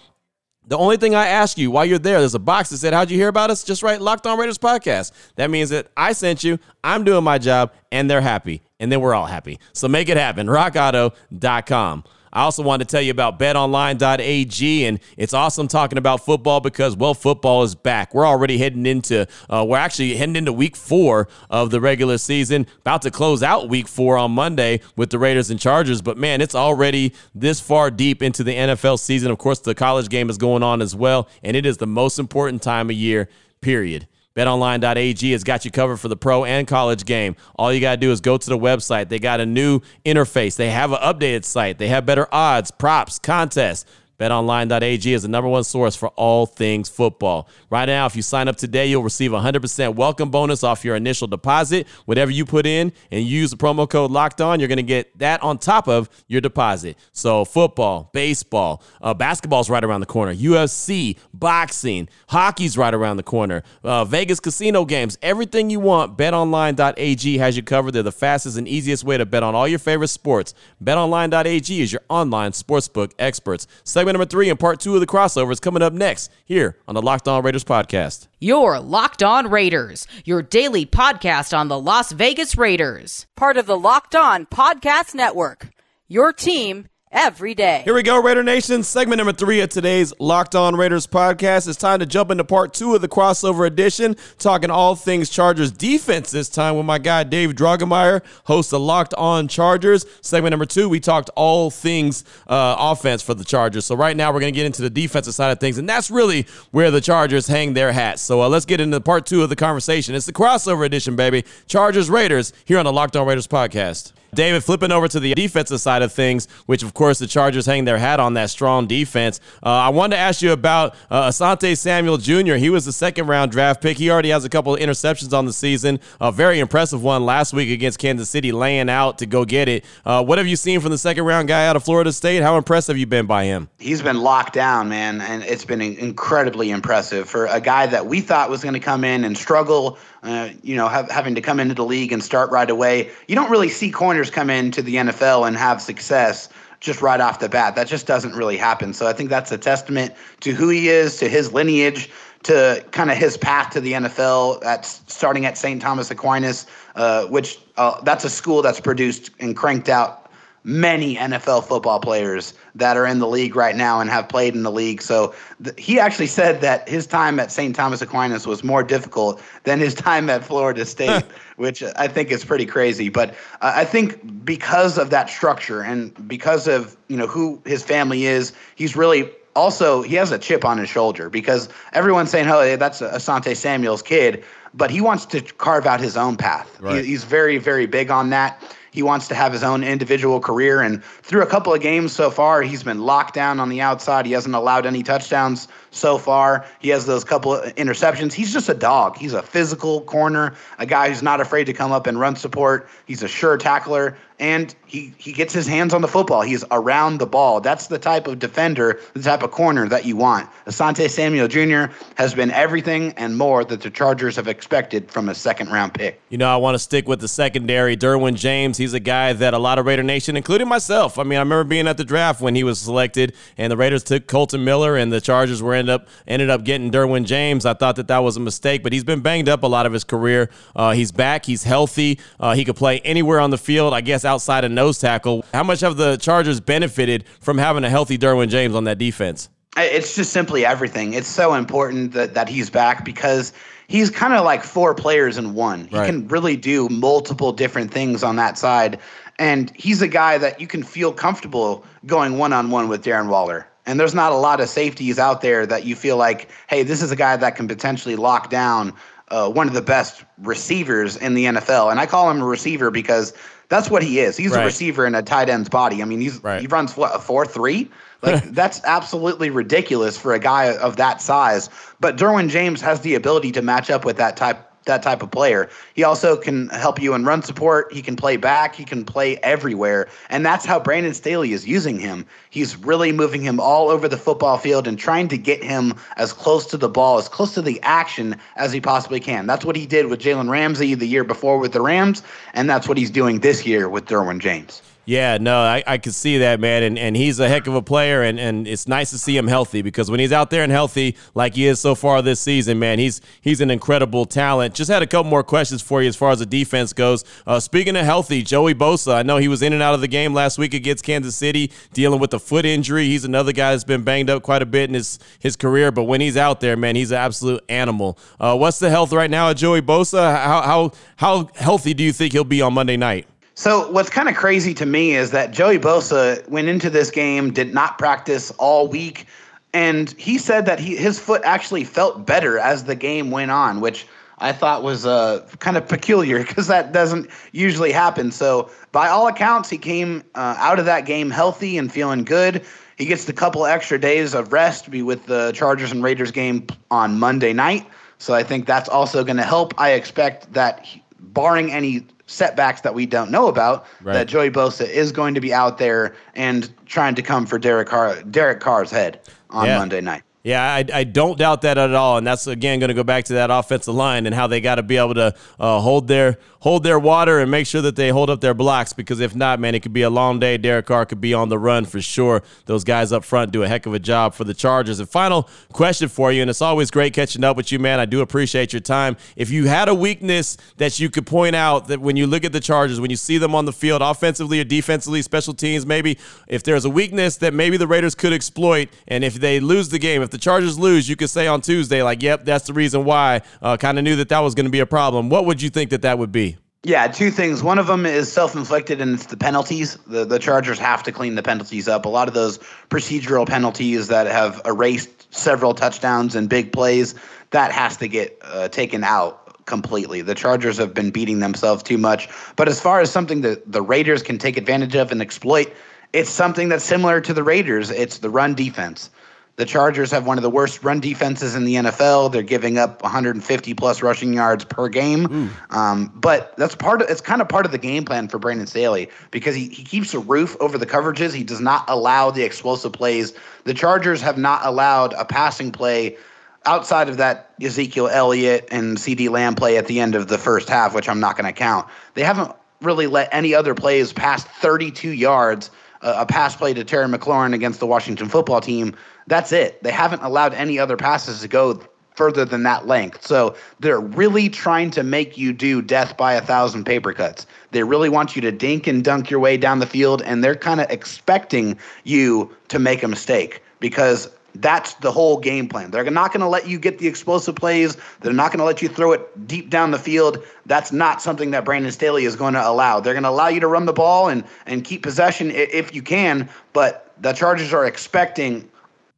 The 0.68 0.76
only 0.76 0.98
thing 0.98 1.14
I 1.14 1.28
ask 1.28 1.56
you 1.56 1.70
while 1.70 1.86
you're 1.86 1.98
there, 1.98 2.18
there's 2.20 2.34
a 2.34 2.38
box 2.38 2.68
that 2.68 2.76
said, 2.76 2.92
How'd 2.92 3.10
you 3.10 3.16
hear 3.16 3.28
about 3.28 3.50
us? 3.50 3.64
Just 3.64 3.82
write 3.82 4.02
Locked 4.02 4.26
On 4.26 4.38
Raiders 4.38 4.58
podcast. 4.58 5.12
That 5.36 5.50
means 5.50 5.70
that 5.70 5.88
I 5.96 6.12
sent 6.12 6.44
you, 6.44 6.58
I'm 6.84 7.04
doing 7.04 7.24
my 7.24 7.38
job, 7.38 7.72
and 7.90 8.10
they're 8.10 8.20
happy. 8.20 8.60
And 8.78 8.92
then 8.92 9.00
we're 9.00 9.14
all 9.14 9.24
happy. 9.24 9.58
So 9.72 9.88
make 9.88 10.10
it 10.10 10.18
happen. 10.18 10.46
RockAuto.com. 10.46 12.04
I 12.32 12.42
also 12.42 12.62
want 12.62 12.80
to 12.80 12.86
tell 12.86 13.00
you 13.00 13.10
about 13.10 13.38
betonline.ag, 13.38 14.84
and 14.86 15.00
it's 15.16 15.34
awesome 15.34 15.68
talking 15.68 15.98
about 15.98 16.24
football 16.24 16.60
because, 16.60 16.96
well, 16.96 17.14
football 17.14 17.62
is 17.62 17.74
back. 17.74 18.14
We're 18.14 18.26
already 18.26 18.58
heading 18.58 18.86
into, 18.86 19.26
uh, 19.48 19.64
we're 19.68 19.78
actually 19.78 20.14
heading 20.16 20.36
into 20.36 20.52
week 20.52 20.76
four 20.76 21.28
of 21.50 21.70
the 21.70 21.80
regular 21.80 22.18
season, 22.18 22.66
about 22.80 23.02
to 23.02 23.10
close 23.10 23.42
out 23.42 23.68
week 23.68 23.88
four 23.88 24.16
on 24.16 24.32
Monday 24.32 24.80
with 24.96 25.10
the 25.10 25.18
Raiders 25.18 25.50
and 25.50 25.58
Chargers. 25.58 26.02
But 26.02 26.16
man, 26.18 26.40
it's 26.40 26.54
already 26.54 27.14
this 27.34 27.60
far 27.60 27.90
deep 27.90 28.22
into 28.22 28.44
the 28.44 28.54
NFL 28.54 28.98
season. 28.98 29.30
Of 29.30 29.38
course, 29.38 29.60
the 29.60 29.74
college 29.74 30.08
game 30.08 30.30
is 30.30 30.38
going 30.38 30.62
on 30.62 30.82
as 30.82 30.94
well, 30.94 31.28
and 31.42 31.56
it 31.56 31.64
is 31.64 31.78
the 31.78 31.86
most 31.86 32.18
important 32.18 32.62
time 32.62 32.90
of 32.90 32.96
year, 32.96 33.28
period. 33.60 34.06
BetOnline.ag 34.38 35.32
has 35.32 35.42
got 35.42 35.64
you 35.64 35.72
covered 35.72 35.96
for 35.96 36.06
the 36.06 36.16
pro 36.16 36.44
and 36.44 36.64
college 36.64 37.04
game. 37.04 37.34
All 37.56 37.72
you 37.72 37.80
got 37.80 37.96
to 37.96 37.96
do 37.96 38.12
is 38.12 38.20
go 38.20 38.38
to 38.38 38.48
the 38.48 38.56
website. 38.56 39.08
They 39.08 39.18
got 39.18 39.40
a 39.40 39.46
new 39.46 39.80
interface. 40.06 40.54
They 40.54 40.70
have 40.70 40.92
an 40.92 40.98
updated 40.98 41.44
site. 41.44 41.78
They 41.78 41.88
have 41.88 42.06
better 42.06 42.28
odds, 42.30 42.70
props, 42.70 43.18
contests. 43.18 43.84
BetOnline.ag 44.18 45.12
is 45.12 45.22
the 45.22 45.28
number 45.28 45.48
one 45.48 45.62
source 45.62 45.94
for 45.94 46.08
all 46.10 46.44
things 46.44 46.88
football. 46.88 47.48
Right 47.70 47.86
now, 47.86 48.04
if 48.06 48.16
you 48.16 48.22
sign 48.22 48.48
up 48.48 48.56
today, 48.56 48.86
you'll 48.86 49.04
receive 49.04 49.32
a 49.32 49.38
100% 49.38 49.94
welcome 49.94 50.30
bonus 50.30 50.64
off 50.64 50.84
your 50.84 50.96
initial 50.96 51.28
deposit. 51.28 51.86
Whatever 52.04 52.32
you 52.32 52.44
put 52.44 52.66
in 52.66 52.92
and 53.12 53.24
use 53.24 53.52
the 53.52 53.56
promo 53.56 53.88
code 53.88 54.10
Locked 54.10 54.40
On, 54.40 54.58
you're 54.58 54.68
going 54.68 54.78
to 54.78 54.82
get 54.82 55.16
that 55.20 55.40
on 55.44 55.56
top 55.58 55.86
of 55.86 56.10
your 56.26 56.40
deposit. 56.40 56.98
So, 57.12 57.44
football, 57.44 58.10
baseball, 58.12 58.82
uh, 59.00 59.14
basketball's 59.14 59.70
right 59.70 59.84
around 59.84 60.00
the 60.00 60.06
corner, 60.06 60.34
UFC, 60.34 61.16
boxing, 61.32 62.08
hockey's 62.28 62.76
right 62.76 62.94
around 62.94 63.18
the 63.18 63.22
corner, 63.22 63.62
uh, 63.84 64.04
Vegas 64.04 64.40
casino 64.40 64.84
games, 64.84 65.16
everything 65.22 65.70
you 65.70 65.78
want. 65.78 66.18
BetOnline.ag 66.18 67.38
has 67.38 67.56
you 67.56 67.62
covered. 67.62 67.92
They're 67.92 68.02
the 68.02 68.10
fastest 68.10 68.58
and 68.58 68.66
easiest 68.66 69.04
way 69.04 69.16
to 69.16 69.24
bet 69.24 69.44
on 69.44 69.54
all 69.54 69.68
your 69.68 69.78
favorite 69.78 70.08
sports. 70.08 70.54
BetOnline.ag 70.82 71.80
is 71.80 71.92
your 71.92 72.02
online 72.08 72.50
sportsbook 72.50 73.12
experts. 73.20 73.68
Segment 73.84 74.07
Segment 74.08 74.20
number 74.20 74.30
three 74.30 74.48
and 74.48 74.58
part 74.58 74.80
two 74.80 74.94
of 74.94 75.00
the 75.00 75.06
crossover 75.06 75.52
is 75.52 75.60
coming 75.60 75.82
up 75.82 75.92
next 75.92 76.30
here 76.46 76.78
on 76.88 76.94
the 76.94 77.02
Locked 77.02 77.28
On 77.28 77.44
Raiders 77.44 77.62
podcast. 77.62 78.26
Your 78.40 78.80
Locked 78.80 79.22
On 79.22 79.50
Raiders, 79.50 80.06
your 80.24 80.40
daily 80.40 80.86
podcast 80.86 81.54
on 81.54 81.68
the 81.68 81.78
Las 81.78 82.12
Vegas 82.12 82.56
Raiders, 82.56 83.26
part 83.36 83.58
of 83.58 83.66
the 83.66 83.76
Locked 83.76 84.16
On 84.16 84.46
Podcast 84.46 85.14
Network. 85.14 85.68
Your 86.08 86.32
team 86.32 86.88
every 87.10 87.54
day. 87.54 87.82
Here 87.84 87.94
we 87.94 88.02
go, 88.02 88.20
Raider 88.22 88.42
Nation. 88.42 88.82
Segment 88.82 89.18
number 89.18 89.32
three 89.32 89.60
of 89.60 89.68
today's 89.68 90.12
Locked 90.18 90.54
On 90.54 90.76
Raiders 90.76 91.06
podcast. 91.06 91.68
It's 91.68 91.78
time 91.78 92.00
to 92.00 92.06
jump 92.06 92.30
into 92.30 92.44
part 92.44 92.74
two 92.74 92.94
of 92.94 93.00
the 93.00 93.08
crossover 93.08 93.66
edition, 93.66 94.16
talking 94.38 94.70
all 94.70 94.94
things 94.94 95.30
Chargers 95.30 95.70
defense 95.70 96.30
this 96.30 96.48
time 96.48 96.76
with 96.76 96.86
my 96.86 96.98
guy 96.98 97.24
Dave 97.24 97.54
Droegemeir, 97.54 98.22
host 98.44 98.72
of 98.72 98.80
Locked 98.80 99.14
On 99.14 99.48
Chargers. 99.48 100.04
Segment 100.20 100.50
number 100.50 100.66
two, 100.66 100.88
we 100.88 101.00
talked 101.00 101.30
all 101.36 101.70
things 101.70 102.24
uh, 102.46 102.76
offense 102.78 103.22
for 103.22 103.34
the 103.34 103.44
Chargers. 103.44 103.84
So 103.86 103.94
right 103.94 104.16
now 104.16 104.32
we're 104.32 104.40
going 104.40 104.52
to 104.52 104.56
get 104.56 104.66
into 104.66 104.82
the 104.82 104.90
defensive 104.90 105.34
side 105.34 105.50
of 105.50 105.60
things, 105.60 105.78
and 105.78 105.88
that's 105.88 106.10
really 106.10 106.46
where 106.70 106.90
the 106.90 107.00
Chargers 107.00 107.46
hang 107.46 107.72
their 107.74 107.92
hats. 107.92 108.22
So 108.22 108.42
uh, 108.42 108.48
let's 108.48 108.64
get 108.64 108.80
into 108.80 109.00
part 109.00 109.26
two 109.26 109.42
of 109.42 109.48
the 109.48 109.56
conversation. 109.56 110.14
It's 110.14 110.26
the 110.26 110.32
crossover 110.32 110.84
edition, 110.84 111.16
baby. 111.16 111.44
Chargers 111.66 112.10
Raiders 112.10 112.52
here 112.64 112.78
on 112.78 112.84
the 112.84 112.92
Locked 112.92 113.16
On 113.16 113.26
Raiders 113.26 113.46
podcast. 113.46 114.12
David, 114.34 114.62
flipping 114.62 114.92
over 114.92 115.08
to 115.08 115.20
the 115.20 115.34
defensive 115.34 115.80
side 115.80 116.02
of 116.02 116.12
things, 116.12 116.46
which 116.66 116.82
of 116.82 116.94
course 116.94 117.18
the 117.18 117.26
Chargers 117.26 117.66
hang 117.66 117.84
their 117.84 117.98
hat 117.98 118.20
on 118.20 118.34
that 118.34 118.50
strong 118.50 118.86
defense. 118.86 119.40
Uh, 119.62 119.68
I 119.68 119.88
wanted 119.88 120.16
to 120.16 120.20
ask 120.20 120.42
you 120.42 120.52
about 120.52 120.94
uh, 121.10 121.28
Asante 121.28 121.76
Samuel 121.76 122.18
Jr. 122.18 122.54
He 122.54 122.70
was 122.70 122.84
the 122.84 122.92
second 122.92 123.26
round 123.26 123.50
draft 123.50 123.80
pick. 123.80 123.96
He 123.96 124.10
already 124.10 124.30
has 124.30 124.44
a 124.44 124.48
couple 124.48 124.74
of 124.74 124.80
interceptions 124.80 125.36
on 125.36 125.46
the 125.46 125.52
season. 125.52 126.00
A 126.20 126.30
very 126.30 126.58
impressive 126.58 127.02
one 127.02 127.24
last 127.24 127.52
week 127.52 127.70
against 127.70 127.98
Kansas 127.98 128.28
City, 128.28 128.52
laying 128.52 128.88
out 128.88 129.18
to 129.18 129.26
go 129.26 129.44
get 129.44 129.68
it. 129.68 129.84
Uh, 130.04 130.22
what 130.22 130.38
have 130.38 130.46
you 130.46 130.56
seen 130.56 130.80
from 130.80 130.90
the 130.90 130.98
second 130.98 131.24
round 131.24 131.48
guy 131.48 131.66
out 131.66 131.76
of 131.76 131.84
Florida 131.84 132.12
State? 132.12 132.42
How 132.42 132.56
impressed 132.56 132.88
have 132.88 132.98
you 132.98 133.06
been 133.06 133.26
by 133.26 133.44
him? 133.44 133.68
He's 133.78 134.02
been 134.02 134.18
locked 134.18 134.54
down, 134.54 134.88
man, 134.88 135.20
and 135.20 135.42
it's 135.42 135.64
been 135.64 135.80
incredibly 135.80 136.70
impressive 136.70 137.28
for 137.28 137.46
a 137.46 137.60
guy 137.60 137.86
that 137.86 138.06
we 138.06 138.20
thought 138.20 138.50
was 138.50 138.62
going 138.62 138.74
to 138.74 138.80
come 138.80 139.04
in 139.04 139.24
and 139.24 139.36
struggle 139.36 139.98
uh, 140.28 140.50
you 140.62 140.76
know, 140.76 140.88
have, 140.88 141.10
having 141.10 141.34
to 141.34 141.40
come 141.40 141.58
into 141.58 141.74
the 141.74 141.84
league 141.84 142.12
and 142.12 142.22
start 142.22 142.50
right 142.50 142.68
away. 142.68 143.10
You 143.28 143.34
don't 143.34 143.50
really 143.50 143.70
see 143.70 143.90
corners 143.90 144.30
come 144.30 144.50
into 144.50 144.82
the 144.82 144.96
NFL 144.96 145.48
and 145.48 145.56
have 145.56 145.80
success 145.80 146.50
just 146.80 147.00
right 147.00 147.18
off 147.18 147.40
the 147.40 147.48
bat. 147.48 147.74
That 147.76 147.86
just 147.86 148.06
doesn't 148.06 148.34
really 148.34 148.58
happen. 148.58 148.92
So 148.92 149.06
I 149.06 149.14
think 149.14 149.30
that's 149.30 149.50
a 149.50 149.56
testament 149.56 150.12
to 150.40 150.52
who 150.52 150.68
he 150.68 150.90
is, 150.90 151.16
to 151.20 151.30
his 151.30 151.54
lineage, 151.54 152.10
to 152.42 152.84
kind 152.90 153.10
of 153.10 153.16
his 153.16 153.38
path 153.38 153.72
to 153.72 153.80
the 153.80 153.94
NFL. 153.94 154.62
At 154.66 154.84
starting 154.84 155.46
at 155.46 155.56
St. 155.56 155.80
Thomas 155.80 156.10
Aquinas, 156.10 156.66
uh, 156.94 157.24
which 157.26 157.58
uh, 157.78 157.98
that's 158.02 158.24
a 158.24 158.30
school 158.30 158.60
that's 158.60 158.80
produced 158.80 159.30
and 159.40 159.56
cranked 159.56 159.88
out 159.88 160.27
many 160.68 161.16
NFL 161.16 161.64
football 161.64 161.98
players 161.98 162.52
that 162.74 162.98
are 162.98 163.06
in 163.06 163.20
the 163.20 163.26
league 163.26 163.56
right 163.56 163.74
now 163.74 164.00
and 164.00 164.10
have 164.10 164.28
played 164.28 164.54
in 164.54 164.64
the 164.64 164.70
league. 164.70 165.00
So 165.00 165.34
th- 165.64 165.74
he 165.82 165.98
actually 165.98 166.26
said 166.26 166.60
that 166.60 166.86
his 166.86 167.06
time 167.06 167.40
at 167.40 167.50
St. 167.50 167.74
Thomas 167.74 168.02
Aquinas 168.02 168.46
was 168.46 168.62
more 168.62 168.82
difficult 168.82 169.40
than 169.64 169.78
his 169.78 169.94
time 169.94 170.28
at 170.28 170.44
Florida 170.44 170.84
State, 170.84 171.24
which 171.56 171.82
I 171.82 172.06
think 172.06 172.30
is 172.30 172.44
pretty 172.44 172.66
crazy. 172.66 173.08
But 173.08 173.30
uh, 173.62 173.72
I 173.76 173.86
think 173.86 174.44
because 174.44 174.98
of 174.98 175.08
that 175.08 175.30
structure 175.30 175.80
and 175.80 176.28
because 176.28 176.68
of 176.68 176.98
you 177.08 177.16
know 177.16 177.26
who 177.26 177.62
his 177.64 177.82
family 177.82 178.26
is, 178.26 178.52
he's 178.74 178.94
really 178.94 179.30
also 179.56 180.02
he 180.02 180.16
has 180.16 180.32
a 180.32 180.38
chip 180.38 180.66
on 180.66 180.76
his 180.76 180.90
shoulder 180.90 181.30
because 181.30 181.70
everyone's 181.94 182.30
saying, 182.30 182.46
"Oh, 182.46 182.76
that's 182.76 183.00
Asante 183.00 183.56
Samuel's 183.56 184.02
kid," 184.02 184.44
but 184.74 184.90
he 184.90 185.00
wants 185.00 185.24
to 185.26 185.40
carve 185.40 185.86
out 185.86 185.98
his 185.98 186.18
own 186.18 186.36
path. 186.36 186.78
Right. 186.78 187.02
He, 187.02 187.12
he's 187.12 187.24
very, 187.24 187.56
very 187.56 187.86
big 187.86 188.10
on 188.10 188.28
that. 188.30 188.62
He 188.98 189.02
wants 189.04 189.28
to 189.28 189.34
have 189.36 189.52
his 189.52 189.62
own 189.62 189.84
individual 189.84 190.40
career. 190.40 190.80
And 190.80 191.04
through 191.04 191.42
a 191.42 191.46
couple 191.46 191.72
of 191.72 191.80
games 191.80 192.12
so 192.12 192.32
far, 192.32 192.62
he's 192.62 192.82
been 192.82 192.98
locked 192.98 193.32
down 193.32 193.60
on 193.60 193.68
the 193.68 193.80
outside. 193.80 194.26
He 194.26 194.32
hasn't 194.32 194.56
allowed 194.56 194.86
any 194.86 195.04
touchdowns 195.04 195.68
so 195.92 196.18
far. 196.18 196.66
He 196.80 196.88
has 196.88 197.06
those 197.06 197.22
couple 197.22 197.54
of 197.54 197.72
interceptions. 197.76 198.32
He's 198.32 198.52
just 198.52 198.68
a 198.68 198.74
dog. 198.74 199.16
He's 199.16 199.34
a 199.34 199.42
physical 199.42 200.00
corner, 200.00 200.56
a 200.80 200.86
guy 200.86 201.10
who's 201.10 201.22
not 201.22 201.40
afraid 201.40 201.66
to 201.66 201.72
come 201.72 201.92
up 201.92 202.08
and 202.08 202.18
run 202.18 202.34
support. 202.34 202.88
He's 203.06 203.22
a 203.22 203.28
sure 203.28 203.56
tackler 203.56 204.18
and 204.40 204.74
he 204.86 205.12
he 205.18 205.32
gets 205.32 205.52
his 205.52 205.66
hands 205.66 205.92
on 205.92 206.02
the 206.02 206.08
football. 206.08 206.42
He's 206.42 206.64
around 206.70 207.18
the 207.18 207.26
ball. 207.26 207.60
That's 207.60 207.88
the 207.88 207.98
type 207.98 208.26
of 208.26 208.38
defender, 208.38 209.00
the 209.14 209.22
type 209.22 209.42
of 209.42 209.50
corner 209.50 209.88
that 209.88 210.04
you 210.04 210.16
want. 210.16 210.48
Asante 210.66 211.08
Samuel 211.10 211.48
Jr. 211.48 211.92
has 212.16 212.34
been 212.34 212.50
everything 212.50 213.12
and 213.16 213.36
more 213.36 213.64
that 213.64 213.80
the 213.80 213.90
Chargers 213.90 214.36
have 214.36 214.48
expected 214.48 215.10
from 215.10 215.28
a 215.28 215.34
second 215.34 215.70
round 215.70 215.94
pick. 215.94 216.20
You 216.28 216.38
know, 216.38 216.48
I 216.48 216.56
want 216.56 216.74
to 216.74 216.78
stick 216.78 217.08
with 217.08 217.20
the 217.20 217.28
secondary. 217.28 217.96
Derwin 217.96 218.34
James, 218.34 218.78
he's 218.78 218.94
a 218.94 219.00
guy 219.00 219.32
that 219.32 219.54
a 219.54 219.58
lot 219.58 219.78
of 219.78 219.86
Raider 219.86 220.02
Nation, 220.02 220.36
including 220.36 220.68
myself, 220.68 221.18
I 221.18 221.22
mean, 221.22 221.38
I 221.38 221.42
remember 221.42 221.64
being 221.64 221.88
at 221.88 221.96
the 221.96 222.04
draft 222.04 222.40
when 222.40 222.54
he 222.54 222.64
was 222.64 222.78
selected, 222.78 223.34
and 223.56 223.72
the 223.72 223.76
Raiders 223.76 224.04
took 224.04 224.26
Kolton 224.26 224.64
Miller, 224.64 224.96
and 224.96 225.12
the 225.12 225.20
Chargers 225.20 225.62
were 225.62 225.74
ended 225.74 225.94
up 225.94 226.08
ended 226.26 226.50
up 226.50 226.64
getting 226.64 226.90
Derwin 226.90 227.24
James. 227.24 227.66
I 227.66 227.74
thought 227.74 227.96
that 227.96 228.08
that 228.08 228.18
was 228.18 228.36
a 228.36 228.40
mistake, 228.40 228.82
but 228.82 228.92
he's 228.92 229.04
been 229.04 229.20
banged 229.20 229.48
up 229.48 229.62
a 229.62 229.66
lot 229.66 229.86
of 229.86 229.92
his 229.92 230.04
career. 230.04 230.50
Uh, 230.76 230.92
he's 230.92 231.12
back. 231.12 231.44
He's 231.44 231.64
healthy. 231.64 232.20
Uh, 232.38 232.54
he 232.54 232.64
could 232.64 232.76
play 232.76 233.00
anywhere 233.00 233.40
on 233.40 233.50
the 233.50 233.58
field. 233.58 233.94
I 233.94 234.00
guess 234.00 234.24
outside 234.28 234.64
of 234.64 234.70
nose 234.70 234.98
tackle. 234.98 235.44
How 235.52 235.64
much 235.64 235.80
have 235.80 235.96
the 235.96 236.16
Chargers 236.18 236.60
benefited 236.60 237.24
from 237.40 237.58
having 237.58 237.82
a 237.82 237.90
healthy 237.90 238.16
Derwin 238.16 238.48
James 238.48 238.76
on 238.76 238.84
that 238.84 238.98
defense? 238.98 239.48
It's 239.76 240.14
just 240.14 240.32
simply 240.32 240.64
everything. 240.64 241.14
It's 241.14 241.28
so 241.28 241.54
important 241.54 242.12
that, 242.12 242.34
that 242.34 242.48
he's 242.48 242.70
back 242.70 243.04
because 243.04 243.52
he's 243.86 244.10
kind 244.10 244.34
of 244.34 244.44
like 244.44 244.62
four 244.62 244.94
players 244.94 245.38
in 245.38 245.54
one. 245.54 245.86
He 245.88 245.96
right. 245.96 246.06
can 246.06 246.28
really 246.28 246.56
do 246.56 246.88
multiple 246.88 247.52
different 247.52 247.92
things 247.92 248.22
on 248.22 248.36
that 248.36 248.58
side. 248.58 248.98
And 249.38 249.70
he's 249.76 250.02
a 250.02 250.08
guy 250.08 250.38
that 250.38 250.60
you 250.60 250.66
can 250.66 250.82
feel 250.82 251.12
comfortable 251.12 251.84
going 252.06 252.38
one 252.38 252.52
on 252.52 252.70
one 252.70 252.88
with 252.88 253.04
Darren 253.04 253.28
Waller. 253.28 253.68
And 253.86 253.98
there's 253.98 254.14
not 254.14 254.32
a 254.32 254.36
lot 254.36 254.60
of 254.60 254.68
safeties 254.68 255.18
out 255.18 255.40
there 255.40 255.64
that 255.66 255.86
you 255.86 255.96
feel 255.96 256.16
like, 256.16 256.50
hey, 256.68 256.82
this 256.82 257.00
is 257.00 257.10
a 257.10 257.16
guy 257.16 257.36
that 257.36 257.56
can 257.56 257.68
potentially 257.68 258.16
lock 258.16 258.50
down 258.50 258.92
uh, 259.30 259.48
one 259.48 259.68
of 259.68 259.74
the 259.74 259.82
best 259.82 260.24
receivers 260.38 261.16
in 261.16 261.34
the 261.34 261.44
NFL. 261.44 261.90
And 261.90 262.00
I 262.00 262.06
call 262.06 262.30
him 262.30 262.40
a 262.40 262.46
receiver 262.46 262.90
because 262.90 263.32
that's 263.68 263.90
what 263.90 264.02
he 264.02 264.20
is. 264.20 264.36
He's 264.36 264.52
right. 264.52 264.62
a 264.62 264.64
receiver 264.64 265.06
in 265.06 265.14
a 265.14 265.22
tight 265.22 265.48
end's 265.48 265.68
body. 265.68 266.02
I 266.02 266.06
mean, 266.06 266.20
he's 266.20 266.42
right. 266.42 266.60
he 266.60 266.66
runs 266.66 266.96
what 266.96 267.14
a 267.14 267.18
four 267.18 267.44
three. 267.46 267.90
Like 268.22 268.44
that's 268.52 268.82
absolutely 268.84 269.50
ridiculous 269.50 270.16
for 270.16 270.32
a 270.32 270.38
guy 270.38 270.74
of 270.76 270.96
that 270.96 271.20
size. 271.20 271.68
But 272.00 272.16
Derwin 272.16 272.48
James 272.48 272.80
has 272.80 273.00
the 273.00 273.14
ability 273.14 273.52
to 273.52 273.62
match 273.62 273.90
up 273.90 274.04
with 274.04 274.16
that 274.16 274.36
type 274.36 274.67
that 274.88 275.02
type 275.02 275.22
of 275.22 275.30
player. 275.30 275.70
He 275.94 276.02
also 276.02 276.36
can 276.36 276.68
help 276.70 277.00
you 277.00 277.14
in 277.14 277.24
run 277.24 277.42
support. 277.42 277.92
He 277.92 278.02
can 278.02 278.16
play 278.16 278.36
back. 278.36 278.74
He 278.74 278.84
can 278.84 279.04
play 279.04 279.36
everywhere. 279.38 280.08
And 280.28 280.44
that's 280.44 280.64
how 280.64 280.80
Brandon 280.80 281.14
Staley 281.14 281.52
is 281.52 281.68
using 281.68 282.00
him. 282.00 282.26
He's 282.50 282.76
really 282.76 283.12
moving 283.12 283.42
him 283.42 283.60
all 283.60 283.88
over 283.88 284.08
the 284.08 284.16
football 284.16 284.58
field 284.58 284.88
and 284.88 284.98
trying 284.98 285.28
to 285.28 285.38
get 285.38 285.62
him 285.62 285.94
as 286.16 286.32
close 286.32 286.66
to 286.66 286.76
the 286.76 286.88
ball, 286.88 287.18
as 287.18 287.28
close 287.28 287.54
to 287.54 287.62
the 287.62 287.80
action 287.82 288.36
as 288.56 288.72
he 288.72 288.80
possibly 288.80 289.20
can. 289.20 289.46
That's 289.46 289.64
what 289.64 289.76
he 289.76 289.86
did 289.86 290.06
with 290.06 290.20
Jalen 290.20 290.50
Ramsey 290.50 290.94
the 290.94 291.06
year 291.06 291.24
before 291.24 291.58
with 291.58 291.72
the 291.72 291.80
Rams, 291.80 292.22
and 292.54 292.68
that's 292.68 292.88
what 292.88 292.98
he's 292.98 293.10
doing 293.10 293.40
this 293.40 293.64
year 293.64 293.88
with 293.88 294.06
Derwin 294.06 294.40
James. 294.40 294.82
Yeah, 295.08 295.38
no, 295.40 295.56
I, 295.58 295.82
I 295.86 295.96
can 295.96 296.12
see 296.12 296.36
that, 296.36 296.60
man. 296.60 296.82
And 296.82 296.98
and 296.98 297.16
he's 297.16 297.40
a 297.40 297.48
heck 297.48 297.66
of 297.66 297.74
a 297.74 297.80
player, 297.80 298.20
and, 298.20 298.38
and 298.38 298.68
it's 298.68 298.86
nice 298.86 299.08
to 299.12 299.18
see 299.18 299.34
him 299.34 299.48
healthy 299.48 299.80
because 299.80 300.10
when 300.10 300.20
he's 300.20 300.32
out 300.32 300.50
there 300.50 300.62
and 300.62 300.70
healthy, 300.70 301.16
like 301.34 301.54
he 301.54 301.66
is 301.66 301.80
so 301.80 301.94
far 301.94 302.20
this 302.20 302.40
season, 302.40 302.78
man, 302.78 302.98
he's 302.98 303.22
he's 303.40 303.62
an 303.62 303.70
incredible 303.70 304.26
talent. 304.26 304.74
Just 304.74 304.90
had 304.90 305.00
a 305.00 305.06
couple 305.06 305.30
more 305.30 305.42
questions 305.42 305.80
for 305.80 306.02
you 306.02 306.10
as 306.10 306.16
far 306.16 306.32
as 306.32 306.40
the 306.40 306.44
defense 306.44 306.92
goes. 306.92 307.24
Uh, 307.46 307.58
speaking 307.58 307.96
of 307.96 308.04
healthy, 308.04 308.42
Joey 308.42 308.74
Bosa, 308.74 309.14
I 309.14 309.22
know 309.22 309.38
he 309.38 309.48
was 309.48 309.62
in 309.62 309.72
and 309.72 309.82
out 309.82 309.94
of 309.94 310.02
the 310.02 310.08
game 310.08 310.34
last 310.34 310.58
week 310.58 310.74
against 310.74 311.04
Kansas 311.04 311.34
City, 311.34 311.72
dealing 311.94 312.20
with 312.20 312.34
a 312.34 312.38
foot 312.38 312.66
injury. 312.66 313.06
He's 313.06 313.24
another 313.24 313.52
guy 313.52 313.70
that's 313.70 313.84
been 313.84 314.02
banged 314.04 314.28
up 314.28 314.42
quite 314.42 314.60
a 314.60 314.66
bit 314.66 314.90
in 314.90 314.94
his, 314.94 315.18
his 315.38 315.56
career, 315.56 315.90
but 315.90 316.02
when 316.02 316.20
he's 316.20 316.36
out 316.36 316.60
there, 316.60 316.76
man, 316.76 316.96
he's 316.96 317.12
an 317.12 317.16
absolute 317.16 317.64
animal. 317.70 318.18
Uh, 318.38 318.54
what's 318.58 318.78
the 318.78 318.90
health 318.90 319.14
right 319.14 319.30
now 319.30 319.48
of 319.48 319.56
Joey 319.56 319.80
Bosa? 319.80 320.36
How, 320.36 320.60
how, 320.60 320.92
how 321.16 321.48
healthy 321.54 321.94
do 321.94 322.04
you 322.04 322.12
think 322.12 322.34
he'll 322.34 322.44
be 322.44 322.60
on 322.60 322.74
Monday 322.74 322.98
night? 322.98 323.26
So 323.58 323.90
what's 323.90 324.08
kind 324.08 324.28
of 324.28 324.36
crazy 324.36 324.72
to 324.74 324.86
me 324.86 325.16
is 325.16 325.32
that 325.32 325.50
Joey 325.50 325.80
Bosa 325.80 326.48
went 326.48 326.68
into 326.68 326.88
this 326.88 327.10
game, 327.10 327.52
did 327.52 327.74
not 327.74 327.98
practice 327.98 328.52
all 328.52 328.86
week, 328.86 329.26
and 329.74 330.12
he 330.12 330.38
said 330.38 330.64
that 330.66 330.78
he 330.78 330.94
his 330.94 331.18
foot 331.18 331.42
actually 331.44 331.82
felt 331.82 332.24
better 332.24 332.60
as 332.60 332.84
the 332.84 332.94
game 332.94 333.32
went 333.32 333.50
on, 333.50 333.80
which 333.80 334.06
I 334.38 334.52
thought 334.52 334.84
was 334.84 335.06
uh, 335.06 335.44
kind 335.58 335.76
of 335.76 335.88
peculiar 335.88 336.38
because 336.44 336.68
that 336.68 336.92
doesn't 336.92 337.30
usually 337.50 337.90
happen. 337.90 338.30
So 338.30 338.70
by 338.92 339.08
all 339.08 339.26
accounts, 339.26 339.68
he 339.68 339.76
came 339.76 340.22
uh, 340.36 340.54
out 340.56 340.78
of 340.78 340.84
that 340.84 341.04
game 341.04 341.28
healthy 341.28 341.78
and 341.78 341.92
feeling 341.92 342.22
good. 342.22 342.64
He 342.96 343.06
gets 343.06 343.24
the 343.24 343.32
couple 343.32 343.66
extra 343.66 343.98
days 343.98 344.34
of 344.34 344.52
rest 344.52 344.84
to 344.84 344.90
be 344.90 345.02
with 345.02 345.26
the 345.26 345.50
Chargers 345.50 345.90
and 345.90 346.04
Raiders 346.04 346.30
game 346.30 346.64
on 346.92 347.18
Monday 347.18 347.52
night. 347.52 347.84
So 348.18 348.34
I 348.34 348.44
think 348.44 348.66
that's 348.66 348.88
also 348.88 349.24
going 349.24 349.36
to 349.36 349.42
help. 349.42 349.74
I 349.78 349.94
expect 349.94 350.52
that, 350.52 350.86
barring 351.18 351.72
any 351.72 352.06
setbacks 352.28 352.82
that 352.82 352.94
we 352.94 353.06
don't 353.06 353.30
know 353.30 353.48
about, 353.48 353.86
right. 354.02 354.12
that 354.12 354.28
Joey 354.28 354.50
Bosa 354.50 354.88
is 354.88 355.10
going 355.10 355.34
to 355.34 355.40
be 355.40 355.52
out 355.52 355.78
there 355.78 356.14
and 356.34 356.70
trying 356.86 357.16
to 357.16 357.22
come 357.22 357.46
for 357.46 357.58
Derek 357.58 357.88
Carr, 357.88 358.22
Derek 358.22 358.60
Carr's 358.60 358.90
head 358.90 359.20
on 359.50 359.66
yeah. 359.66 359.78
Monday 359.78 360.00
night. 360.00 360.22
Yeah, 360.44 360.62
I, 360.62 360.84
I 360.94 361.04
don't 361.04 361.36
doubt 361.36 361.62
that 361.62 361.78
at 361.78 361.92
all, 361.94 362.16
and 362.16 362.26
that's 362.26 362.46
again 362.46 362.78
going 362.78 362.88
to 362.88 362.94
go 362.94 363.02
back 363.02 363.24
to 363.24 363.34
that 363.34 363.50
offensive 363.50 363.94
line 363.94 364.24
and 364.24 364.34
how 364.34 364.46
they 364.46 364.60
got 364.60 364.76
to 364.76 364.84
be 364.84 364.96
able 364.96 365.14
to 365.14 365.34
uh, 365.58 365.80
hold 365.80 366.06
their 366.06 366.38
hold 366.60 366.82
their 366.82 366.98
water 366.98 367.38
and 367.40 367.50
make 367.50 367.66
sure 367.66 367.80
that 367.82 367.96
they 367.96 368.08
hold 368.08 368.30
up 368.30 368.40
their 368.40 368.54
blocks. 368.54 368.92
Because 368.92 369.20
if 369.20 369.34
not, 369.34 369.60
man, 369.60 369.74
it 369.74 369.80
could 369.80 369.92
be 369.92 370.02
a 370.02 370.10
long 370.10 370.38
day. 370.38 370.56
Derek 370.56 370.86
Carr 370.86 371.06
could 371.06 371.20
be 371.20 371.34
on 371.34 371.48
the 371.48 371.58
run 371.58 371.84
for 371.84 372.00
sure. 372.00 372.42
Those 372.66 372.84
guys 372.84 373.12
up 373.12 373.24
front 373.24 373.52
do 373.52 373.62
a 373.62 373.68
heck 373.68 373.86
of 373.86 373.94
a 373.94 373.98
job 373.98 374.34
for 374.34 374.44
the 374.44 374.54
Chargers. 374.54 375.00
And 375.00 375.08
final 375.08 375.48
question 375.72 376.08
for 376.08 376.32
you, 376.32 376.40
and 376.40 376.50
it's 376.50 376.62
always 376.62 376.90
great 376.90 377.14
catching 377.14 377.44
up 377.44 377.56
with 377.56 377.70
you, 377.72 377.78
man. 377.78 378.00
I 378.00 378.06
do 378.06 378.20
appreciate 378.20 378.72
your 378.72 378.80
time. 378.80 379.16
If 379.36 379.50
you 379.50 379.66
had 379.66 379.88
a 379.88 379.94
weakness 379.94 380.56
that 380.76 380.98
you 381.00 381.10
could 381.10 381.26
point 381.26 381.56
out 381.56 381.88
that 381.88 382.00
when 382.00 382.16
you 382.16 382.26
look 382.26 382.44
at 382.44 382.52
the 382.52 382.60
Chargers, 382.60 383.00
when 383.00 383.10
you 383.10 383.16
see 383.16 383.38
them 383.38 383.54
on 383.54 383.64
the 383.64 383.72
field, 383.72 384.02
offensively 384.02 384.60
or 384.60 384.64
defensively, 384.64 385.22
special 385.22 385.54
teams, 385.54 385.84
maybe 385.84 386.18
if 386.46 386.62
there's 386.62 386.84
a 386.84 386.90
weakness 386.90 387.36
that 387.38 387.54
maybe 387.54 387.76
the 387.76 387.86
Raiders 387.86 388.14
could 388.14 388.32
exploit, 388.32 388.88
and 389.06 389.24
if 389.24 389.34
they 389.34 389.60
lose 389.60 389.88
the 389.88 389.98
game, 389.98 390.22
if 390.28 390.32
the 390.32 390.38
Chargers 390.38 390.78
lose, 390.78 391.08
you 391.08 391.16
could 391.16 391.30
say 391.30 391.46
on 391.46 391.62
Tuesday, 391.62 392.02
like, 392.02 392.22
yep, 392.22 392.44
that's 392.44 392.66
the 392.66 392.74
reason 392.74 393.06
why. 393.06 393.40
Uh, 393.62 393.78
kind 393.78 393.98
of 393.98 394.04
knew 394.04 394.16
that 394.16 394.28
that 394.28 394.40
was 394.40 394.54
going 394.54 394.66
to 394.66 394.70
be 394.70 394.80
a 394.80 394.86
problem. 394.86 395.30
What 395.30 395.46
would 395.46 395.62
you 395.62 395.70
think 395.70 395.88
that 395.90 396.02
that 396.02 396.18
would 396.18 396.32
be? 396.32 396.58
Yeah, 396.84 397.06
two 397.08 397.30
things. 397.30 397.62
One 397.62 397.78
of 397.78 397.86
them 397.86 398.04
is 398.04 398.30
self-inflicted, 398.30 399.00
and 399.00 399.14
it's 399.14 399.26
the 399.26 399.38
penalties. 399.38 399.96
The 400.06 400.24
the 400.24 400.38
Chargers 400.38 400.78
have 400.78 401.02
to 401.04 401.12
clean 401.12 401.34
the 401.34 401.42
penalties 401.42 401.88
up. 401.88 402.04
A 402.04 402.08
lot 402.08 402.28
of 402.28 402.34
those 402.34 402.58
procedural 402.90 403.46
penalties 403.46 404.08
that 404.08 404.26
have 404.26 404.60
erased 404.64 405.34
several 405.34 405.74
touchdowns 405.74 406.36
and 406.36 406.48
big 406.48 406.72
plays 406.72 407.14
that 407.50 407.72
has 407.72 407.96
to 407.96 408.06
get 408.06 408.38
uh, 408.42 408.68
taken 408.68 409.02
out 409.02 409.64
completely. 409.64 410.20
The 410.20 410.34
Chargers 410.34 410.76
have 410.76 410.92
been 410.92 411.10
beating 411.10 411.40
themselves 411.40 411.82
too 411.82 411.98
much. 411.98 412.28
But 412.56 412.68
as 412.68 412.80
far 412.80 413.00
as 413.00 413.10
something 413.10 413.40
that 413.40 413.70
the 413.70 413.82
Raiders 413.82 414.22
can 414.22 414.38
take 414.38 414.56
advantage 414.56 414.94
of 414.94 415.10
and 415.10 415.20
exploit, 415.20 415.72
it's 416.12 416.30
something 416.30 416.68
that's 416.68 416.84
similar 416.84 417.20
to 417.22 417.34
the 417.34 417.42
Raiders. 417.42 417.90
It's 417.90 418.18
the 418.18 418.30
run 418.30 418.54
defense. 418.54 419.10
The 419.58 419.66
Chargers 419.66 420.12
have 420.12 420.24
one 420.24 420.38
of 420.38 420.42
the 420.42 420.50
worst 420.50 420.84
run 420.84 421.00
defenses 421.00 421.56
in 421.56 421.64
the 421.64 421.74
NFL. 421.74 422.30
They're 422.30 422.42
giving 422.42 422.78
up 422.78 423.02
150 423.02 423.74
plus 423.74 424.02
rushing 424.02 424.32
yards 424.32 424.64
per 424.64 424.88
game. 424.88 425.26
Um, 425.70 426.12
but 426.14 426.56
that's 426.56 426.76
part 426.76 427.02
of 427.02 427.10
it's 427.10 427.20
kind 427.20 427.42
of 427.42 427.48
part 427.48 427.66
of 427.66 427.72
the 427.72 427.78
game 427.78 428.04
plan 428.04 428.28
for 428.28 428.38
Brandon 428.38 428.68
Staley 428.68 429.10
because 429.32 429.56
he, 429.56 429.68
he 429.68 429.82
keeps 429.82 430.14
a 430.14 430.20
roof 430.20 430.56
over 430.60 430.78
the 430.78 430.86
coverages. 430.86 431.34
He 431.34 431.42
does 431.42 431.60
not 431.60 431.84
allow 431.88 432.30
the 432.30 432.44
explosive 432.44 432.92
plays. 432.92 433.34
The 433.64 433.74
Chargers 433.74 434.22
have 434.22 434.38
not 434.38 434.64
allowed 434.64 435.12
a 435.14 435.24
passing 435.24 435.72
play 435.72 436.16
outside 436.64 437.08
of 437.08 437.16
that 437.16 437.52
Ezekiel 437.60 438.06
Elliott 438.06 438.68
and 438.70 438.96
CeeDee 438.96 439.28
Lamb 439.28 439.56
play 439.56 439.76
at 439.76 439.88
the 439.88 439.98
end 439.98 440.14
of 440.14 440.28
the 440.28 440.38
first 440.38 440.68
half, 440.68 440.94
which 440.94 441.08
I'm 441.08 441.18
not 441.18 441.36
going 441.36 441.52
to 441.52 441.52
count. 441.52 441.88
They 442.14 442.22
haven't 442.22 442.52
really 442.80 443.08
let 443.08 443.28
any 443.32 443.56
other 443.56 443.74
plays 443.74 444.12
past 444.12 444.46
32 444.46 445.10
yards. 445.10 445.72
Uh, 446.00 446.14
a 446.18 446.26
pass 446.26 446.54
play 446.54 446.72
to 446.72 446.84
Terry 446.84 447.08
McLaurin 447.08 447.54
against 447.54 447.80
the 447.80 447.86
Washington 447.86 448.28
football 448.28 448.60
team 448.60 448.94
that's 449.28 449.52
it. 449.52 449.82
They 449.82 449.92
haven't 449.92 450.22
allowed 450.22 450.54
any 450.54 450.78
other 450.78 450.96
passes 450.96 451.40
to 451.42 451.48
go 451.48 451.80
further 452.16 452.44
than 452.44 452.64
that 452.64 452.88
length. 452.88 453.24
So 453.24 453.54
they're 453.78 454.00
really 454.00 454.48
trying 454.48 454.90
to 454.90 455.04
make 455.04 455.38
you 455.38 455.52
do 455.52 455.80
death 455.80 456.16
by 456.16 456.32
a 456.32 456.40
thousand 456.40 456.84
paper 456.84 457.12
cuts. 457.12 457.46
They 457.70 457.84
really 457.84 458.08
want 458.08 458.34
you 458.34 458.42
to 458.42 458.50
dink 458.50 458.88
and 458.88 459.04
dunk 459.04 459.30
your 459.30 459.38
way 459.38 459.56
down 459.56 459.78
the 459.78 459.86
field, 459.86 460.22
and 460.22 460.42
they're 460.42 460.56
kind 460.56 460.80
of 460.80 460.90
expecting 460.90 461.78
you 462.02 462.50
to 462.68 462.80
make 462.80 463.04
a 463.04 463.08
mistake 463.08 463.62
because 463.78 464.28
that's 464.56 464.94
the 464.94 465.12
whole 465.12 465.38
game 465.38 465.68
plan. 465.68 465.92
They're 465.92 466.10
not 466.10 466.32
going 466.32 466.40
to 466.40 466.48
let 466.48 466.66
you 466.66 466.80
get 466.80 466.98
the 466.98 467.06
explosive 467.06 467.54
plays. 467.54 467.96
They're 468.20 468.32
not 468.32 468.50
going 468.50 468.58
to 468.58 468.64
let 468.64 468.82
you 468.82 468.88
throw 468.88 469.12
it 469.12 469.46
deep 469.46 469.70
down 469.70 469.92
the 469.92 469.98
field. 469.98 470.42
That's 470.66 470.90
not 470.90 471.22
something 471.22 471.52
that 471.52 471.64
Brandon 471.64 471.92
Staley 471.92 472.24
is 472.24 472.34
going 472.34 472.54
to 472.54 472.66
allow. 472.66 472.98
They're 472.98 473.14
going 473.14 473.22
to 473.22 473.28
allow 473.28 473.46
you 473.46 473.60
to 473.60 473.68
run 473.68 473.86
the 473.86 473.92
ball 473.92 474.28
and 474.28 474.42
and 474.66 474.82
keep 474.82 475.04
possession 475.04 475.52
if 475.52 475.94
you 475.94 476.02
can, 476.02 476.48
but 476.72 477.12
the 477.20 477.32
Chargers 477.32 477.72
are 477.72 477.84
expecting 477.84 478.68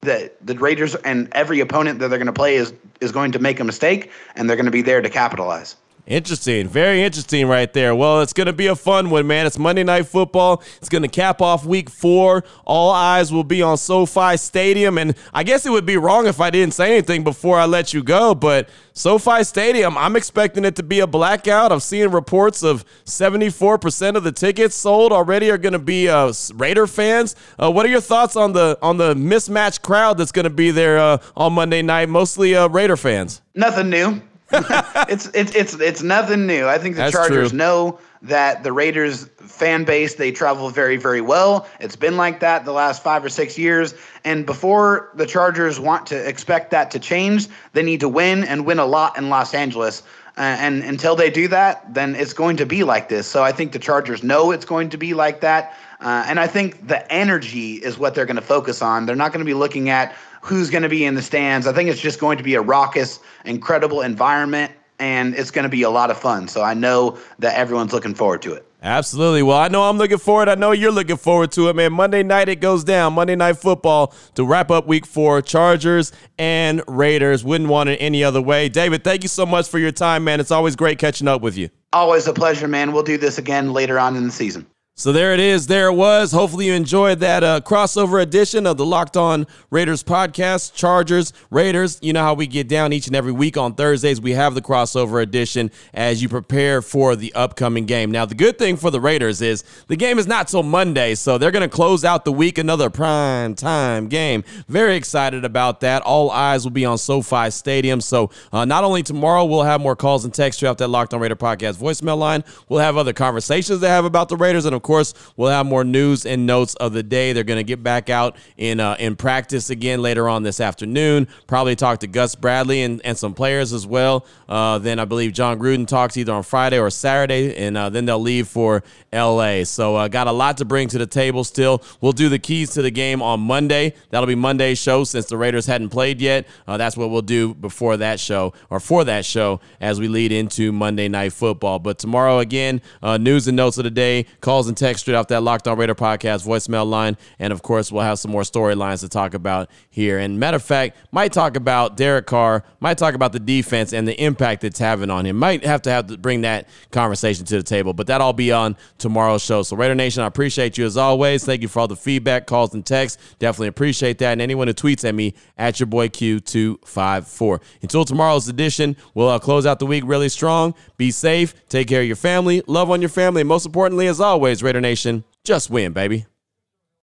that 0.03 0.35
the 0.47 0.55
Raiders 0.55 0.95
and 0.95 1.29
every 1.33 1.61
opponent 1.61 1.99
that 1.99 2.09
they're 2.09 2.19
going 2.19 2.27
to 2.27 2.33
play 2.33 2.57
is 2.57 2.73
is 3.01 3.13
going 3.13 3.33
to 3.33 3.39
make 3.39 3.61
a 3.61 3.65
mistake, 3.65 4.11
and 4.35 4.49
they're 4.49 4.57
going 4.57 4.67
to 4.67 4.71
be 4.71 4.83
there 4.83 5.01
to 5.01 5.11
capitalize. 5.11 5.77
Interesting. 6.07 6.67
Very 6.67 7.03
interesting 7.03 7.47
right 7.47 7.73
there. 7.73 7.95
Well, 7.95 8.21
it's 8.21 8.33
going 8.33 8.49
to 8.49 8.53
be 8.53 8.67
a 8.67 8.75
fun 8.75 9.11
one, 9.11 9.27
man. 9.27 9.47
It's 9.47 9.59
Monday 9.59 9.85
Night 9.85 10.07
Football. 10.07 10.63
It's 10.79 10.89
going 10.89 11.03
to 11.03 11.09
cap 11.09 11.41
off 11.41 11.65
week 11.65 11.89
four. 11.89 12.43
All 12.65 12.91
eyes 12.91 13.33
will 13.33 13.45
be 13.45 13.63
on 13.63 13.77
SoFi 13.77 14.37
Stadium. 14.37 14.99
And 14.99 15.15
I 15.33 15.45
guess 15.45 15.67
it 15.67 15.71
would 15.71 15.87
be 15.87 15.97
wrong 15.97 16.27
if 16.27 16.41
I 16.41 16.51
didn't 16.51 16.75
say 16.75 16.93
anything 16.93 17.23
before 17.23 17.59
I 17.59 17.67
let 17.67 17.95
you 17.95 18.03
go, 18.03 18.35
but 18.35 18.69
SoFi 18.93 19.45
Stadium, 19.45 19.97
I'm 19.97 20.17
expecting 20.17 20.65
it 20.65 20.77
to 20.77 20.83
be 20.83 21.01
a 21.01 21.07
blackout. 21.07 21.71
I'm 21.71 21.81
seeing 21.81 22.11
reports 22.11 22.63
of 22.63 22.85
74% 23.05 24.17
of 24.17 24.25
the 24.25 24.33
tickets 24.33 24.75
sold 24.75 25.13
already 25.13 25.51
are 25.51 25.59
going 25.59 25.75
to 25.75 25.79
be 25.79 26.09
uh, 26.09 26.33
Raider 26.55 26.87
fans. 26.87 27.37
Uh, 27.59 27.71
what 27.71 27.87
are 27.87 27.89
your 27.89 28.01
thoughts 28.01 28.37
on 28.37 28.53
the 28.53 28.77
on 28.83 28.97
the 28.97 29.15
mismatched 29.15 29.83
crowd 29.83 30.19
that's 30.19 30.33
going 30.33 30.45
to 30.45 30.51
be 30.51 30.71
there 30.71 30.99
uh, 30.99 31.19
on 31.37 31.53
Monday 31.53 31.83
night? 31.83 32.09
Mostly 32.09 32.55
uh, 32.55 32.69
Raider 32.69 32.97
fans. 32.97 33.43
Nothing 33.55 33.91
new. 33.91 34.23
it's 35.09 35.31
it's 35.33 35.55
it's 35.55 35.75
it's 35.75 36.03
nothing 36.03 36.47
new. 36.47 36.67
I 36.67 36.79
think 36.79 36.97
the 36.97 37.03
That's 37.03 37.13
Chargers 37.13 37.51
true. 37.51 37.59
know 37.59 37.99
that 38.23 38.65
the 38.65 38.73
Raiders 38.73 39.25
fan 39.39 39.85
base 39.85 40.15
they 40.15 40.33
travel 40.33 40.69
very 40.71 40.97
very 40.97 41.21
well. 41.21 41.69
It's 41.79 41.97
been 41.97 42.17
like 42.17 42.41
that 42.41 42.65
the 42.65 42.73
last 42.73 43.03
5 43.03 43.25
or 43.25 43.29
6 43.29 43.59
years 43.59 43.95
and 44.25 44.45
before 44.45 45.11
the 45.15 45.27
Chargers 45.27 45.79
want 45.79 46.07
to 46.09 46.29
expect 46.29 46.71
that 46.73 46.91
to 46.91 46.99
change, 46.99 47.49
they 47.73 47.83
need 47.83 48.01
to 48.01 48.09
win 48.09 48.45
and 48.45 48.67
win 48.67 48.79
a 48.79 48.87
lot 48.87 49.17
in 49.17 49.29
Los 49.29 49.55
Angeles. 49.55 50.03
Uh, 50.37 50.57
and 50.59 50.83
until 50.83 51.17
they 51.17 51.31
do 51.31 51.49
that, 51.49 51.93
then 51.93 52.15
it's 52.15 52.33
going 52.33 52.57
to 52.57 52.67
be 52.67 52.85
like 52.85 53.09
this. 53.09 53.27
So 53.27 53.43
I 53.43 53.53
think 53.53 53.73
the 53.73 53.79
Chargers 53.79 54.23
know 54.23 54.51
it's 54.53 54.65
going 54.65 54.91
to 54.91 54.97
be 54.97 55.15
like 55.15 55.41
that. 55.41 55.77
Uh, 56.01 56.25
and 56.27 56.41
I 56.41 56.47
think 56.47 56.87
the 56.87 57.11
energy 57.13 57.75
is 57.75 57.99
what 57.99 58.15
they're 58.15 58.27
going 58.27 58.37
to 58.37 58.43
focus 58.43 58.81
on. 58.81 59.07
They're 59.07 59.17
not 59.17 59.33
going 59.33 59.45
to 59.45 59.49
be 59.49 59.55
looking 59.55 59.91
at 59.91 60.15
who's 60.41 60.71
going 60.71 60.83
to 60.83 60.89
be 60.89 61.05
in 61.05 61.15
the 61.15 61.23
stands. 61.23 61.67
I 61.67 61.73
think 61.73 61.91
it's 61.91 62.01
just 62.01 62.21
going 62.21 62.39
to 62.39 62.45
be 62.45 62.55
a 62.55 62.63
raucous, 62.63 63.21
incredible 63.45 64.01
environment, 64.01 64.73
and 64.99 65.35
it's 65.35 65.51
going 65.51 65.65
to 65.65 65.69
be 65.69 65.83
a 65.83 65.91
lot 65.91 66.11
of 66.11 66.19
fun. 66.19 66.49
So 66.49 66.63
I 66.63 66.75
know 66.75 67.19
that 67.41 67.57
everyone's 67.57 67.93
looking 67.93 68.15
forward 68.15 68.43
to 68.43 68.55
it. 68.55 68.67
Absolutely. 68.83 69.43
Well, 69.43 69.59
I 69.59 69.69
know 69.69 69.83
I'm 69.83 69.99
looking 69.99 70.19
forward. 70.19 70.49
I 70.49 70.55
know 70.55 70.73
you're 70.73 70.91
looking 70.91 71.19
forward 71.19 71.53
to 71.53 71.69
it, 71.69 71.77
man. 71.77 71.93
Monday 71.93 72.23
night 72.23 72.49
it 72.49 72.57
goes 72.57 72.83
down. 72.83 73.13
Monday 73.13 73.37
night 73.37 73.59
football 73.59 74.15
to 74.37 74.45
wrap 74.45 74.71
up 74.71 74.87
week 74.87 75.05
four. 75.05 75.43
Chargers 75.43 76.13
and 76.39 76.83
Raiders. 76.89 77.45
Wouldn't 77.45 77.69
want 77.69 77.91
it 77.91 77.97
any 77.97 78.25
other 78.25 78.41
way. 78.41 78.69
David, 78.69 79.05
thank 79.05 79.23
you 79.23 79.29
so 79.29 79.45
much 79.45 79.69
for 79.69 79.79
your 79.79 79.93
time, 79.93 80.25
man. 80.25 80.41
It's 80.41 80.51
always 80.51 80.77
great 80.77 80.99
catching 80.99 81.29
up 81.29 81.43
with 81.43 81.59
you. 81.59 81.69
Always 81.93 82.27
a 82.27 82.33
pleasure, 82.33 82.69
man. 82.69 82.93
We'll 82.93 83.03
do 83.03 83.19
this 83.19 83.37
again 83.37 83.73
later 83.73 83.99
on 83.99 84.17
in 84.17 84.25
the 84.25 84.33
season. 84.33 84.67
So 85.01 85.13
there 85.13 85.33
it 85.33 85.41
is. 85.41 85.67
There 85.67 85.87
it 85.87 85.95
was. 85.95 86.31
Hopefully 86.31 86.67
you 86.67 86.75
enjoyed 86.75 87.21
that 87.21 87.43
uh, 87.43 87.63
crossover 87.63 88.21
edition 88.21 88.67
of 88.67 88.77
the 88.77 88.85
Locked 88.85 89.17
On 89.17 89.47
Raiders 89.71 90.03
podcast. 90.03 90.75
Chargers, 90.75 91.33
Raiders. 91.51 91.99
You 92.03 92.13
know 92.13 92.23
how 92.23 92.35
we 92.35 92.47
get 92.47 92.69
down 92.69 92.93
each 92.93 93.07
and 93.07 93.17
every 93.17 93.33
week 93.33 93.57
on 93.57 93.75
Thursdays. 93.75 94.21
We 94.21 94.33
have 94.33 94.55
the 94.55 94.61
crossover 94.61 95.23
edition 95.23 95.71
as 95.95 96.21
you 96.21 96.29
prepare 96.29 96.83
for 96.83 97.17
the 97.17 97.33
upcoming 97.33 97.87
game. 97.87 98.11
Now 98.11 98.27
the 98.27 98.35
good 98.35 98.59
thing 98.59 98.77
for 98.77 98.91
the 98.91 99.01
Raiders 99.01 99.41
is 99.41 99.65
the 99.87 99.97
game 99.97 100.19
is 100.19 100.27
not 100.27 100.49
till 100.49 100.63
Monday, 100.63 101.15
so 101.15 101.39
they're 101.39 101.51
going 101.51 101.63
to 101.63 101.75
close 101.75 102.05
out 102.05 102.27
the 102.27 102.33
week 102.33 102.59
another 102.59 102.91
prime 102.91 103.55
time 103.55 104.07
game. 104.07 104.45
Very 104.69 104.97
excited 104.97 105.47
about 105.47 105.81
that. 105.81 106.03
All 106.03 106.31
eyes 106.31 106.63
will 106.63 106.73
be 106.73 106.85
on 106.85 106.99
SoFi 106.99 107.51
Stadium. 107.51 108.03
So 108.03 108.29
uh, 108.53 108.67
not 108.67 108.85
only 108.85 109.03
tomorrow 109.03 109.47
we'll 109.47 109.63
have 109.63 109.81
more 109.81 109.97
calls 109.97 110.27
and 110.27 110.35
texts 110.35 110.61
throughout 110.61 110.77
that 110.77 110.89
Locked 110.89 111.15
On 111.15 111.21
Raider 111.21 111.37
podcast 111.37 111.79
voicemail 111.79 112.19
line. 112.19 112.45
We'll 112.69 112.81
have 112.81 112.99
other 112.99 113.15
conversations 113.15 113.81
to 113.81 113.89
have 113.89 114.05
about 114.05 114.29
the 114.29 114.37
Raiders, 114.37 114.67
and 114.67 114.75
of 114.75 114.83
course 114.83 114.90
course, 114.91 115.15
we'll 115.37 115.51
have 115.51 115.67
more 115.67 115.85
news 115.85 116.27
and 116.27 116.47
notes 116.47 116.75
of 116.75 116.93
the 116.93 117.05
day. 117.05 117.33
They're 117.33 117.45
going 117.45 117.61
to 117.61 117.65
get 117.65 117.81
back 117.81 118.11
out 118.11 118.37
in 118.57 118.81
uh, 118.81 118.97
in 118.99 119.15
practice 119.15 119.71
again 119.71 120.03
later 120.03 120.29
on 120.29 120.43
this 120.43 120.59
afternoon. 120.59 121.29
Probably 121.47 121.77
talk 121.77 122.01
to 122.01 122.09
Gus 122.09 122.35
Bradley 122.35 122.83
and, 122.83 123.01
and 123.05 123.17
some 123.17 123.33
players 123.33 123.73
as 123.73 123.87
well. 123.87 124.27
Uh, 124.49 124.79
then 124.79 124.99
I 124.99 125.05
believe 125.05 125.33
Jon 125.33 125.61
Gruden 125.61 125.87
talks 125.87 126.17
either 126.17 126.33
on 126.33 126.43
Friday 126.43 126.79
or 126.81 126.91
Saturday, 126.91 127.57
and 127.57 127.77
uh, 127.77 127.89
then 127.89 128.05
they'll 128.05 128.19
leave 128.19 128.49
for 128.49 128.83
LA. 129.13 129.63
So 129.63 129.95
uh, 129.95 130.09
got 130.09 130.27
a 130.27 130.33
lot 130.33 130.57
to 130.57 130.65
bring 130.65 130.89
to 130.89 130.99
the 130.99 131.07
table 131.07 131.45
still. 131.45 131.85
We'll 132.01 132.11
do 132.11 132.29
the 132.29 132.41
keys 132.41 132.71
to 132.71 132.83
the 132.83 132.91
game 132.91 133.23
on 133.23 133.39
Monday. 133.39 133.95
That'll 134.11 134.27
be 134.27 134.35
Monday's 134.35 134.79
show 134.79 135.05
since 135.05 135.27
the 135.27 135.37
Raiders 135.37 135.67
hadn't 135.67 135.91
played 135.91 136.21
yet. 136.21 136.49
Uh, 136.67 136.77
that's 136.77 136.97
what 136.97 137.11
we'll 137.11 137.23
do 137.23 137.55
before 137.55 137.97
that 137.99 138.19
show 138.19 138.55
or 138.71 138.81
for 138.81 139.05
that 139.05 139.25
show 139.25 139.61
as 139.81 140.01
we 140.01 140.09
lead 140.09 140.33
into 140.33 140.73
Monday 140.73 141.07
Night 141.07 141.33
Football. 141.33 141.79
But 141.79 142.01
tomorrow 142.01 142.41
again, 142.41 142.83
uh, 143.03 143.19
news 143.19 143.47
and 143.47 143.57
notes 143.57 143.79
of 143.79 143.85
the 143.85 143.91
day, 143.91 144.27
calls 144.41 144.69
and 144.71 144.77
text 144.77 145.03
straight 145.03 145.15
off 145.15 145.27
that 145.29 145.43
Locked 145.43 145.69
On 145.69 145.77
Raider 145.77 145.95
podcast 145.95 146.47
voicemail 146.47 146.89
line. 146.89 147.17
And 147.39 147.53
of 147.53 147.61
course, 147.63 147.93
we'll 147.93 148.05
have 148.05 148.19
some 148.19 148.31
more 148.31 148.43
storylines 148.43 149.01
to 149.01 149.09
talk 149.09 149.35
about 149.35 149.69
here. 149.91 150.19
And 150.19 150.41
matter 150.41 150.57
of 150.57 150.63
fact, 150.63 150.97
might 151.13 151.33
talk 151.33 151.57
about 151.57 151.97
Derek 151.97 152.27
Carr, 152.27 152.65
might 152.79 152.97
talk 152.97 153.15
about 153.15 153.33
the 153.33 153.41
defense 153.41 153.93
and 153.93 154.07
the 154.09 154.19
impact 154.23 154.65
it's 154.65 154.79
having 154.79 155.11
on 155.11 155.27
him. 155.27 155.37
Might 155.37 155.65
have 155.65 155.83
to 155.83 155.91
have 155.91 156.07
to 156.07 156.17
bring 156.17 156.43
that 156.43 156.69
conversation 156.91 157.45
to 157.47 157.57
the 157.57 157.63
table, 157.63 157.93
but 157.93 158.07
that'll 158.07 158.33
be 158.33 158.53
on 158.53 158.77
tomorrow's 158.99 159.43
show. 159.43 159.63
So 159.63 159.77
Raider 159.77 159.95
Nation, 159.95 160.23
I 160.23 160.27
appreciate 160.27 160.79
you 160.79 160.87
as 160.87 160.97
always. 160.97 161.45
Thank 161.45 161.63
you 161.63 161.69
for 161.69 161.81
all 161.81 161.89
the 161.89 161.97
feedback, 161.97 162.47
calls, 162.47 162.73
and 162.73 162.87
texts. 162.87 163.21
Definitely 163.39 163.69
appreciate 163.69 164.19
that. 164.19 164.33
And 164.33 164.41
anyone 164.41 164.69
who 164.69 164.75
tweets 164.75 165.07
at 165.07 165.15
me 165.15 165.35
at 165.59 165.81
your 165.81 165.89
boy 165.89 166.09
Q254. 166.09 167.61
Until 167.83 168.05
tomorrow's 168.05 168.49
edition, 168.49 168.97
we'll 169.15 169.29
uh, 169.29 169.39
close 169.41 169.67
out 169.67 169.81
the 169.81 169.87
week 169.87 170.05
really 170.07 170.29
strong. 170.29 170.75
Be 170.97 171.11
safe, 171.11 171.55
take 171.69 171.89
care 171.89 172.03
of 172.03 172.07
your 172.07 172.17
family, 172.17 172.63
love 172.67 172.91
on 172.91 173.03
your 173.03 173.09
family, 173.09 173.41
and 173.41 173.49
most 173.49 173.67
importantly, 173.67 174.07
as 174.07 174.21
always, 174.21 174.60
Raider 174.63 174.81
Nation, 174.81 175.25
just 175.45 175.71
win, 175.71 175.93
baby. 175.93 176.27